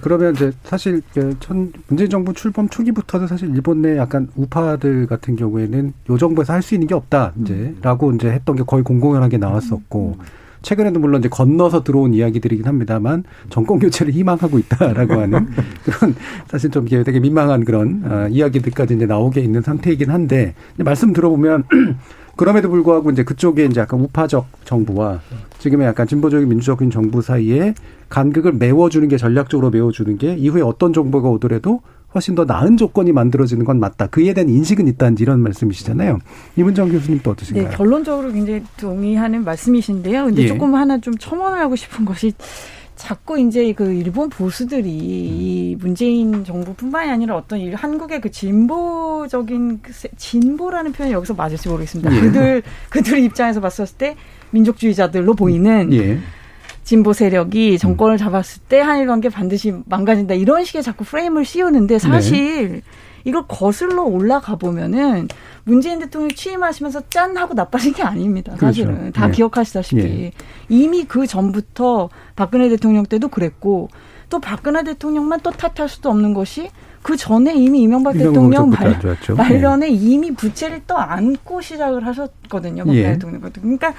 그러면 0.01 0.35
이제 0.35 0.51
사실 0.63 1.01
전 1.39 1.71
문재인 1.87 2.09
정부 2.09 2.33
출범 2.33 2.67
초기부터는 2.67 3.27
사실 3.27 3.49
일본 3.55 3.81
내 3.81 3.97
약간 3.97 4.27
우파들 4.35 5.07
같은 5.07 5.35
경우에는 5.37 5.93
요 6.09 6.17
정부에서 6.17 6.53
할 6.53 6.61
수 6.61 6.73
있는 6.75 6.87
게 6.87 6.93
없다 6.95 7.31
이제라고 7.41 8.11
이제 8.11 8.29
했던 8.29 8.55
게 8.57 8.63
거의 8.63 8.83
공공연하게 8.83 9.37
나왔었고 9.37 10.17
최근에도 10.63 10.99
물론 10.99 11.19
이제 11.21 11.29
건너서 11.29 11.83
들어온 11.83 12.13
이야기들이긴 12.13 12.65
합니다만 12.65 13.23
정권 13.49 13.79
교체를 13.79 14.11
희망하고 14.11 14.59
있다라고 14.59 15.13
하는 15.21 15.47
그런 15.83 16.15
사실 16.47 16.69
좀 16.71 16.85
되게 16.87 17.19
민망한 17.21 17.63
그런 17.63 18.01
어, 18.03 18.27
이야기들까지 18.27 18.95
이제 18.95 19.05
나오게 19.05 19.39
있는 19.39 19.61
상태이긴 19.61 20.09
한데 20.09 20.55
말씀 20.77 21.13
들어보면 21.13 21.63
그럼에도 22.37 22.69
불구하고 22.69 23.11
이제 23.11 23.23
그쪽에 23.23 23.65
이제 23.65 23.81
약간 23.81 23.99
우파적 23.99 24.47
정부와 24.63 25.19
지금의 25.59 25.87
약간 25.87 26.07
진보적인 26.07 26.47
민주적인 26.47 26.91
정부 26.91 27.21
사이에 27.21 27.73
간극을 28.09 28.53
메워주는 28.53 29.07
게 29.09 29.17
전략적으로 29.17 29.69
메워주는 29.71 30.17
게 30.17 30.35
이후에 30.35 30.61
어떤 30.61 30.93
정부가 30.93 31.29
오더라도 31.29 31.81
훨씬 32.15 32.35
더 32.35 32.45
나은 32.45 32.77
조건이 32.77 33.11
만들어지는 33.11 33.65
건 33.65 33.79
맞다. 33.79 34.07
그에 34.07 34.33
대한 34.33 34.49
인식은 34.49 34.87
있다는 34.87 35.17
이런 35.19 35.41
말씀이시잖아요. 35.41 36.19
이문정 36.55 36.89
교수님 36.89 37.19
또 37.21 37.31
어떠신가요? 37.31 37.69
네, 37.69 37.75
결론적으로 37.75 38.31
굉장히 38.31 38.63
동의하는 38.77 39.43
말씀이신데요. 39.43 40.25
근데 40.25 40.43
예. 40.43 40.47
조금 40.47 40.73
하나 40.73 40.97
좀 40.99 41.15
첨언을 41.17 41.59
하고 41.59 41.75
싶은 41.75 42.05
것이 42.05 42.33
자꾸 42.97 43.39
이제 43.39 43.71
그 43.73 43.93
일본 43.93 44.29
보수들이 44.29 44.89
이 44.89 45.77
문재인 45.79 46.43
정부뿐만이 46.43 47.11
아니라 47.11 47.35
어떤 47.37 47.59
일, 47.59 47.75
한국의 47.75 48.19
그 48.19 48.31
진보적인 48.31 49.79
그 49.81 49.93
진보라는 50.17 50.91
표현이 50.91 51.13
여기서 51.13 51.35
맞을지 51.35 51.69
모르겠습니다. 51.69 52.13
예. 52.13 52.19
그들 52.19 52.63
그들 52.89 53.19
입장에서 53.19 53.61
봤었을 53.61 53.97
때 53.97 54.15
민족주의자들로 54.49 55.35
보이는 55.35 55.93
예. 55.93 56.19
진보 56.83 57.13
세력이 57.13 57.77
정권을 57.77 58.17
잡았을 58.17 58.63
때 58.67 58.79
한일 58.79 59.07
관계 59.07 59.29
반드시 59.29 59.73
망가진다 59.85 60.33
이런 60.33 60.63
식의 60.63 60.81
자꾸 60.81 61.03
프레임을 61.03 61.45
씌우는데 61.45 61.99
사실 61.99 62.69
네. 62.69 62.81
이걸 63.27 63.43
거슬러 63.45 64.03
올라가 64.03 64.55
보면은 64.55 65.27
문재인 65.65 65.99
대통령이 65.99 66.33
취임하시면서 66.33 67.09
짠 67.09 67.35
하고 67.35 67.53
나빠진 67.53 67.91
게 67.93 68.01
아닙니다. 68.01 68.53
그렇죠. 68.53 68.65
사실은 68.67 68.95
그렇죠. 68.95 69.11
다 69.11 69.27
예. 69.27 69.31
기억하시다시피 69.31 70.01
예. 70.01 70.31
이미 70.69 71.03
그 71.03 71.27
전부터 71.27 72.09
박근혜 72.37 72.69
대통령 72.69 73.05
때도 73.05 73.27
그랬고 73.27 73.89
또 74.29 74.39
박근혜 74.39 74.81
대통령만 74.83 75.41
또 75.41 75.51
탓할 75.51 75.89
수도 75.89 76.09
없는 76.09 76.33
것이 76.33 76.69
그 77.01 77.17
전에 77.17 77.53
이미 77.53 77.81
이명박 77.81 78.13
대통령 78.13 78.69
말, 78.69 78.97
말년에 79.35 79.87
예. 79.87 79.91
이미 79.91 80.31
부채를 80.31 80.83
또 80.87 80.97
안고 80.97 81.59
시작을 81.59 82.05
하셨거든요. 82.07 82.85
박근혜 82.85 83.03
예. 83.03 83.13
대통령. 83.13 83.41
그러니까 83.41 83.93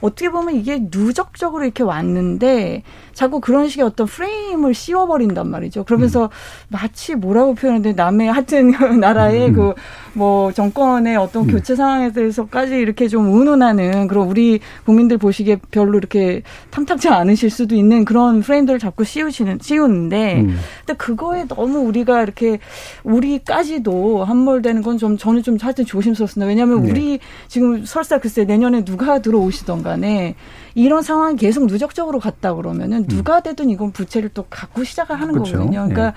어떻게 0.00 0.28
보면 0.28 0.56
이게 0.56 0.88
누적적으로 0.90 1.62
이렇게 1.62 1.84
왔는데 1.84 2.82
자꾸 3.22 3.40
그런 3.40 3.68
식의 3.68 3.84
어떤 3.84 4.06
프레임을 4.06 4.74
씌워버린단 4.74 5.48
말이죠. 5.48 5.84
그러면서 5.84 6.24
음. 6.24 6.28
마치 6.70 7.14
뭐라고 7.14 7.54
표현하는데 7.54 7.92
남의 7.92 8.32
하여튼 8.32 8.70
나라의 9.00 9.48
음. 9.50 9.74
그뭐 10.14 10.52
정권의 10.52 11.16
어떤 11.16 11.44
음. 11.44 11.52
교체 11.52 11.76
상황에 11.76 12.12
대해서까지 12.12 12.74
이렇게 12.74 13.06
좀 13.08 13.32
운운하는 13.32 14.08
그런 14.08 14.26
우리 14.28 14.60
국민들 14.84 15.18
보시기에 15.18 15.58
별로 15.70 15.98
이렇게 15.98 16.42
탐탁지 16.70 17.08
않으실 17.08 17.50
수도 17.50 17.74
있는 17.74 18.04
그런 18.04 18.40
프레임들을 18.40 18.78
자꾸 18.78 19.04
씌우시는 19.04 19.58
씌우는데 19.60 20.40
음. 20.40 20.58
근데 20.84 20.96
그거에 20.96 21.44
너무 21.46 21.80
우리가 21.80 22.22
이렇게 22.22 22.58
우리까지도 23.04 24.24
함몰되는 24.24 24.82
건 24.82 25.02
좀 25.02 25.16
저는 25.16 25.42
좀 25.42 25.56
하여튼 25.60 25.84
조심스럽습니다. 25.84 26.46
왜냐하면 26.46 26.82
네. 26.82 26.90
우리 26.90 27.18
지금 27.48 27.84
설사 27.84 28.18
글쎄 28.18 28.44
내년에 28.44 28.84
누가 28.84 29.18
들어오시던가 29.20 29.92
간에 29.92 30.34
이런 30.74 31.02
상황이 31.02 31.36
계속 31.36 31.66
누적적으로 31.66 32.18
갔다 32.18 32.54
그러면은 32.54 32.98
음. 32.98 33.06
누가 33.06 33.40
되든 33.40 33.70
이건 33.70 33.92
부채를 33.92 34.30
또 34.30 34.44
갖고 34.48 34.84
시작을 34.84 35.20
하는 35.20 35.34
그렇죠. 35.34 35.52
거거든요. 35.52 35.80
그러니까 35.80 36.10
네. 36.10 36.16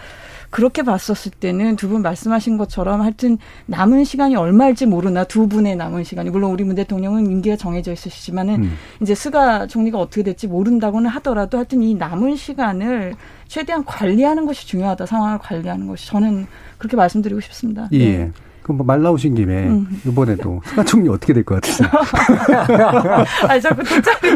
그렇게 0.51 0.83
봤었을 0.83 1.31
때는 1.31 1.75
두 1.75 1.89
분 1.89 2.01
말씀하신 2.01 2.57
것처럼 2.57 3.01
하여튼 3.01 3.37
남은 3.65 4.05
시간이 4.05 4.35
얼마일지 4.35 4.85
모르나 4.85 5.23
두 5.23 5.47
분의 5.47 5.75
남은 5.75 6.03
시간이 6.03 6.29
물론 6.29 6.51
우리 6.51 6.63
문 6.63 6.75
대통령은 6.75 7.25
임기가 7.27 7.57
정해져 7.57 7.91
있으시지만은 7.91 8.63
음. 8.63 8.73
이제 9.01 9.13
스가 9.15 9.67
총리가 9.67 9.99
어떻게 9.99 10.23
될지 10.23 10.47
모른다고는 10.47 11.09
하더라도 11.11 11.57
하여튼 11.57 11.83
이 11.83 11.93
남은 11.95 12.35
시간을 12.37 13.15
최대한 13.47 13.83
관리하는 13.85 14.45
것이 14.45 14.67
중요하다 14.67 15.05
상황을 15.05 15.39
관리하는 15.39 15.87
것이 15.87 16.07
저는 16.07 16.47
그렇게 16.77 16.95
말씀드리고 16.95 17.41
싶습니다. 17.41 17.87
예. 17.91 17.97
네. 17.97 18.31
그럼 18.66 18.78
뭐 18.77 18.92
말 18.92 19.03
나오신 19.03 19.36
김에 19.36 19.68
음. 19.68 19.88
이번에도 20.07 20.59
스가 20.66 20.84
총리 20.84 21.07
어떻게 21.07 21.34
될 21.34 21.43
것 21.45 21.61
같으세요? 21.61 21.88
아 23.47 23.59
자꾸 23.59 23.84
돗자리 23.84 24.32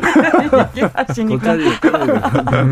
얘기하시니까. 0.75 1.53
음. 1.55 2.71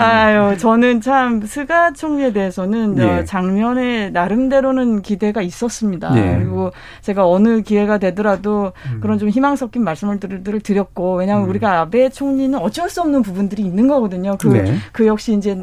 아유 0.00 0.56
저는 0.58 1.00
참 1.00 1.42
스가 1.42 1.92
총리에 1.92 2.32
대해서는 2.32 2.98
예. 2.98 3.24
작년에 3.24 4.10
나름대로는 4.10 5.02
기대가 5.02 5.42
있었습니다. 5.42 6.10
예. 6.16 6.38
그리고 6.38 6.72
제가 7.02 7.24
어느 7.24 7.62
기회가 7.62 7.98
되더라도 7.98 8.72
음. 8.92 8.98
그런 9.00 9.20
좀 9.20 9.28
희망 9.28 9.54
섞인 9.54 9.84
말씀을 9.84 10.18
드렸고 10.18 11.18
왜냐하면 11.18 11.46
음. 11.46 11.50
우리가 11.50 11.82
아베 11.82 12.08
총리는 12.08 12.58
어쩔 12.58 12.90
수 12.90 13.00
없는 13.02 13.22
부분들이 13.22 13.62
있는 13.62 13.86
거거든요. 13.86 14.36
그, 14.40 14.48
네. 14.48 14.74
그 14.90 15.06
역시 15.06 15.34
이제 15.34 15.56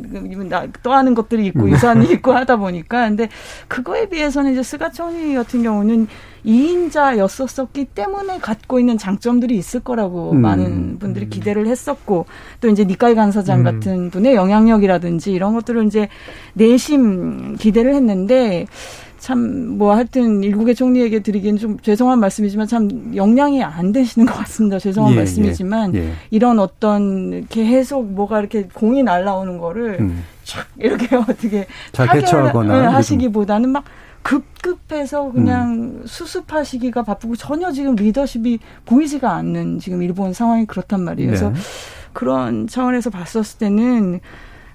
떠하는 0.84 1.16
것들이 1.16 1.48
있고 1.48 1.64
음. 1.64 1.70
유산이 1.72 2.06
있고 2.14 2.32
하다 2.32 2.56
보니까 2.56 3.10
근데 3.10 3.28
그거에 3.68 4.08
비해서는 4.08 4.54
이제 4.54 4.64
스가 4.64 4.90
총리 4.90 5.17
총리 5.18 5.34
같은 5.34 5.64
경우는 5.64 6.08
2인자였었기 6.46 7.88
때문에 7.96 8.38
갖고 8.38 8.80
있는 8.80 8.98
장점들이 8.98 9.58
있을 9.58 9.80
거라고 9.80 10.32
음. 10.32 10.42
많은 10.42 11.00
분들이 11.00 11.26
음. 11.26 11.30
기대를 11.30 11.68
했었고 11.68 12.26
또 12.62 12.70
이제 12.70 12.86
니카이 12.86 13.16
간사장 13.16 13.60
음. 13.60 13.64
같은 13.64 14.10
분의 14.12 14.36
영향력이라든지 14.36 15.34
이런 15.34 15.54
것들을 15.56 15.86
이제 15.88 16.08
내심 16.54 17.58
기대를 17.58 17.96
했는데 17.96 18.68
참 19.18 19.68
뭐 19.78 19.94
하여튼 19.96 20.44
일국의 20.44 20.74
총리에게 20.74 21.20
드리기는 21.20 21.58
좀 21.58 21.80
죄송한 21.80 22.20
말씀이지만 22.20 22.68
참 22.68 23.16
역량이 23.16 23.64
안 23.64 23.92
되시는 23.92 24.26
것 24.26 24.34
같습니다. 24.40 24.80
죄송한 24.80 25.14
예, 25.14 25.18
말씀이지만 25.18 25.96
예, 25.96 26.00
예. 26.00 26.12
이런 26.32 26.60
어떤 26.60 27.46
계속 27.48 28.06
뭐가 28.12 28.40
이렇게 28.40 28.64
공이 28.74 29.04
날라오는 29.04 29.60
거를 29.60 29.98
음. 30.00 30.24
촥 30.44 30.66
이렇게 30.80 31.16
어떻게 31.16 31.68
타결 31.92 32.24
하시기보다는 32.94 33.70
막 33.70 33.84
급급해서 34.28 35.32
그냥 35.32 35.72
음. 35.72 36.04
수습하시기가 36.06 37.04
바쁘고 37.04 37.38
전혀 37.38 37.72
지금 37.72 37.96
리더십이 37.96 38.60
보이지가 38.86 39.34
않는 39.36 39.80
지금 39.80 40.04
일본 40.04 40.34
상황이 40.34 40.66
그렇단 40.66 41.02
말이에요. 41.02 41.30
그래서 41.30 41.50
네. 41.52 41.60
그런 42.12 42.68
차원에서 42.68 43.10
봤었을 43.10 43.58
때는 43.60 44.20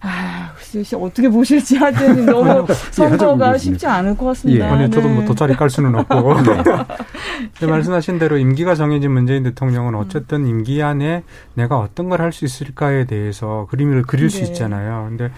아, 0.01 0.53
글쎄 0.57 0.97
어떻게 0.97 1.29
보실지 1.29 1.77
하여튼 1.77 2.25
너무 2.27 2.67
예, 2.69 2.75
선거가 2.91 3.59
쉽지 3.59 3.87
않을 3.87 4.17
것 4.17 4.25
같습니다. 4.27 4.67
예. 4.67 4.71
아니, 4.71 4.91
저도 4.91 5.09
뭐 5.09 5.25
돗자리 5.27 5.55
깔 5.55 5.69
수는 5.69 5.95
없고. 5.97 6.35
네. 7.61 7.67
말씀하신 7.67 8.19
대로 8.19 8.39
임기가 8.39 8.75
정해진 8.75 9.13
문재인 9.13 9.43
대통령은 9.43 9.95
어쨌든 9.95 10.47
임기 10.47 10.83
안에 10.83 11.25
내가 11.55 11.79
어떤 11.79 12.09
걸 12.09 12.21
할 12.23 12.33
수 12.33 12.47
있을까에 12.47 13.05
대해서 13.05 13.67
그림을 13.71 14.03
그릴 14.05 14.29
네. 14.31 14.39
수 14.39 14.43
있잖아요. 14.45 15.07
근데 15.11 15.31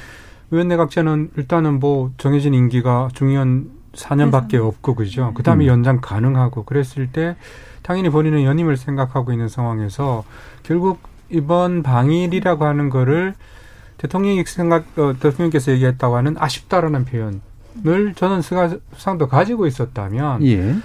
의원 0.53 0.69
내각제는 0.69 1.31
일단은 1.37 1.81
뭐 1.81 2.13
정해진 2.17 2.55
임기가 2.55 3.09
중요한 3.13 3.74
4년밖에 3.95 4.55
없고 4.55 4.95
그죠. 4.95 5.33
그 5.35 5.43
다음에 5.43 5.65
음. 5.65 5.69
연장 5.69 6.01
가능하고 6.01 6.65
그랬을 6.65 7.09
때 7.11 7.37
당연히 7.83 8.09
본인은 8.09 8.45
연임을 8.45 8.77
생각하고 8.77 9.33
있는 9.33 9.49
상황에서 9.49 10.25
결국 10.63 11.01
이번 11.29 11.83
방일이라고 11.83 12.65
하는 12.65 12.91
거를 12.91 13.35
대통령이 13.99 14.45
생각 14.47 14.85
어, 14.99 15.15
대통령께서 15.19 15.73
얘기했다고 15.73 16.17
하는 16.17 16.37
아쉽다라는 16.39 17.05
표현을 17.05 18.15
저는 18.15 18.43
수상도 18.43 19.29
가지고 19.29 19.67
있었다면 19.67 20.45
예. 20.47 20.77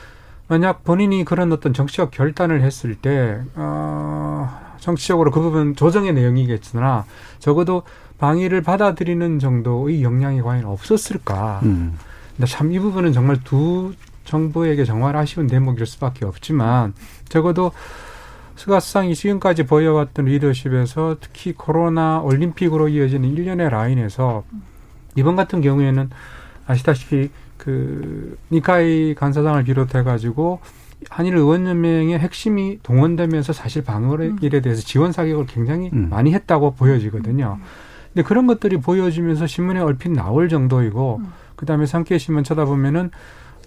만약 0.48 0.84
본인이 0.84 1.24
그런 1.26 1.52
어떤 1.52 1.74
정치적 1.74 2.12
결단을 2.12 2.62
했을 2.62 2.96
때 2.96 3.42
어, 3.56 4.50
정치적으로 4.80 5.32
그 5.32 5.42
부분 5.42 5.76
조정의 5.76 6.14
내용이겠으나 6.14 7.06
적어도 7.40 7.84
방위를 8.18 8.62
받아들이는 8.62 9.40
정도의 9.40 10.04
역량이 10.04 10.42
과연 10.42 10.66
없었을까? 10.66 11.62
음. 11.64 11.98
근데 12.40 12.50
참 12.50 12.72
이 12.72 12.80
부분은 12.80 13.12
정말 13.12 13.44
두 13.44 13.94
정부에게 14.24 14.86
정말 14.86 15.18
아쉬운 15.18 15.48
대목일 15.48 15.86
수밖에 15.86 16.24
없지만 16.26 16.94
적어도 17.28 17.74
스가 18.56 18.80
수상이 18.80 19.14
지금까지 19.14 19.64
보여왔던 19.64 20.24
리더십에서 20.26 21.18
특히 21.20 21.52
코로나 21.52 22.22
올림픽으로 22.22 22.88
이어지는 22.88 23.30
일련의 23.30 23.70
라인에서 23.70 24.44
이번 25.18 25.36
같은 25.36 25.60
경우에는 25.60 26.10
아시다시피 26.66 27.30
그 27.58 28.38
니카이 28.54 29.16
간사장을 29.16 29.62
비롯해 29.66 30.04
가지고 30.04 30.62
한일 31.10 31.36
의원연맹의 31.36 32.20
핵심이 32.20 32.80
동원되면서 32.84 33.52
사실 33.52 33.84
방어일에 33.84 34.62
대해서 34.62 34.82
지원 34.82 35.12
사격을 35.12 35.46
굉장히 35.48 35.90
음. 35.92 36.08
많이 36.10 36.34
했다고 36.34 36.76
보여지거든요. 36.76 37.60
근데 38.14 38.26
그런 38.26 38.48
것들이 38.48 38.78
보여지면서 38.78 39.46
신문에 39.46 39.82
얼핏 39.82 40.10
나올 40.10 40.48
정도이고 40.48 41.18
음. 41.22 41.34
그 41.60 41.66
다음에 41.66 41.86
상케이 41.86 42.18
신문 42.20 42.46
쳐다보면은 42.46 43.12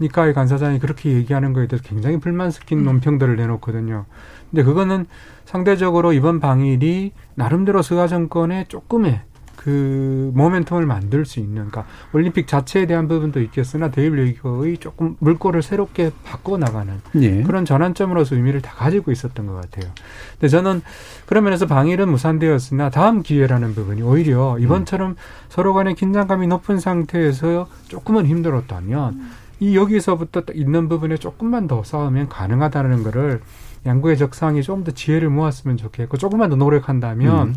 니카이 0.00 0.32
간사장이 0.32 0.78
그렇게 0.78 1.12
얘기하는 1.12 1.52
거에 1.52 1.66
대해서 1.66 1.86
굉장히 1.86 2.18
불만 2.18 2.50
섞인 2.50 2.78
음. 2.78 2.84
논평들을 2.84 3.36
내놓거든요. 3.36 4.06
근데 4.50 4.62
그거는 4.62 5.04
상대적으로 5.44 6.14
이번 6.14 6.40
방일이 6.40 7.12
나름대로 7.34 7.82
스가 7.82 8.08
정권의 8.08 8.64
조금의 8.68 9.20
그 9.56 10.32
모멘텀을 10.34 10.84
만들 10.84 11.24
수 11.24 11.38
있는 11.40 11.68
그러니까 11.68 11.84
올림픽 12.12 12.46
자체에 12.46 12.86
대한 12.86 13.08
부분도 13.08 13.40
있겠으나 13.40 13.90
대일리그의 13.90 14.78
조금 14.78 15.16
물꼬를 15.20 15.62
새롭게 15.62 16.10
바꿔 16.24 16.58
나가는 16.58 17.00
예. 17.20 17.42
그런 17.42 17.64
전환점으로서 17.64 18.36
의미를 18.36 18.60
다 18.60 18.72
가지고 18.74 19.12
있었던 19.12 19.46
것 19.46 19.54
같아요. 19.54 19.92
근데 20.32 20.48
저는 20.48 20.82
그런 21.26 21.44
면에서 21.44 21.66
방일은 21.66 22.08
무산되었으나 22.08 22.90
다음 22.90 23.22
기회라는 23.22 23.74
부분이 23.74 24.02
오히려 24.02 24.58
이번처럼 24.58 25.16
서로 25.48 25.74
간의 25.74 25.94
긴장감이 25.94 26.46
높은 26.48 26.80
상태에서 26.80 27.68
조금은 27.88 28.26
힘들었다면 28.26 29.42
이 29.60 29.76
여기서부터 29.76 30.42
있는 30.54 30.88
부분에 30.88 31.16
조금만 31.16 31.68
더 31.68 31.84
싸우면 31.84 32.28
가능하다는 32.28 33.04
거를 33.04 33.40
양국의 33.86 34.16
적상이 34.16 34.62
좀더 34.62 34.92
지혜를 34.92 35.30
모았으면 35.30 35.76
좋겠고 35.76 36.16
조금만 36.16 36.50
더 36.50 36.56
노력한다면 36.56 37.48
음. 37.48 37.54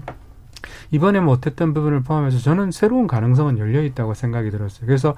이번에 0.91 1.19
못했던 1.19 1.73
부분을 1.73 2.01
포함해서 2.03 2.39
저는 2.39 2.71
새로운 2.71 3.07
가능성은 3.07 3.57
열려 3.59 3.81
있다고 3.83 4.13
생각이 4.13 4.51
들었어요. 4.51 4.86
그래서 4.86 5.15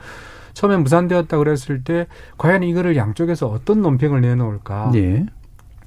처음에 0.53 0.77
무산되었다 0.77 1.37
그랬을 1.37 1.83
때 1.83 2.07
과연 2.37 2.63
이거를 2.63 2.95
양쪽에서 2.95 3.47
어떤 3.47 3.81
논평을 3.81 4.21
내놓을까 4.21 4.91
예. 4.95 5.25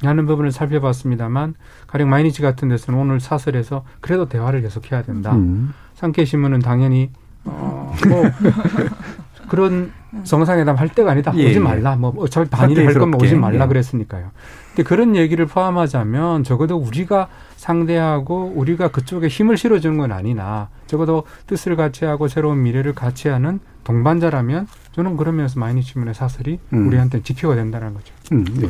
하는 0.03 0.27
부분을 0.27 0.53
살펴봤습니다만 0.53 1.55
가령 1.87 2.09
마이니치 2.09 2.41
같은 2.41 2.69
데서는 2.69 2.99
오늘 3.01 3.21
사설에서 3.21 3.85
그래도 4.01 4.29
대화를 4.29 4.63
계속해야 4.63 5.03
된다. 5.03 5.33
음. 5.35 5.75
산케이 5.95 6.25
신문은 6.25 6.61
당연히 6.61 7.11
어 7.45 7.95
뭐 8.09 8.23
그런 9.49 9.93
정상회담 10.23 10.77
할 10.77 10.89
때가 10.89 11.11
아니다. 11.11 11.33
예, 11.35 11.47
오지 11.49 11.57
예. 11.57 11.59
말라. 11.59 11.97
뭐 11.97 12.15
어차피 12.19 12.49
단일을 12.49 12.87
할 12.87 12.95
거면. 12.95 13.21
오지 13.21 13.35
말라 13.35 13.65
예. 13.65 13.69
그랬으니까요. 13.69 14.31
근데 14.71 14.83
그런 14.83 15.17
얘기를 15.17 15.47
포함하자면 15.47 16.45
적어도 16.45 16.77
우리가 16.77 17.29
상대하고 17.57 18.53
우리가 18.55 18.89
그쪽에 18.89 19.29
힘을 19.29 19.57
실어주는 19.57 19.99
건 19.99 20.13
아니나 20.13 20.69
적어도 20.87 21.25
뜻을 21.47 21.77
같이 21.77 22.05
하고 22.05 22.29
새로운 22.29 22.63
미래를 22.63 22.95
같이 22.95 23.29
하는 23.29 23.61
동반자라면 23.85 24.69
저는 24.93 25.17
그러면서 25.17 25.59
마이니치 25.59 25.85
신문의 25.85 26.15
사설이 26.15 26.59
음. 26.73 26.87
우리한테 26.87 27.23
지표가 27.23 27.57
된다는 27.57 27.95
거죠. 27.95 28.15
음, 28.33 28.45
네. 28.45 28.69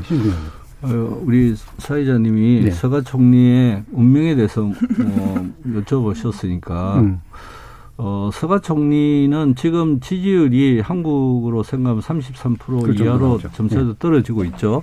어, 0.82 1.22
우리 1.24 1.54
사회자님이 1.78 2.62
네. 2.64 2.70
서가 2.70 3.02
총리의 3.02 3.84
운명에 3.92 4.34
대해서 4.34 4.62
뭐 4.62 4.74
여쭤보셨으니까 5.66 6.96
음. 6.96 7.20
어, 7.98 8.30
서가 8.32 8.60
총리는 8.60 9.54
지금 9.56 10.00
지지율이 10.00 10.80
한국으로 10.80 11.62
생각하면 11.62 12.02
33%그 12.02 12.94
정도 12.96 13.04
이하로. 13.04 13.38
점차도 13.52 13.88
네. 13.88 13.94
떨어지고 13.98 14.44
있죠. 14.44 14.82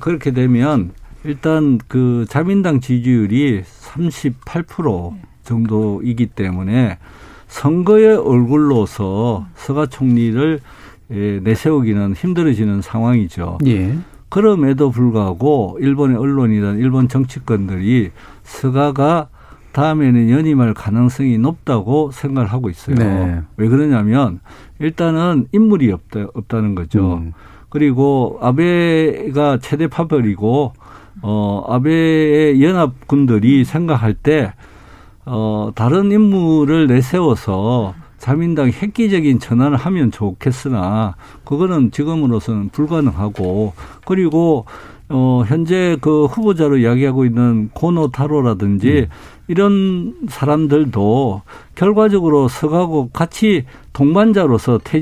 그렇게 0.00 0.32
되면 0.32 0.92
일단 1.24 1.78
그 1.88 2.26
자민당 2.28 2.80
지지율이 2.80 3.62
38% 3.62 5.14
정도이기 5.44 6.26
때문에 6.26 6.98
선거의 7.48 8.16
얼굴로서 8.16 9.46
서가 9.54 9.86
총리를 9.86 10.60
예, 11.10 11.40
내세우기는 11.42 12.14
힘들어지는 12.14 12.80
상황이죠. 12.80 13.58
예. 13.66 13.98
그럼에도 14.30 14.90
불구하고 14.90 15.76
일본의 15.80 16.16
언론이든 16.16 16.78
일본 16.78 17.08
정치권들이 17.08 18.12
스가가 18.44 19.28
다음에는 19.72 20.30
연임할 20.30 20.72
가능성이 20.72 21.36
높다고 21.36 22.10
생각을 22.12 22.50
하고 22.50 22.70
있어요. 22.70 22.96
네. 22.96 23.40
왜 23.56 23.68
그러냐면 23.68 24.40
일단은 24.78 25.48
인물이 25.52 25.92
없다, 25.92 26.28
없다는 26.34 26.74
거죠. 26.74 27.16
음. 27.16 27.32
그리고 27.72 28.38
아베가 28.42 29.58
최대 29.62 29.86
파벌이고 29.86 30.74
어 31.22 31.64
아베의 31.68 32.62
연합군들이 32.62 33.64
생각할 33.64 34.12
때 34.12 34.52
어, 35.24 35.70
다른 35.74 36.12
인물을 36.12 36.86
내세워서 36.86 37.94
자민당이 38.18 38.72
획기적인 38.72 39.38
전환을 39.38 39.78
하면 39.78 40.10
좋겠으나 40.10 41.14
그거는 41.44 41.92
지금으로서는 41.92 42.68
불가능하고 42.68 43.72
그리고 44.04 44.66
어, 45.08 45.42
현재 45.46 45.96
그 46.02 46.26
후보자로 46.26 46.76
이야기하고 46.76 47.24
있는 47.24 47.70
고노 47.70 48.10
타로라든지 48.10 49.08
이런 49.48 50.14
사람들도 50.28 51.42
결과적으로 51.74 52.48
서가고 52.48 53.10
같이 53.12 53.64
동반자로서 53.92 54.80
퇴, 54.84 55.00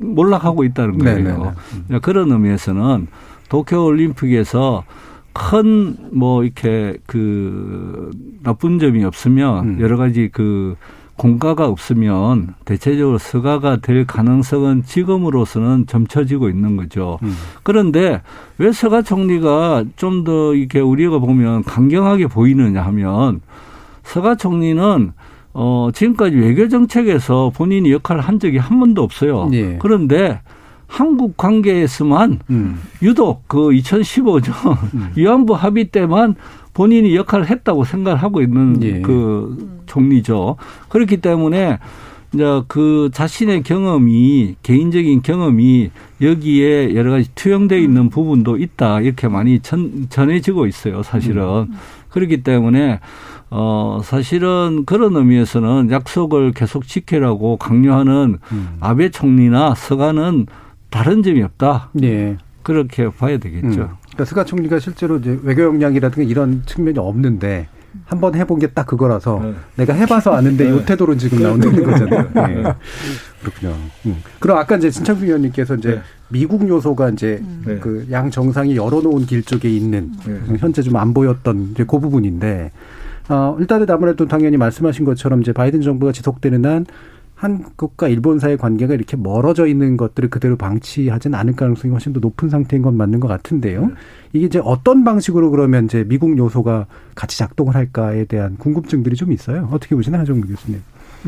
몰락하고 0.00 0.64
있다는 0.64 0.98
거예요. 0.98 1.16
네네네. 1.16 1.34
그러니까 1.38 1.98
그런 2.00 2.32
의미에서는 2.32 3.06
도쿄 3.48 3.84
올림픽에서 3.84 4.84
큰 5.32 5.96
뭐 6.12 6.44
이렇게 6.44 6.96
그 7.06 8.10
나쁜 8.42 8.78
점이 8.78 9.04
없으면 9.04 9.64
음. 9.64 9.80
여러 9.80 9.96
가지 9.96 10.30
그 10.32 10.76
공가가 11.16 11.66
없으면 11.66 12.54
대체적으로 12.64 13.18
서가가 13.18 13.76
될 13.76 14.04
가능성은 14.06 14.82
지금으로서는 14.84 15.86
점쳐지고 15.86 16.48
있는 16.48 16.76
거죠. 16.76 17.18
음. 17.22 17.34
그런데 17.62 18.22
왜 18.58 18.72
서가 18.72 19.02
총리가 19.02 19.84
좀 19.96 20.24
더 20.24 20.54
이렇게 20.54 20.80
우리가 20.80 21.18
보면 21.18 21.64
강경하게 21.64 22.28
보이느냐 22.28 22.82
하면 22.82 23.40
서가 24.04 24.36
총리는 24.36 25.12
어 25.54 25.88
지금까지 25.92 26.36
외교 26.36 26.68
정책에서 26.68 27.52
본인이 27.54 27.92
역할을 27.92 28.20
한 28.20 28.38
적이 28.38 28.58
한 28.58 28.78
번도 28.80 29.02
없어요. 29.02 29.50
예. 29.52 29.78
그런데 29.80 30.40
한국 30.86 31.36
관계에서만 31.36 32.40
음. 32.50 32.80
유독 33.02 33.48
그 33.48 33.70
2015년 33.70 34.52
위안부 35.16 35.54
합의 35.54 35.86
때만 35.86 36.36
본인이 36.72 37.14
역할을 37.14 37.48
했다고 37.48 37.84
생각을 37.84 38.22
하고 38.22 38.42
있는 38.42 38.82
예. 38.82 39.00
그 39.00 39.82
총리죠. 39.86 40.56
그렇기 40.88 41.18
때문에 41.18 41.78
이제 42.34 42.62
그 42.66 43.10
자신의 43.12 43.62
경험이 43.62 44.56
개인적인 44.62 45.22
경험이 45.22 45.90
여기에 46.20 46.94
여러 46.94 47.12
가지 47.12 47.30
투영되어 47.34 47.78
있는 47.78 48.10
부분도 48.10 48.56
있다 48.56 49.00
이렇게 49.00 49.28
많이 49.28 49.60
전, 49.60 50.08
전해지고 50.10 50.66
있어요 50.66 51.04
사실은 51.04 51.68
그렇기 52.08 52.42
때문에 52.42 52.98
어 53.56 54.00
사실은 54.02 54.84
그런 54.84 55.14
의미에서는 55.14 55.88
약속을 55.92 56.50
계속 56.52 56.88
지키라고 56.88 57.56
강요하는 57.56 58.38
음. 58.50 58.76
아베 58.80 59.10
총리나 59.10 59.76
서가는 59.76 60.46
다른 60.90 61.22
점이 61.22 61.40
없다 61.40 61.90
예. 62.02 62.36
그렇게 62.64 63.08
봐야 63.10 63.38
되겠죠. 63.38 63.68
음. 63.68 63.88
그러니까 64.02 64.24
스가 64.24 64.44
총리가 64.44 64.80
실제로 64.80 65.18
이제 65.18 65.38
외교 65.44 65.62
역량이라든가 65.62 66.28
이런 66.28 66.62
측면이 66.66 66.98
없는데 66.98 67.68
한번 68.06 68.34
해본 68.34 68.58
게 68.58 68.66
딱 68.74 68.88
그거라서 68.88 69.38
네. 69.40 69.54
내가 69.76 69.92
해봐서 69.94 70.32
아는데 70.32 70.68
요 70.68 70.84
태도로 70.84 71.16
지금 71.16 71.40
나오는 71.40 71.84
거잖아요. 71.84 72.30
예. 72.36 72.74
그렇군요. 73.40 73.76
음. 74.06 74.16
그럼 74.40 74.58
아까 74.58 74.76
이제 74.76 74.90
신창수 74.90 75.24
위원님께서 75.24 75.76
이제 75.76 75.90
네. 75.90 76.00
미국 76.28 76.68
요소가 76.68 77.10
이제 77.10 77.40
네. 77.64 77.78
그양 77.78 78.32
정상이 78.32 78.74
열어놓은 78.74 79.26
길 79.26 79.44
쪽에 79.44 79.68
있는 79.68 80.10
네. 80.26 80.56
현재 80.58 80.82
좀 80.82 80.96
안 80.96 81.14
보였던 81.14 81.68
이제 81.72 81.84
그 81.84 82.00
부분인데 82.00 82.72
어, 83.28 83.56
일단은 83.58 83.88
아무래도 83.90 84.26
당연히 84.26 84.56
말씀하신 84.56 85.04
것처럼 85.04 85.40
이제 85.40 85.52
바이든 85.52 85.80
정부가 85.80 86.12
지속되는 86.12 86.64
한 86.64 86.86
한국과 87.44 88.08
일본 88.08 88.38
사이의 88.38 88.56
관계가 88.56 88.94
이렇게 88.94 89.16
멀어져 89.16 89.66
있는 89.66 89.96
것들을 89.96 90.30
그대로 90.30 90.56
방치하지는 90.56 91.38
않을 91.38 91.56
가능성이 91.56 91.92
훨씬 91.92 92.12
더 92.12 92.20
높은 92.20 92.48
상태인 92.48 92.82
건 92.82 92.96
맞는 92.96 93.20
것 93.20 93.28
같은데요. 93.28 93.90
이게 94.32 94.46
이제 94.46 94.60
어떤 94.64 95.04
방식으로 95.04 95.50
그러면 95.50 95.86
이제 95.86 96.04
미국 96.06 96.38
요소가 96.38 96.86
같이 97.14 97.36
작동을 97.36 97.74
할까에 97.74 98.24
대한 98.24 98.56
궁금증들이 98.56 99.16
좀 99.16 99.32
있어요. 99.32 99.68
어떻게 99.72 99.94
보시나요, 99.94 100.22
하정무 100.22 100.46
교수님? 100.46 100.82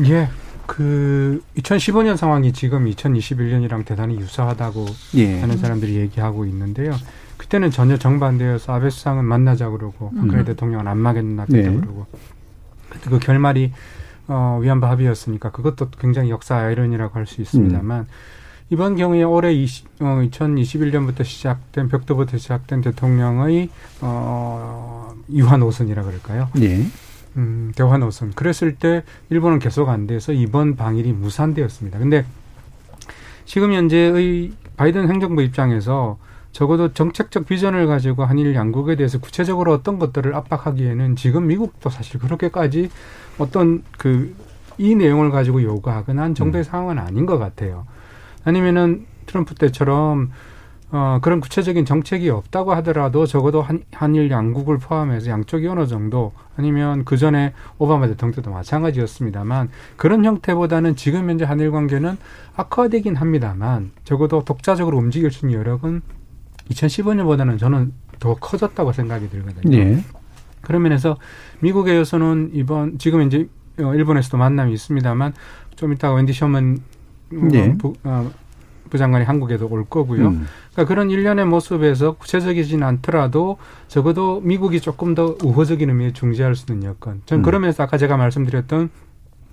예. 0.05 0.29
그 0.65 1.41
2015년 1.57 2.17
상황이 2.17 2.51
지금 2.51 2.85
2021년이랑 2.85 3.85
대단히 3.85 4.17
유사하다고 4.17 4.85
예. 5.15 5.39
하는 5.39 5.57
사람들이 5.57 5.95
얘기하고 5.95 6.45
있는데요. 6.45 6.93
그때는 7.37 7.71
전혀 7.71 7.97
정반대여서 7.97 8.73
아베 8.73 8.89
수상은 8.89 9.25
만나자 9.25 9.69
그러고 9.69 10.11
박근혜 10.15 10.39
음. 10.39 10.45
대통령은 10.45 10.87
안 10.87 10.97
만나겠다 10.97 11.45
네. 11.47 11.75
그러고 11.75 12.07
그 13.03 13.19
결말이 13.19 13.71
어, 14.27 14.59
위안부 14.61 14.85
합의였으니까 14.85 15.51
그것도 15.51 15.89
굉장히 15.99 16.29
역사 16.29 16.57
아이러니라고 16.57 17.15
할 17.15 17.25
수 17.25 17.41
있습니다만 17.41 18.01
음. 18.01 18.05
이번 18.69 18.95
경우에 18.97 19.23
올해 19.23 19.53
20, 19.53 19.87
어, 20.01 20.05
2021년부터 20.29 21.23
시작된 21.23 21.87
벽도부터 21.87 22.37
시작된 22.37 22.81
대통령의 22.81 23.69
어, 24.01 25.13
유한 25.31 25.61
오선이라 25.63 26.03
그럴까요? 26.03 26.49
예. 26.61 26.85
음, 27.37 27.71
대화 27.75 27.97
노선. 27.97 28.31
그랬을 28.33 28.75
때 28.75 29.03
일본은 29.29 29.59
계속 29.59 29.87
안 29.89 30.07
돼서 30.07 30.33
이번 30.33 30.75
방일이 30.75 31.13
무산되었습니다. 31.13 31.99
근데 31.99 32.25
지금 33.45 33.71
현재의 33.71 34.51
바이든 34.75 35.07
행정부 35.09 35.41
입장에서 35.43 36.17
적어도 36.51 36.93
정책적 36.93 37.45
비전을 37.45 37.87
가지고 37.87 38.25
한일 38.25 38.55
양국에 38.55 38.95
대해서 38.95 39.19
구체적으로 39.19 39.73
어떤 39.73 39.99
것들을 39.99 40.33
압박하기에는 40.33 41.15
지금 41.15 41.47
미국도 41.47 41.89
사실 41.89 42.19
그렇게까지 42.19 42.89
어떤 43.37 43.83
그 43.97 44.35
이 44.77 44.95
내용을 44.95 45.31
가지고 45.31 45.63
요구하거나 45.63 46.21
한 46.21 46.35
정도의 46.35 46.63
상황은 46.63 46.99
아닌 46.99 47.25
것 47.25 47.37
같아요. 47.37 47.85
아니면은 48.43 49.05
트럼프 49.25 49.55
때처럼 49.55 50.31
어, 50.89 51.19
그런 51.21 51.41
구체적인 51.41 51.83
정책이 51.83 52.29
없다고 52.29 52.73
하더라도 52.75 53.25
적어도 53.25 53.61
한, 53.61 53.83
한일 53.91 54.31
양국을 54.31 54.77
포함해서 54.77 55.29
양쪽이 55.29 55.67
어느 55.67 55.85
정도 55.85 56.31
아니면 56.55 57.03
그 57.03 57.17
전에 57.17 57.53
오바마 57.77 58.07
대통령 58.07 58.35
때도 58.35 58.51
마찬가지였습니다만 58.51 59.69
그런 59.97 60.23
형태보다는 60.23 60.95
지금 60.95 61.29
현재 61.29 61.43
한일 61.43 61.71
관계는 61.71 62.17
악화되긴 62.55 63.17
합니다만 63.17 63.91
적어도 64.05 64.45
독자적으로 64.45 64.97
움직일 64.97 65.29
수 65.29 65.45
있는 65.45 65.59
여력은 65.59 66.01
2015년보다는 66.69 67.59
저는 67.59 67.93
더 68.19 68.35
커졌다고 68.35 68.93
생각이 68.93 69.29
들거든요. 69.29 69.77
예. 69.77 70.03
그런 70.61 70.81
면에서 70.81 71.17
미국에서는 71.59 72.51
이번 72.53 72.97
지금 72.97 73.21
이제 73.21 73.47
어, 73.79 73.93
일본에서도 73.93 74.37
만남이 74.37 74.73
있습니다만 74.73 75.33
좀 75.75 75.93
이따가 75.93 76.15
웬디 76.15 76.33
셔먼 76.33 76.79
예. 77.53 77.77
부, 77.77 77.93
어, 78.03 78.31
부장관이 78.89 79.25
한국에도 79.25 79.67
올 79.69 79.85
거고요. 79.85 80.27
음. 80.27 80.47
그러니까 80.71 80.85
그런 80.87 81.11
일련의 81.11 81.45
모습에서 81.45 82.13
구체적이진 82.13 82.83
않더라도 82.83 83.57
적어도 83.87 84.41
미국이 84.41 84.79
조금 84.79 85.13
더 85.13 85.35
우호적인 85.43 85.89
의미에 85.89 86.13
중재할 86.13 86.55
수 86.55 86.71
있는 86.71 86.87
여건. 86.87 87.21
전 87.25 87.39
음. 87.39 87.43
그러면서 87.43 87.83
아까 87.83 87.97
제가 87.97 88.17
말씀드렸던 88.17 88.89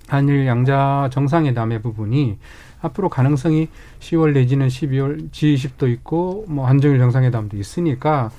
한일 0.07 0.45
양자 0.45 1.09
정상회담의 1.11 1.81
부분이 1.81 2.37
앞으로 2.85 3.09
가능성이 3.09 3.67
10월 3.99 4.33
내지는 4.33 4.67
12월 4.67 5.29
G20도 5.31 5.91
있고 5.91 6.45
뭐 6.47 6.67
한정일 6.67 6.99
정상회담도 6.99 7.57
있으니까 7.57 8.31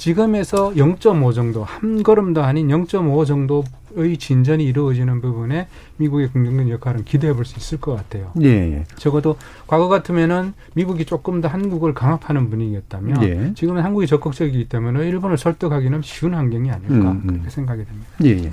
지금에서 0.00 0.70
0.5 0.70 1.34
정도 1.34 1.62
한 1.62 2.02
걸음 2.02 2.32
더 2.32 2.42
아닌 2.42 2.68
0.5 2.68 3.26
정도의 3.26 4.16
진전이 4.16 4.64
이루어지는 4.64 5.20
부분에 5.20 5.68
미국의 5.98 6.30
긍정적 6.32 6.70
역할은 6.70 7.04
기대해 7.04 7.34
볼 7.34 7.44
수 7.44 7.58
있을 7.58 7.78
것 7.78 7.96
같아요. 7.96 8.32
예, 8.40 8.48
예. 8.48 8.84
적어도 8.96 9.36
과거 9.66 9.88
같으면은 9.88 10.54
미국이 10.74 11.04
조금 11.04 11.42
더 11.42 11.48
한국을 11.48 11.92
강압하는 11.92 12.48
분위기였다면 12.48 13.22
예. 13.24 13.52
지금은 13.54 13.82
한국이 13.82 14.06
적극적이기 14.06 14.70
때문에 14.70 15.06
일본을 15.06 15.36
설득하기는 15.36 16.00
쉬운 16.02 16.32
환경이 16.32 16.70
아닐까 16.70 16.94
음, 16.94 17.06
음. 17.22 17.26
그렇게 17.26 17.50
생각이 17.50 17.84
됩니다. 17.84 18.08
예, 18.24 18.28
예. 18.30 18.50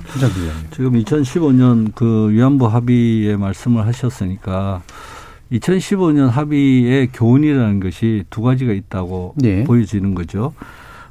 지금 0.70 0.92
2015년 0.92 1.94
그 1.94 2.30
위안부 2.30 2.66
합의의 2.66 3.38
말씀을 3.38 3.86
하셨으니까 3.86 4.82
2015년 5.52 6.28
합의의 6.28 7.08
교훈이라는 7.12 7.80
것이 7.80 8.24
두 8.30 8.42
가지가 8.42 8.72
있다고 8.72 9.34
네. 9.36 9.64
보여지는 9.64 10.14
거죠. 10.14 10.52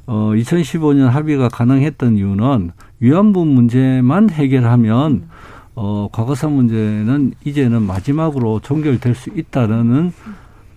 어, 0.06 0.32
2015년 0.34 1.08
합의가 1.08 1.48
가능했던 1.48 2.16
이유는 2.16 2.70
위안부 3.00 3.44
문제만 3.44 4.30
해결하면 4.30 5.28
어, 5.74 6.08
과거사 6.10 6.48
문제는 6.48 7.34
이제는 7.44 7.82
마지막으로 7.82 8.60
종결될 8.60 9.14
수 9.14 9.30
있다는 9.30 10.12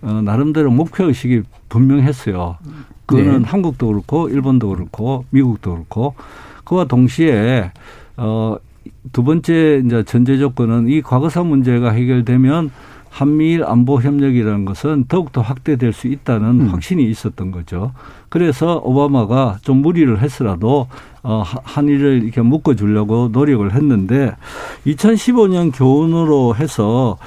어, 0.02 0.20
나름대로 0.22 0.70
목표 0.70 1.04
의식이 1.04 1.42
분명했어요. 1.68 2.58
그거는 3.06 3.42
네. 3.42 3.48
한국도 3.48 3.86
그렇고 3.86 4.28
일본도 4.28 4.68
그렇고 4.68 5.24
미국도 5.30 5.72
그렇고 5.72 6.14
그와 6.64 6.84
동시에 6.84 7.72
어, 8.16 8.56
두 9.12 9.24
번째 9.24 9.82
이제 9.84 10.02
전제 10.04 10.38
조건은 10.38 10.88
이 10.88 11.02
과거사 11.02 11.42
문제가 11.42 11.90
해결되면 11.90 12.70
한미일 13.12 13.62
안보 13.64 14.00
협력이라는 14.00 14.64
것은 14.64 15.04
더욱더 15.06 15.42
확대될 15.42 15.92
수 15.92 16.06
있다는 16.08 16.68
확신이 16.68 17.04
있었던 17.10 17.50
거죠. 17.50 17.92
그래서 18.30 18.80
오바마가 18.82 19.58
좀 19.62 19.82
무리를 19.82 20.18
했으라도 20.18 20.86
어, 21.22 21.42
하- 21.44 21.60
한일을 21.62 22.22
이렇게 22.22 22.40
묶어주려고 22.40 23.28
노력을 23.30 23.70
했는데 23.74 24.34
2015년 24.86 25.72
교훈으로 25.74 26.56
해서 26.56 27.18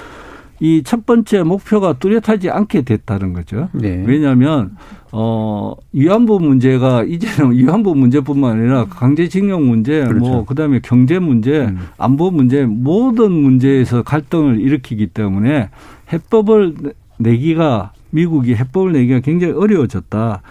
이 0.60 0.82
첫 0.86 1.06
번째 1.06 1.44
목표가 1.44 1.94
뚜렷하지 1.94 2.50
않게 2.50 2.84
됐다는 2.84 3.34
거죠. 3.34 3.70
네. 3.74 4.04
왜냐하면 4.06 4.78
어 5.12 5.74
위안부 5.92 6.40
문제가 6.40 7.04
이제는 7.04 7.52
위안부 7.58 7.96
문제뿐만 7.96 8.60
아니라 8.60 8.86
강제징용 8.86 9.68
문제, 9.68 10.06
그렇죠. 10.06 10.20
뭐 10.20 10.46
그다음에 10.46 10.80
경제 10.82 11.20
문제, 11.20 11.74
안보 11.98 12.32
문제 12.32 12.66
모든 12.66 13.32
문제에서 13.32 14.04
갈등을 14.04 14.60
일으키기 14.62 15.08
때문에 15.08 15.70
해법을 16.14 16.76
내기가 17.18 17.92
미국이 18.12 18.56
해법을 18.56 18.94
내기가 18.94 19.20
굉장히 19.20 19.54
어려워졌다. 19.54 20.42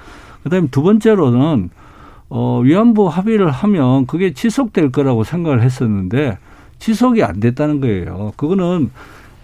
그다음에 0.42 0.68
두 0.70 0.82
번째로는 0.82 1.70
어 2.28 2.60
위안부 2.60 3.08
합의를 3.08 3.50
하면 3.50 4.06
그게 4.06 4.34
지속될 4.34 4.92
거라고 4.92 5.24
생각을 5.24 5.62
했었는데 5.62 6.36
지속이 6.78 7.22
안 7.22 7.40
됐다는 7.40 7.80
거예요. 7.80 8.32
그거는 8.36 8.90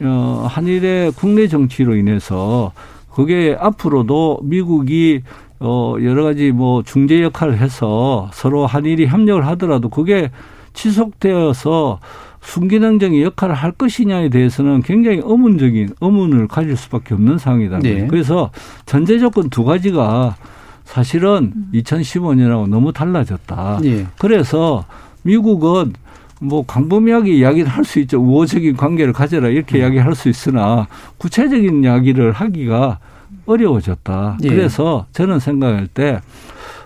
어, 0.02 0.46
한일의 0.48 1.12
국내 1.12 1.48
정치로 1.48 1.96
인해서 1.96 2.72
그게 3.12 3.56
앞으로도 3.58 4.40
미국이 4.42 5.22
어, 5.58 5.96
여러 6.02 6.24
가지 6.24 6.52
뭐 6.52 6.82
중재 6.82 7.22
역할을 7.22 7.58
해서 7.58 8.30
서로 8.32 8.66
한일이 8.66 9.06
협력을 9.06 9.46
하더라도 9.48 9.90
그게 9.90 10.30
지속되어서 10.72 12.00
순기능적인 12.40 13.20
역할을 13.22 13.54
할 13.54 13.72
것이냐에 13.72 14.30
대해서는 14.30 14.82
굉장히 14.82 15.20
의문적인 15.22 15.90
의문을 16.00 16.48
가질 16.48 16.76
수밖에 16.76 17.14
없는 17.14 17.36
상황이다. 17.36 17.80
네. 17.80 18.06
그래서 18.06 18.50
전제 18.86 19.18
조건 19.18 19.50
두 19.50 19.64
가지가 19.64 20.36
사실은 20.84 21.52
2015년하고 21.74 22.68
너무 22.68 22.92
달라졌다. 22.92 23.80
예. 23.84 24.06
그래서 24.18 24.84
미국은 25.22 25.92
뭐 26.40 26.64
광범위하게 26.66 27.32
이야기를 27.34 27.68
할 27.68 27.84
수 27.84 28.00
있죠. 28.00 28.18
우호적인 28.20 28.76
관계를 28.76 29.12
가져라 29.12 29.48
이렇게 29.48 29.78
음. 29.78 29.80
이야기할 29.80 30.14
수 30.14 30.28
있으나 30.28 30.86
구체적인 31.18 31.84
이야기를 31.84 32.32
하기가 32.32 32.98
어려워졌다. 33.46 34.38
예. 34.42 34.48
그래서 34.48 35.06
저는 35.12 35.38
생각할 35.40 35.86
때 35.86 36.20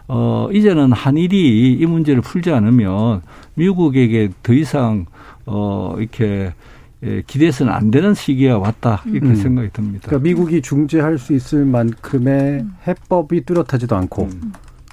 어, 0.09 0.49
이제는 0.53 0.93
한일이 0.93 1.73
이 1.73 1.87
문제를 1.87 2.21
풀지 2.21 2.51
않으면 2.53 3.23
미국에게 3.55 4.31
더 4.43 4.53
이상 4.53 5.07
어, 5.47 5.95
이렇게 5.99 6.53
예, 7.03 7.23
기대해서는 7.27 7.71
안 7.73 7.91
되는 7.91 8.15
시기가 8.15 8.59
왔다. 8.59 9.03
이렇게 9.07 9.27
음. 9.27 9.35
생각이 9.35 9.69
듭니다. 9.75 10.07
그러니까 10.07 10.25
미국이 10.25 10.63
중재할 10.63 11.19
수 11.19 11.35
있을 11.35 11.65
만큼의 11.67 12.65
해법이 12.87 13.45
뚜렷하지도 13.45 13.95
않고 13.95 14.29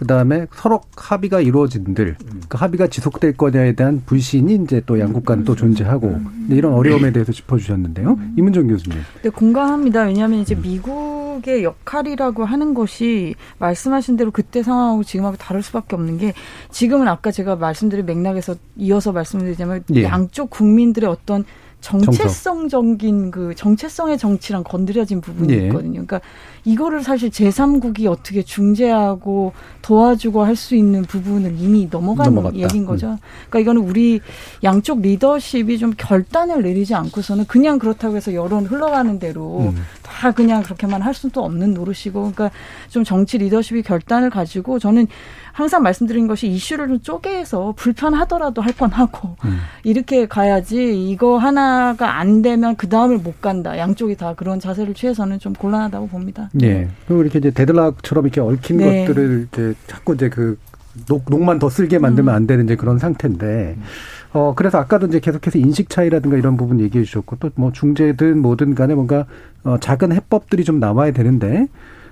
그다음에 0.05 0.47
서로 0.55 0.81
합의가 0.97 1.41
이루어진들 1.41 2.15
그 2.49 2.57
합의가 2.57 2.87
지속될 2.87 3.37
거냐에 3.37 3.73
대한 3.73 4.01
불신이 4.05 4.55
이제 4.63 4.81
또 4.87 4.99
양국 4.99 5.25
간 5.25 5.41
또 5.45 5.55
존재하고 5.55 6.19
이런 6.49 6.73
어려움에 6.73 7.11
대해서 7.11 7.31
짚어주셨는데요. 7.31 8.17
이문정 8.37 8.67
교수님. 8.67 8.99
네, 9.23 9.29
공감합니다. 9.29 10.03
왜냐하면 10.03 10.39
이제 10.39 10.53
미국의 10.55 11.63
역할이라고 11.63 12.45
하는 12.45 12.73
것이 12.73 13.35
말씀하신 13.59 14.17
대로 14.17 14.29
그때 14.31 14.61
상황하고 14.61 15.03
지금하고 15.03 15.37
다를 15.37 15.61
수밖에 15.63 15.95
없는 15.95 16.17
게 16.17 16.33
지금은 16.69 17.07
아까 17.07 17.31
제가 17.31 17.55
말씀드린 17.55 18.05
맥락에서 18.05 18.55
이어서 18.77 19.11
말씀드리자면 19.11 19.83
예. 19.95 20.03
양쪽 20.03 20.49
국민들의 20.49 21.09
어떤 21.09 21.43
정체성적인 21.81 23.31
그 23.31 23.53
정체성의 23.55 24.17
정치랑 24.17 24.63
건드려진 24.63 25.19
부분이 25.21 25.53
예. 25.53 25.57
있거든요. 25.67 25.93
그러니까 26.05 26.21
이거를 26.63 27.01
사실 27.03 27.29
제3국이 27.31 28.05
어떻게 28.05 28.43
중재하고 28.43 29.51
도와주고 29.81 30.43
할 30.45 30.55
수 30.61 30.75
있는 30.75 31.01
부분을 31.01 31.55
이미 31.57 31.87
넘어간 31.89 32.25
넘어갔다. 32.35 32.55
얘기인 32.55 32.85
거죠. 32.85 33.17
그러니까 33.49 33.59
이거는 33.59 33.81
우리 33.89 34.19
양쪽 34.63 35.01
리더십이 35.01 35.79
좀 35.79 35.93
결단을 35.97 36.61
내리지 36.61 36.93
않고서는 36.93 37.45
그냥 37.45 37.79
그렇다고 37.79 38.15
해서 38.15 38.33
여론 38.35 38.65
흘러가는 38.65 39.17
대로 39.17 39.71
음. 39.73 39.83
다 40.03 40.31
그냥 40.31 40.61
그렇게만 40.61 41.01
할 41.01 41.15
수는 41.15 41.31
또 41.31 41.43
없는 41.43 41.73
노릇이고 41.73 42.11
그러니까 42.13 42.51
좀 42.89 43.03
정치 43.03 43.39
리더십이 43.39 43.81
결단을 43.81 44.29
가지고 44.29 44.77
저는 44.77 45.07
항상 45.53 45.81
말씀드린 45.83 46.27
것이 46.27 46.47
이슈를 46.47 46.87
좀 46.87 46.99
쪼개서 47.01 47.73
불편하더라도 47.75 48.61
할 48.61 48.71
건 48.77 48.91
하고 48.91 49.35
이렇게 49.83 50.27
가야지 50.27 51.09
이거 51.09 51.37
하나 51.37 51.70
가 51.97 52.19
안 52.21 52.41
되면 52.41 52.75
그 52.75 52.87
다음을 52.89 53.17
못 53.17 53.41
간다. 53.41 53.77
양쪽이 53.77 54.15
다 54.15 54.33
그런 54.35 54.59
자세를 54.59 54.93
취해서는 54.93 55.39
좀 55.39 55.53
곤란하다고 55.53 56.07
봅니다. 56.07 56.49
예. 56.61 56.87
그리고 57.07 57.21
이렇게 57.23 57.39
이제 57.39 57.51
데드락처럼 57.51 58.25
이렇게 58.25 58.41
얽힌 58.41 58.77
네. 58.77 59.05
것들을 59.05 59.47
이제 59.51 59.73
자꾸 59.87 60.13
이제 60.13 60.29
그 60.29 60.57
녹, 61.07 61.23
녹만 61.29 61.57
더 61.59 61.69
쓸게 61.69 61.99
만들면 61.99 62.33
안 62.35 62.45
되는 62.47 62.65
이제 62.65 62.75
그런 62.75 62.99
상태인데, 62.99 63.77
어, 64.33 64.53
그래서 64.55 64.77
아까도 64.77 65.07
이제 65.07 65.19
계속해서 65.19 65.57
인식 65.57 65.89
차이라든가 65.89 66.37
이런 66.37 66.57
부분 66.57 66.79
얘기해 66.81 67.03
주셨고, 67.05 67.37
또 67.37 67.49
뭐 67.55 67.71
중재든 67.71 68.39
뭐든 68.41 68.75
간에 68.75 68.93
뭔가, 68.93 69.25
어, 69.63 69.77
작은 69.79 70.11
해법들이 70.11 70.63
좀 70.65 70.79
나와야 70.79 71.11
되는데, 71.11 71.67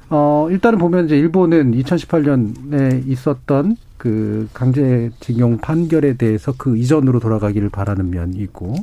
어, 0.10 0.48
일단은 0.50 0.80
보면 0.80 1.06
이제 1.06 1.18
일본은 1.18 1.74
2018년에 1.74 3.08
있었던 3.08 3.76
그 4.00 4.48
강제징용 4.54 5.58
판결에 5.58 6.14
대해서 6.14 6.54
그 6.58 6.76
이전으로 6.78 7.20
돌아가기를 7.20 7.70
바라는 7.70 8.10
면이 8.10 8.38
있고, 8.38 8.74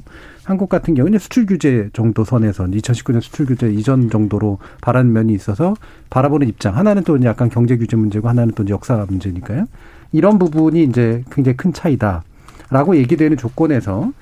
한국 0.45 0.69
같은 0.69 0.95
경우는 0.95 1.19
수출 1.19 1.47
규제 1.47 1.89
정도 1.93 2.23
선에서 2.23 2.67
2019년 2.67 3.21
수출 3.21 3.47
규제 3.47 3.69
이전 3.73 4.11
정도로 4.11 4.59
바라는 4.81 5.13
면이 5.13 5.33
있어서 5.33 5.75
바라보는 6.11 6.47
입장. 6.47 6.77
하나는 6.77 7.03
또 7.03 7.21
약간 7.25 7.49
경제 7.49 7.77
규제 7.77 7.97
문제고 7.97 8.29
하나는 8.29 8.53
또 8.55 8.65
역사 8.69 9.05
문제니까요. 9.09 9.67
이런 10.13 10.39
부분이 10.39 10.85
이제 10.85 11.25
굉장히 11.33 11.57
큰 11.57 11.73
차이다. 11.73 12.23
라고 12.69 12.97
얘기되는 12.97 13.37
조건에서 13.37 14.13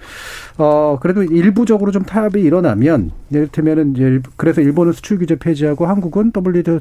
어 0.58 0.98
그래도 1.00 1.22
일부적으로 1.22 1.90
좀 1.92 2.02
타협이 2.02 2.42
일어나면 2.42 3.10
예를 3.32 3.48
들면은 3.48 3.92
이제 3.92 4.20
그래서 4.36 4.60
일본은 4.60 4.92
수출 4.92 5.18
규제 5.18 5.36
폐지하고 5.36 5.86
한국은 5.86 6.30
WTO 6.36 6.80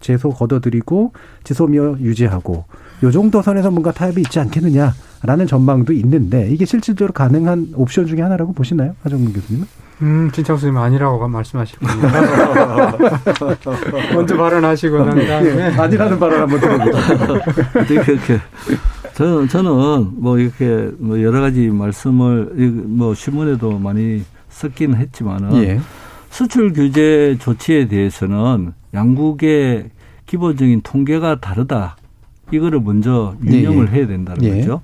제소 0.00 0.28
걷어들이고 0.30 1.12
지소미어 1.44 1.96
유지하고 2.00 2.66
요 3.02 3.10
정도 3.10 3.42
선에서 3.42 3.70
뭔가 3.70 3.92
타협이 3.92 4.20
있지 4.22 4.40
않겠느냐라는 4.40 5.46
전망도 5.46 5.92
있는데 5.92 6.48
이게 6.50 6.64
실질적으로 6.64 7.12
가능한 7.12 7.72
옵션 7.74 8.06
중에 8.06 8.22
하나라고 8.22 8.52
보시나요, 8.52 8.94
하정문 9.02 9.32
교수님은? 9.32 9.66
음, 10.00 10.30
진창 10.32 10.56
선생님 10.56 10.80
아니라고 10.80 11.26
말씀하시군요. 11.28 11.90
먼저 14.14 14.36
발언하시고 14.36 15.04
난 15.04 15.26
다음에 15.26 15.54
네, 15.54 15.62
아니라는 15.76 16.18
발언 16.20 16.40
한번 16.42 16.60
들어보죠. 16.60 16.98
이렇게 17.92 18.38
저는 19.14 19.48
저는 19.48 20.12
뭐 20.22 20.38
이렇게 20.38 20.90
뭐 20.98 21.20
여러 21.20 21.40
가지 21.40 21.68
말씀을 21.68 22.52
뭐 22.86 23.14
신문에도 23.14 23.78
많이 23.78 24.22
썼긴 24.50 24.94
했지만은 24.94 25.56
예. 25.64 25.80
수출 26.30 26.72
규제 26.72 27.36
조치에 27.40 27.88
대해서는 27.88 28.72
양국의 28.94 29.90
기본적인 30.26 30.82
통계가 30.82 31.40
다르다. 31.40 31.96
이거를 32.50 32.80
먼저 32.80 33.34
유념을 33.44 33.88
예. 33.88 33.96
해야 33.98 34.06
된다는 34.06 34.42
예. 34.44 34.56
거죠. 34.60 34.80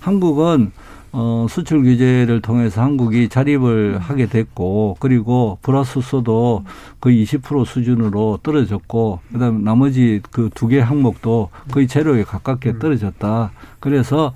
한국은 0.00 0.72
어, 1.10 1.46
수출 1.48 1.82
규제를 1.82 2.42
통해서 2.42 2.82
한국이 2.82 3.30
자립을 3.30 3.98
하게 3.98 4.26
됐고, 4.26 4.98
그리고 5.00 5.56
불화수소도 5.62 6.64
거의 7.00 7.24
20% 7.24 7.64
수준으로 7.64 8.40
떨어졌고, 8.42 9.20
그 9.32 9.38
다음에 9.38 9.58
나머지 9.62 10.20
그 10.30 10.50
두 10.54 10.68
개 10.68 10.80
항목도 10.80 11.48
거의 11.72 11.88
제로에 11.88 12.24
가깝게 12.24 12.72
음. 12.72 12.78
떨어졌다. 12.78 13.52
그래서, 13.80 14.34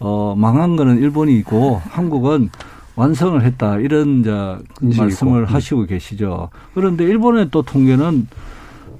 어, 0.00 0.34
망한 0.36 0.76
거는 0.76 0.96
일본이고, 0.98 1.82
한국은 1.90 2.48
완성을 2.96 3.42
했다. 3.44 3.78
이런, 3.78 4.22
자, 4.24 4.58
말씀을 4.80 5.40
음. 5.42 5.44
하시고 5.44 5.84
계시죠. 5.84 6.48
그런데 6.72 7.04
일본의 7.04 7.48
또 7.50 7.60
통계는 7.60 8.28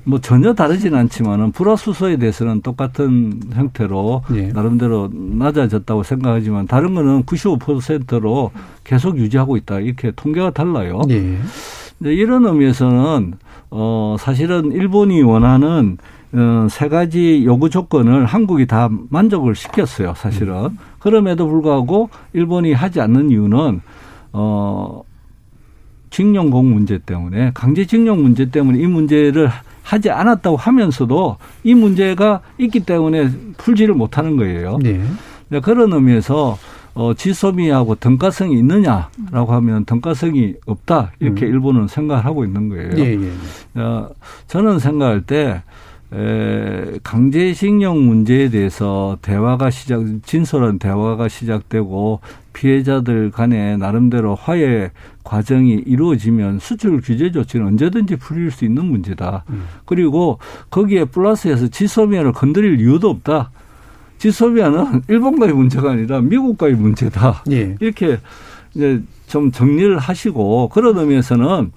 뭐 0.05 0.21
전혀 0.21 0.53
다르진 0.53 0.95
않지만은 0.95 1.53
불화수소에 1.53 2.17
대해서는 2.17 2.61
똑같은 2.63 3.41
형태로 3.53 4.23
예. 4.35 4.49
나름대로 4.49 5.11
낮아졌다고 5.13 6.03
생각하지만 6.03 6.67
다른 6.67 6.95
거는 6.95 7.25
95%로 7.25 8.51
계속 8.85 9.17
유지하고 9.17 9.57
있다 9.57 9.81
이렇게 9.81 10.11
통계가 10.11 10.51
달라요. 10.51 11.01
예. 11.11 11.39
이런 12.01 12.45
의미에서는 12.45 13.35
어 13.71 14.17
사실은 14.19 14.73
일본이 14.73 15.23
원하는 15.23 15.97
어, 16.33 16.67
세 16.69 16.89
가지 16.89 17.45
요구 17.45 17.71
조건을 17.71 18.27
한국이 18.27 18.67
다 18.67 18.89
만족을 19.09 19.55
시켰어요, 19.55 20.15
사실은. 20.17 20.65
음. 20.67 20.79
그럼에도 20.99 21.47
불구하고 21.47 22.11
일본이 22.33 22.73
하지 22.73 23.01
않는 23.01 23.31
이유는 23.31 23.81
어 24.33 25.03
징용공 26.15 26.73
문제 26.73 26.99
때문에 26.99 27.51
강제징용 27.55 28.23
문제 28.23 28.49
때문에 28.49 28.79
이 28.79 28.87
문제를 28.87 29.51
하지 29.83 30.11
않았다고 30.11 30.57
하면서도 30.57 31.39
이 31.65 31.75
문제가 31.75 32.41
있기 32.57 32.81
때문에 32.81 33.31
풀지를 33.57 33.95
못하는 33.95 34.37
거예요. 34.37 34.79
네. 34.81 35.01
그런 35.61 35.93
의미에서 35.93 36.57
어, 36.95 37.12
지소미하고 37.15 37.97
등가성이 37.97 38.61
있느냐라고 38.61 39.53
하면 39.55 39.85
등가성이 39.85 40.55
없다 40.67 41.11
이렇게 41.19 41.47
음. 41.47 41.51
일본은 41.51 41.89
생각을 41.89 42.25
하고 42.25 42.45
있는 42.45 42.69
거예요. 42.69 42.91
예, 42.97 43.17
예, 43.17 43.31
예. 43.77 43.81
어, 43.81 44.09
저는 44.47 44.79
생각할 44.79 45.23
때 45.23 45.62
에, 46.15 46.99
강제징용 47.03 48.07
문제에 48.07 48.49
대해서 48.49 49.19
대화가 49.21 49.71
시작, 49.71 50.05
진솔한 50.25 50.79
대화가 50.79 51.29
시작되고 51.29 52.21
피해자들 52.53 53.33
간에 53.33 53.77
나름대로 53.77 54.37
화해 54.37 54.93
과정이 55.25 55.83
이루어지면 55.87 56.61
수출 56.61 57.01
규제 57.01 57.33
조치는 57.33 57.67
언제든지 57.67 58.17
풀릴 58.17 58.53
수 58.53 58.65
있는 58.65 58.85
문제다. 58.85 59.45
음. 59.51 59.65
그리고 59.87 60.39
거기에 60.71 61.07
플러스해서 61.07 61.67
지소미아를 61.69 62.33
건드릴 62.33 62.81
이유도 62.81 63.11
없다. 63.11 63.51
지소미아는 64.19 65.03
일본과의 65.09 65.53
문제가 65.53 65.91
아니라 65.91 66.21
미국과의 66.21 66.75
문제다. 66.75 67.43
예. 67.51 67.77
이렇게 67.81 68.19
이제 68.75 69.03
좀 69.27 69.51
정리를 69.51 69.99
하시고 69.99 70.69
그런 70.69 70.97
의미에서는 70.99 71.73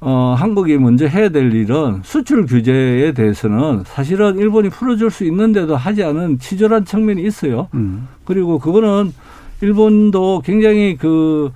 어, 0.00 0.34
한국이 0.38 0.78
먼저 0.78 1.06
해야 1.06 1.28
될 1.28 1.52
일은 1.52 2.00
수출 2.04 2.46
규제에 2.46 3.12
대해서는 3.12 3.82
사실은 3.84 4.38
일본이 4.38 4.68
풀어줄 4.68 5.10
수 5.10 5.24
있는데도 5.24 5.76
하지 5.76 6.04
않은 6.04 6.38
치졸한 6.38 6.84
측면이 6.84 7.22
있어요. 7.22 7.68
음. 7.74 8.06
그리고 8.24 8.58
그거는 8.58 9.12
일본도 9.60 10.42
굉장히 10.44 10.96
그, 10.96 11.50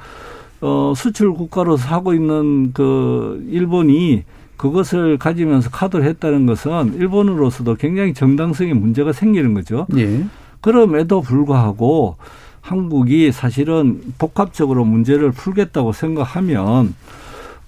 어, 0.61 0.93
수출 0.97 1.32
국가로서 1.34 1.88
하고 1.88 2.14
있는 2.14 2.72
그 2.72 3.47
일본이 3.49 4.24
그것을 4.57 5.18
가지면서 5.18 5.70
카드를 5.70 6.05
했다는 6.05 6.47
것은 6.47 6.95
일본으로서도 6.95 7.76
굉장히 7.76 8.14
정당성에 8.14 8.74
문제가 8.74 9.12
생기는 9.12 9.55
거죠. 9.55 9.86
예. 9.97 10.24
그럼에도 10.61 11.20
불구하고 11.20 12.16
한국이 12.61 13.32
사실은 13.32 14.01
복합적으로 14.18 14.84
문제를 14.84 15.32
풀겠다고 15.32 15.93
생각하면 15.93 16.95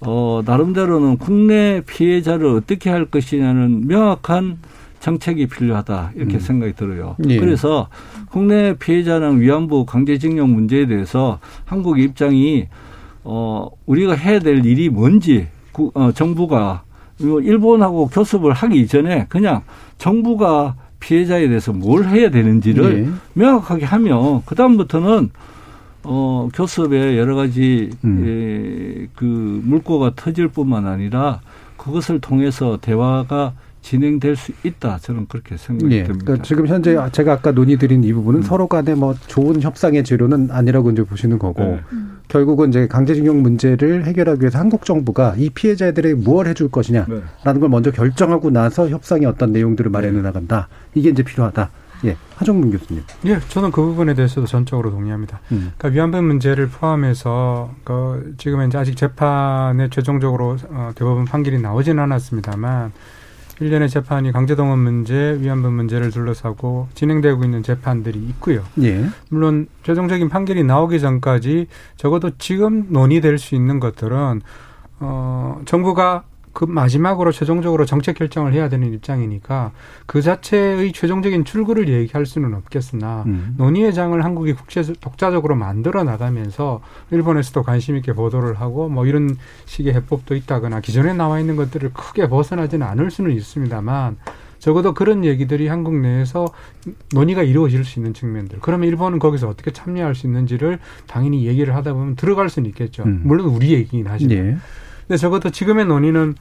어, 0.01 0.41
나름대로는 0.45 1.17
국내 1.17 1.81
피해자를 1.85 2.47
어떻게 2.47 2.89
할 2.89 3.05
것이냐는 3.05 3.87
명확한 3.87 4.57
정책이 4.99 5.47
필요하다 5.47 6.11
이렇게 6.15 6.35
음. 6.35 6.39
생각이 6.39 6.73
들어요. 6.73 7.15
예. 7.29 7.37
그래서 7.37 7.89
국내 8.31 8.75
피해자랑 8.75 9.39
위안부 9.39 9.85
강제징용 9.85 10.51
문제에 10.53 10.87
대해서 10.87 11.39
한국 11.63 11.99
입장이 11.99 12.67
어 13.23 13.69
우리가 13.85 14.15
해야 14.15 14.39
될 14.39 14.65
일이 14.65 14.89
뭔지 14.89 15.47
구, 15.71 15.91
어, 15.93 16.11
정부가 16.11 16.83
일본하고 17.19 18.07
교섭을 18.07 18.53
하기 18.53 18.87
전에 18.87 19.27
그냥 19.29 19.61
정부가 19.97 20.75
피해자에 20.99 21.47
대해서 21.47 21.71
뭘 21.71 22.05
해야 22.05 22.31
되는지를 22.31 23.05
예. 23.05 23.11
명확하게 23.33 23.85
하면 23.85 24.41
그 24.45 24.55
다음부터는 24.55 25.29
어, 26.05 26.49
교섭에 26.53 27.17
여러 27.17 27.35
가지 27.35 27.89
음. 28.03 28.23
예, 28.25 29.07
그 29.15 29.25
물꼬가 29.63 30.13
터질 30.15 30.47
뿐만 30.47 30.85
아니라 30.87 31.41
그것을 31.77 32.19
통해서 32.19 32.77
대화가 32.81 33.53
진행될 33.85 34.35
수 34.35 34.51
있다. 34.63 34.97
저는 34.97 35.27
그렇게 35.27 35.57
생각이 35.57 35.95
예. 35.95 36.03
듭니다. 36.03 36.25
그러니까 36.25 36.43
지금 36.43 36.65
현재 36.65 36.97
제가 37.11 37.33
아까 37.33 37.51
논의드린 37.51 38.03
이 38.03 38.13
부분은 38.13 38.39
음. 38.39 38.41
서로 38.41 38.67
간에 38.67 38.95
뭐 38.95 39.13
좋은 39.27 39.61
협상의 39.61 40.03
재료는 40.03 40.49
아니라고 40.49 40.89
이제 40.89 41.03
보시는 41.03 41.37
거고 41.37 41.63
네. 41.63 41.79
음. 41.93 42.17
결국은 42.27 42.69
이제 42.69 42.87
강제징용 42.87 43.43
문제를 43.43 44.05
해결하기 44.05 44.41
위해서 44.41 44.57
한국 44.57 44.85
정부가 44.85 45.35
이 45.37 45.51
피해자들에게 45.51 46.15
무엇을 46.15 46.49
해줄 46.49 46.71
것이냐라는 46.71 47.21
네. 47.45 47.59
걸 47.59 47.69
먼저 47.69 47.91
결정하고 47.91 48.49
나서 48.49 48.89
협상의 48.89 49.27
어떤 49.27 49.51
내용들을 49.51 49.91
마련해 49.91 50.19
나간다. 50.21 50.67
이게 50.95 51.09
이제 51.09 51.21
필요하다. 51.21 51.69
예, 52.03 52.17
하정문 52.35 52.71
교수님. 52.71 53.03
예, 53.25 53.39
저는 53.39 53.71
그 53.71 53.81
부분에 53.81 54.13
대해서도 54.13 54.47
전적으로 54.47 54.91
동의합니다. 54.91 55.39
음. 55.51 55.73
그러니까 55.77 55.89
위안부 55.89 56.21
문제를 56.21 56.67
포함해서 56.67 57.71
그 57.83 58.33
지금 58.37 58.65
이제 58.67 58.77
아직 58.77 58.95
재판에 58.95 59.89
최종적으로 59.89 60.57
어, 60.69 60.91
대법원 60.95 61.25
판결이 61.25 61.59
나오지는 61.59 62.03
않았습니다만 62.03 62.91
일련의 63.61 63.89
재판이 63.89 64.31
강제동원 64.33 64.79
문제, 64.79 65.37
위안부 65.39 65.71
문제를 65.71 66.11
둘러싸고 66.11 66.89
진행되고 66.93 67.43
있는 67.43 67.63
재판들이 67.63 68.19
있고요. 68.19 68.63
예. 68.81 69.05
물론 69.29 69.67
최종적인 69.83 70.27
판결이 70.29 70.63
나오기 70.63 70.99
전까지 70.99 71.67
적어도 71.95 72.31
지금 72.37 72.87
논의될 72.89 73.37
수 73.37 73.55
있는 73.55 73.79
것들은 73.79 74.41
어 74.99 75.61
정부가 75.65 76.23
그 76.55 76.63
마지막으로 76.63 77.33
최종적으로 77.33 77.85
정책 77.85 78.15
결정을 78.15 78.53
해야 78.53 78.69
되는 78.69 78.93
입장이니까 78.93 79.73
그 80.05 80.21
자체의 80.21 80.93
최종적인 80.93 81.43
출구를 81.43 81.89
얘기할 81.89 82.25
수는 82.25 82.53
없겠으나 82.53 83.23
음. 83.27 83.55
논의의 83.57 83.93
장을 83.93 84.23
한국이 84.23 84.53
국제 84.53 84.81
독자적으로 85.01 85.55
만들어 85.55 86.05
나가면서 86.05 86.79
일본에서도 87.11 87.61
관심 87.61 87.97
있게 87.97 88.13
보도를 88.13 88.55
하고 88.55 88.87
뭐 88.87 89.05
이런 89.05 89.35
식의 89.65 89.93
해법도 89.95 90.33
있다거나 90.33 90.79
기존에 90.79 91.13
나와 91.13 91.41
있는 91.41 91.57
것들을 91.57 91.91
크게 91.91 92.29
벗어나지는 92.29 92.87
않을 92.87 93.11
수는 93.11 93.31
있습니다만 93.31 94.15
적어도 94.59 94.93
그런 94.93 95.25
얘기들이 95.25 95.67
한국 95.67 95.97
내에서 95.97 96.47
논의가 97.13 97.43
이루어질 97.43 97.83
수 97.83 97.99
있는 97.99 98.13
측면들. 98.13 98.59
그러면 98.61 98.87
일본은 98.87 99.19
거기서 99.19 99.49
어떻게 99.49 99.71
참여할 99.71 100.15
수 100.15 100.25
있는지를 100.25 100.79
당연히 101.05 101.45
얘기를 101.45 101.75
하다 101.75 101.93
보면 101.93 102.15
들어갈 102.15 102.47
수는 102.47 102.69
있겠죠. 102.69 103.03
음. 103.03 103.23
물론 103.25 103.47
우리 103.47 103.73
얘기긴 103.73 104.05
하지만. 104.07 104.37
예. 104.37 104.57
근데 105.07 105.17
적어도 105.17 105.49
지금의 105.49 105.85
논의는 105.85 106.35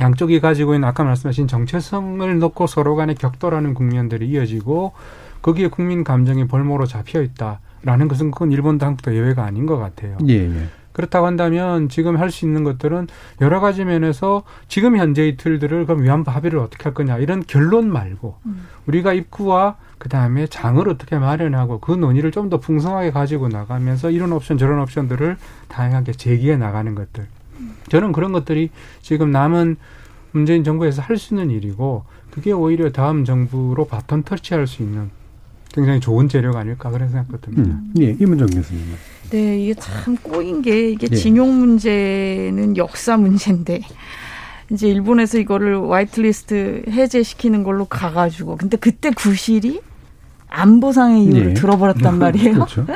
양쪽이 0.00 0.40
가지고 0.40 0.74
있는 0.74 0.88
아까 0.88 1.04
말씀하신 1.04 1.48
정체성을 1.48 2.38
놓고 2.38 2.66
서로 2.66 2.96
간의 2.96 3.16
격돌하는 3.16 3.74
국면들이 3.74 4.28
이어지고 4.28 4.92
거기에 5.42 5.68
국민 5.68 6.04
감정이 6.04 6.46
볼모로 6.46 6.86
잡혀 6.86 7.20
있다라는 7.22 8.08
것은 8.08 8.30
그건 8.30 8.52
일본도 8.52 8.86
한국도 8.86 9.14
예외가 9.14 9.44
아닌 9.44 9.66
것 9.66 9.78
같아요. 9.78 10.16
예, 10.28 10.34
예. 10.34 10.68
그렇다고 10.92 11.26
한다면 11.26 11.88
지금 11.88 12.16
할 12.16 12.30
수 12.30 12.44
있는 12.44 12.64
것들은 12.64 13.08
여러 13.40 13.60
가지 13.60 13.84
면에서 13.84 14.42
지금 14.68 14.96
현재의 14.96 15.36
틀들을 15.36 15.86
그럼 15.86 16.02
위안부 16.02 16.30
합의를 16.30 16.58
어떻게 16.58 16.84
할 16.84 16.94
거냐 16.94 17.18
이런 17.18 17.44
결론 17.46 17.90
말고 17.92 18.36
음. 18.46 18.66
우리가 18.86 19.12
입구와 19.12 19.76
그 19.98 20.08
다음에 20.08 20.46
장을 20.46 20.86
어떻게 20.88 21.18
마련하고 21.18 21.80
그 21.80 21.92
논의를 21.92 22.30
좀 22.32 22.50
더 22.50 22.58
풍성하게 22.58 23.10
가지고 23.12 23.48
나가면서 23.48 24.10
이런 24.10 24.32
옵션 24.32 24.58
저런 24.58 24.80
옵션들을 24.80 25.36
다양하게 25.68 26.12
제기해 26.12 26.56
나가는 26.56 26.94
것들. 26.94 27.26
저는 27.88 28.12
그런 28.12 28.32
것들이 28.32 28.70
지금 29.02 29.30
남은 29.30 29.76
문재인 30.32 30.62
정부에서 30.64 31.02
할 31.02 31.16
수 31.18 31.34
있는 31.34 31.50
일이고 31.50 32.04
그게 32.30 32.52
오히려 32.52 32.90
다음 32.92 33.24
정부로 33.24 33.84
바톤 33.86 34.22
터치할 34.22 34.66
수 34.66 34.82
있는 34.82 35.10
굉장히 35.72 36.00
좋은 36.00 36.28
재료가 36.28 36.60
아닐까 36.60 36.90
그런 36.90 37.08
생각도 37.08 37.40
듭니다. 37.40 37.76
음. 37.76 37.94
예, 38.00 38.16
이문정 38.20 38.48
교수님. 38.48 38.82
네, 39.30 39.60
이게 39.62 39.74
참 39.74 40.16
꼬인 40.16 40.62
게 40.62 40.90
이게 40.90 41.06
예. 41.10 41.14
징용 41.16 41.58
문제는 41.60 42.76
역사 42.76 43.16
문제인데 43.16 43.80
이제 44.72 44.88
일본에서 44.88 45.38
이거를 45.38 45.90
화이트리스트 45.90 46.84
해제시키는 46.88 47.62
걸로 47.64 47.84
가가지고 47.84 48.56
근데 48.56 48.76
그때 48.76 49.10
구실이 49.10 49.80
안보상의 50.50 51.24
이유를 51.24 51.50
예. 51.50 51.54
들어버렸단 51.54 52.18
말이에요. 52.18 52.52
그렇죠. 52.54 52.86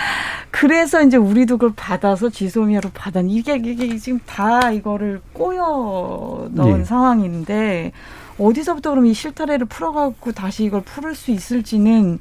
그래서 0.50 1.02
이제 1.02 1.16
우리도 1.16 1.58
그걸 1.58 1.74
받아서 1.76 2.28
지소미아로 2.28 2.90
받은 2.92 3.30
이게 3.30 3.56
이게 3.56 3.96
지금 3.98 4.18
다 4.26 4.70
이거를 4.70 5.20
꼬여 5.32 6.48
넣은 6.52 6.80
예. 6.80 6.84
상황인데 6.84 7.92
어디서부터 8.38 8.90
그럼 8.90 9.06
이 9.06 9.14
실타래를 9.14 9.66
풀어갖고 9.66 10.32
다시 10.32 10.64
이걸 10.64 10.82
풀을 10.82 11.14
수 11.14 11.30
있을지는 11.30 12.18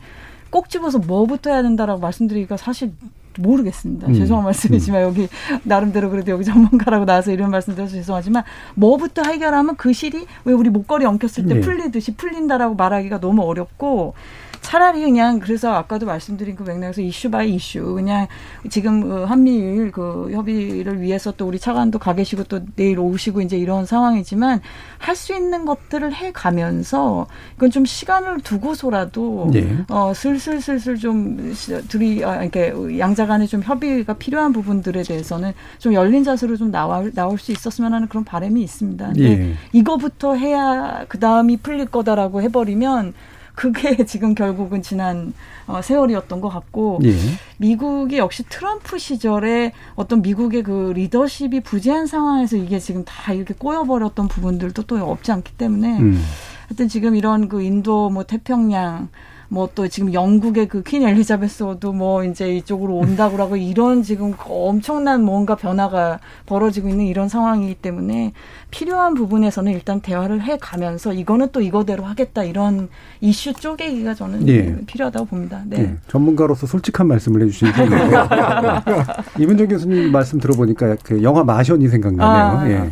꼭 0.49 0.69
집어서 0.69 0.99
뭐부터 0.99 1.51
해야 1.51 1.61
된다라고 1.61 1.99
말씀드리기가 1.99 2.57
사실 2.57 2.91
모르겠습니다. 3.37 4.07
음. 4.07 4.13
죄송한 4.13 4.43
말씀이지만 4.45 5.01
여기 5.03 5.27
나름대로 5.63 6.09
그래도 6.09 6.31
여기 6.31 6.43
전문가라고 6.43 7.05
나와서 7.05 7.31
이런 7.31 7.51
말씀드려서 7.51 7.93
죄송하지만 7.93 8.43
뭐부터 8.75 9.23
해결하면 9.23 9.75
그 9.77 9.93
실이 9.93 10.25
왜 10.45 10.53
우리 10.53 10.69
목걸이 10.69 11.05
엉켰을 11.05 11.47
때 11.47 11.55
네. 11.55 11.61
풀리듯이 11.61 12.15
풀린다라고 12.15 12.75
말하기가 12.75 13.19
너무 13.19 13.43
어렵고 13.43 14.13
차라리 14.62 15.01
그냥 15.01 15.39
그래서 15.39 15.74
아까도 15.74 16.05
말씀드린 16.05 16.55
그 16.55 16.64
맥락에서 16.64 17.01
issue 17.01 17.32
by 17.32 17.55
issue 17.55 17.93
그냥 17.95 18.28
지금 18.70 19.10
어, 19.12 19.26
한미일 19.26 19.91
그 19.91 20.30
협의를 20.32 21.01
위해서 21.01 21.32
또 21.32 21.47
우리 21.47 21.57
차관도 21.60 21.97
가 21.99 22.14
계시고 22.14 22.43
또 22.43 22.60
내일 22.76 22.99
오시고 22.99 23.41
이제 23.41 23.57
이런 23.57 23.86
상황이지만 23.86 24.62
할 24.97 25.16
수 25.16 25.34
있는 25.36 25.66
것들을 25.66 26.14
해 26.14 26.32
가면서 26.32 27.28
이건 27.57 27.72
좀 27.72 27.84
시간을 27.86 28.41
두고서라도 28.41 29.51
예. 29.55 29.78
어 29.89 30.14
슬슬슬슬 30.14 30.97
좀 30.97 31.51
시- 31.53 31.82
둘이 31.88 32.24
아 32.24 32.41
이렇게 32.41 32.74
양자 32.99 33.26
간에 33.26 33.45
좀 33.47 33.62
협의가 33.62 34.14
필요한 34.14 34.53
부분들에 34.53 35.03
대해서는 35.03 35.53
좀 35.78 35.93
열린 35.93 36.24
자세로 36.24 36.55
좀 36.57 36.72
나와 36.72 37.03
나올 37.14 37.38
수 37.38 37.51
있었으면 37.51 37.93
하는 37.93 38.07
그런 38.07 38.24
바람이 38.24 38.62
있습니다. 38.62 39.05
근데 39.07 39.24
예. 39.49 39.53
이거부터 39.74 40.36
해야 40.36 41.05
그 41.10 41.20
다음이 41.20 41.57
풀릴 41.57 41.86
거다라고 41.88 42.41
해버리면 42.41 43.14
그게 43.60 43.97
지금 44.07 44.36
결국은 44.36 44.82
지난 44.82 45.34
어, 45.68 45.82
세월이었던 45.82 46.39
것 46.39 46.47
같고 46.47 47.01
예. 47.03 47.14
미국이 47.57 48.18
역시 48.18 48.43
트럼프 48.47 48.97
시절에 48.97 49.74
어떤 49.95 50.22
미국의 50.22 50.64
그 50.64 50.93
리더십이 50.95 51.60
부재한 51.60 52.07
상황에서 52.07 52.55
이게 52.55 52.80
지금 52.80 53.03
다 53.03 53.34
이렇게 53.34 53.53
꼬여버렸던 53.53 54.30
부분들도 54.30 54.84
또 54.84 54.95
없지 54.97 55.34
않기 55.34 55.57
때문에 55.57 55.99
음. 55.99 56.24
하여튼 56.70 56.88
지금 56.88 57.18
이런 57.18 57.49
그 57.49 57.62
인도 57.62 58.10
뭐 58.10 58.24
태평양 58.24 59.10
뭐또 59.49 59.88
지금 59.88 60.14
영국의 60.14 60.68
그 60.68 60.84
퀸 60.84 61.03
엘리자베스도 61.03 61.91
뭐 61.91 62.24
이제 62.24 62.55
이쪽으로 62.55 62.95
온다고 62.95 63.38
하고 63.38 63.57
이런 63.57 64.03
지금 64.03 64.32
그 64.32 64.45
엄청난 64.47 65.24
뭔가 65.24 65.55
변화가 65.55 66.20
벌어지고 66.45 66.88
있는 66.88 67.05
이런 67.05 67.28
상황이기 67.28 67.76
때문에 67.76 68.34
필요한 68.72 69.15
부분에서는 69.15 69.72
일단 69.72 69.99
대화를 69.99 70.43
해 70.43 70.57
가면서 70.57 71.13
이거는 71.13 71.49
또 71.51 71.61
이거대로 71.61 72.03
하겠다 72.03 72.43
이런 72.43 72.89
이슈 73.20 73.53
쪼개기가 73.53 74.13
저는 74.13 74.47
예. 74.47 74.76
필요하다고 74.86 75.26
봅니다. 75.26 75.61
네. 75.65 75.80
예, 75.80 75.95
전문가로서 76.07 76.67
솔직한 76.67 77.07
말씀을 77.07 77.41
해주시는 77.43 77.74
이문정 79.39 79.67
교수님 79.67 80.11
말씀 80.11 80.39
들어보니까 80.39 80.97
그 81.03 81.24
영화 81.24 81.43
마션이 81.43 81.88
생각나네요. 81.88 82.57
아. 82.57 82.70
예. 82.70 82.91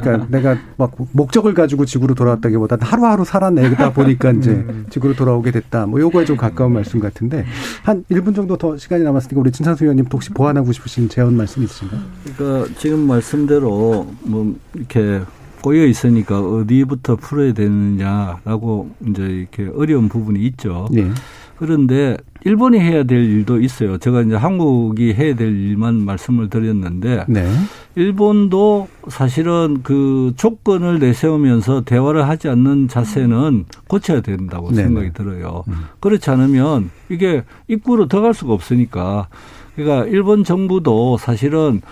그러니까 0.00 0.26
내가 0.30 0.56
막 0.76 0.92
목적을 1.12 1.52
가지고 1.54 1.84
지구로 1.84 2.14
돌아왔다기보다는 2.14 2.84
하루하루 2.84 3.24
살아내다 3.24 3.92
보니까 3.92 4.32
이제 4.32 4.66
지구로 4.90 5.14
돌아오게 5.14 5.50
됐다. 5.50 5.86
뭐 5.86 6.00
요거에 6.00 6.24
좀 6.24 6.36
가까운 6.36 6.72
말씀 6.72 7.00
같은데 7.00 7.44
한 7.82 8.04
1분 8.10 8.34
정도 8.34 8.56
더 8.56 8.76
시간이 8.78 9.04
남았으니까 9.04 9.40
우리 9.40 9.52
진상수 9.52 9.84
의원님 9.84 10.06
혹시 10.12 10.30
보완하고 10.30 10.72
싶으신 10.72 11.08
제언 11.08 11.36
말씀 11.36 11.62
있으신가요? 11.62 12.00
그러니까 12.36 12.74
지금 12.78 13.00
말씀대로 13.00 14.06
뭐 14.22 14.54
이렇게 14.74 15.17
꼬여 15.62 15.86
있으니까 15.86 16.40
어디부터 16.40 17.16
풀어야 17.16 17.52
되느냐라고 17.52 18.90
이제 19.08 19.22
이렇게 19.22 19.70
어려운 19.74 20.08
부분이 20.08 20.40
있죠. 20.46 20.88
예. 20.96 21.10
그런데 21.58 22.16
일본이 22.44 22.78
해야 22.78 23.02
될 23.02 23.18
일도 23.18 23.60
있어요. 23.60 23.98
제가 23.98 24.22
이제 24.22 24.36
한국이 24.36 25.12
해야 25.12 25.34
될 25.34 25.48
일만 25.48 25.96
말씀을 26.04 26.48
드렸는데 26.48 27.24
네. 27.26 27.50
일본도 27.96 28.86
사실은 29.08 29.80
그 29.82 30.32
조건을 30.36 31.00
내세우면서 31.00 31.82
대화를 31.82 32.28
하지 32.28 32.48
않는 32.48 32.86
자세는 32.86 33.64
고쳐야 33.88 34.20
된다고 34.20 34.70
네네. 34.70 34.82
생각이 34.84 35.12
들어요. 35.12 35.64
그렇지 35.98 36.30
않으면 36.30 36.90
이게 37.08 37.42
입구로 37.66 38.06
들어갈 38.06 38.34
수가 38.34 38.54
없으니까. 38.54 39.26
그러니까 39.74 40.06
일본 40.06 40.44
정부도 40.44 41.16
사실은 41.18 41.82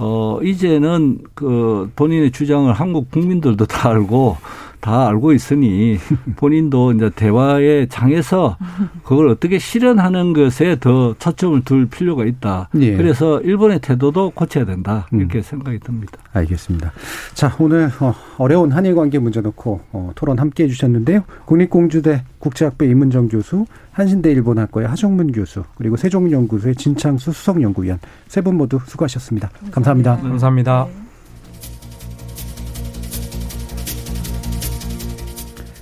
어 0.00 0.38
이제는 0.42 1.18
그 1.34 1.90
본인의 1.96 2.30
주장을 2.30 2.72
한국 2.72 3.10
국민들도 3.10 3.66
다 3.66 3.90
알고 3.90 4.36
다 4.80 5.08
알고 5.08 5.32
있으니 5.32 5.98
본인도 6.36 6.92
이제 6.92 7.10
대화의 7.10 7.88
장에서 7.88 8.56
그걸 9.04 9.28
어떻게 9.28 9.58
실현하는 9.58 10.32
것에 10.32 10.76
더 10.80 11.14
초점을 11.18 11.62
둘 11.64 11.86
필요가 11.86 12.24
있다. 12.24 12.68
예. 12.80 12.96
그래서 12.96 13.40
일본의 13.40 13.80
태도도 13.80 14.30
고쳐야 14.30 14.64
된다. 14.64 15.06
이렇게 15.12 15.42
생각이 15.42 15.78
듭니다. 15.80 16.18
알겠습니다. 16.32 16.92
자, 17.34 17.54
오늘 17.58 17.90
어, 18.00 18.14
어려운 18.38 18.72
한일 18.72 18.94
관계 18.94 19.18
문제 19.18 19.40
놓고 19.40 19.80
어, 19.92 20.12
토론 20.14 20.38
함께 20.38 20.64
해주셨는데요. 20.64 21.24
국립공주대 21.44 22.24
국제학부 22.38 22.84
이문정 22.84 23.28
교수, 23.28 23.66
한신대 23.92 24.30
일본학과의 24.30 24.86
하정문 24.88 25.32
교수, 25.32 25.64
그리고 25.76 25.96
세종연구소의 25.96 26.76
진창수 26.76 27.32
수석연구위원 27.32 27.98
세 28.28 28.40
분 28.40 28.56
모두 28.56 28.78
수고하셨습니다. 28.86 29.50
감사합니다. 29.72 30.16
감사합니다. 30.18 31.07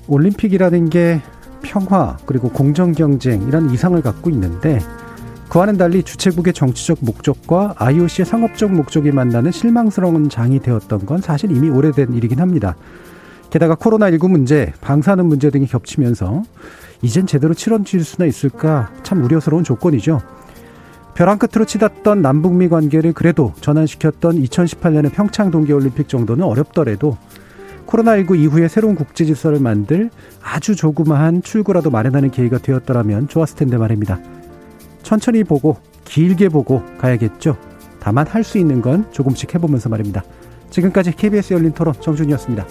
올림픽이라는 0.08 0.90
게 0.90 1.22
평화 1.62 2.16
그리고 2.26 2.48
공정 2.48 2.92
경쟁 2.92 3.42
이런 3.42 3.70
이상을 3.70 4.00
갖고 4.02 4.30
있는데 4.30 4.80
그와는 5.48 5.76
달리 5.76 6.02
주최국의 6.02 6.52
정치적 6.52 6.98
목적과 7.00 7.74
IOC의 7.78 8.26
상업적 8.26 8.72
목적이 8.72 9.12
만나는 9.12 9.52
실망스러운 9.52 10.28
장이 10.28 10.60
되었던 10.60 11.06
건 11.06 11.20
사실 11.20 11.50
이미 11.50 11.70
오래된 11.70 12.12
일이긴 12.14 12.40
합니다. 12.40 12.76
게다가 13.50 13.76
코로나19 13.76 14.28
문제, 14.28 14.72
방사능 14.80 15.28
문제 15.28 15.50
등이 15.50 15.66
겹치면서 15.66 16.42
이젠 17.02 17.26
제대로 17.26 17.54
치러질 17.54 18.04
수나 18.04 18.26
있을까 18.26 18.90
참 19.02 19.22
우려스러운 19.24 19.62
조건이죠. 19.62 20.20
벼랑 21.14 21.38
끝으로 21.38 21.64
치닫던 21.64 22.20
남북미 22.20 22.68
관계를 22.68 23.12
그래도 23.12 23.54
전환시켰던 23.60 24.42
2018년의 24.42 25.12
평창 25.12 25.50
동계올림픽 25.50 26.08
정도는 26.08 26.44
어렵더라도 26.44 27.16
코로나19 27.86 28.38
이후에 28.38 28.68
새로운 28.68 28.94
국제 28.94 29.24
질서를 29.24 29.60
만들 29.60 30.10
아주 30.42 30.76
조그마한 30.76 31.42
출구라도 31.42 31.90
마련하는 31.90 32.30
계기가 32.30 32.58
되었더라면 32.58 33.28
좋았을 33.28 33.56
텐데 33.56 33.76
말입니다. 33.76 34.18
천천히 35.02 35.44
보고 35.44 35.76
길게 36.04 36.48
보고 36.48 36.82
가야겠죠. 36.98 37.56
다만 38.00 38.26
할 38.26 38.44
수 38.44 38.58
있는 38.58 38.80
건 38.82 39.10
조금씩 39.12 39.54
해보면서 39.54 39.88
말입니다. 39.88 40.22
지금까지 40.70 41.12
KBS 41.12 41.54
열린 41.54 41.72
토론 41.72 41.94
정준이었습니다. 42.00 42.66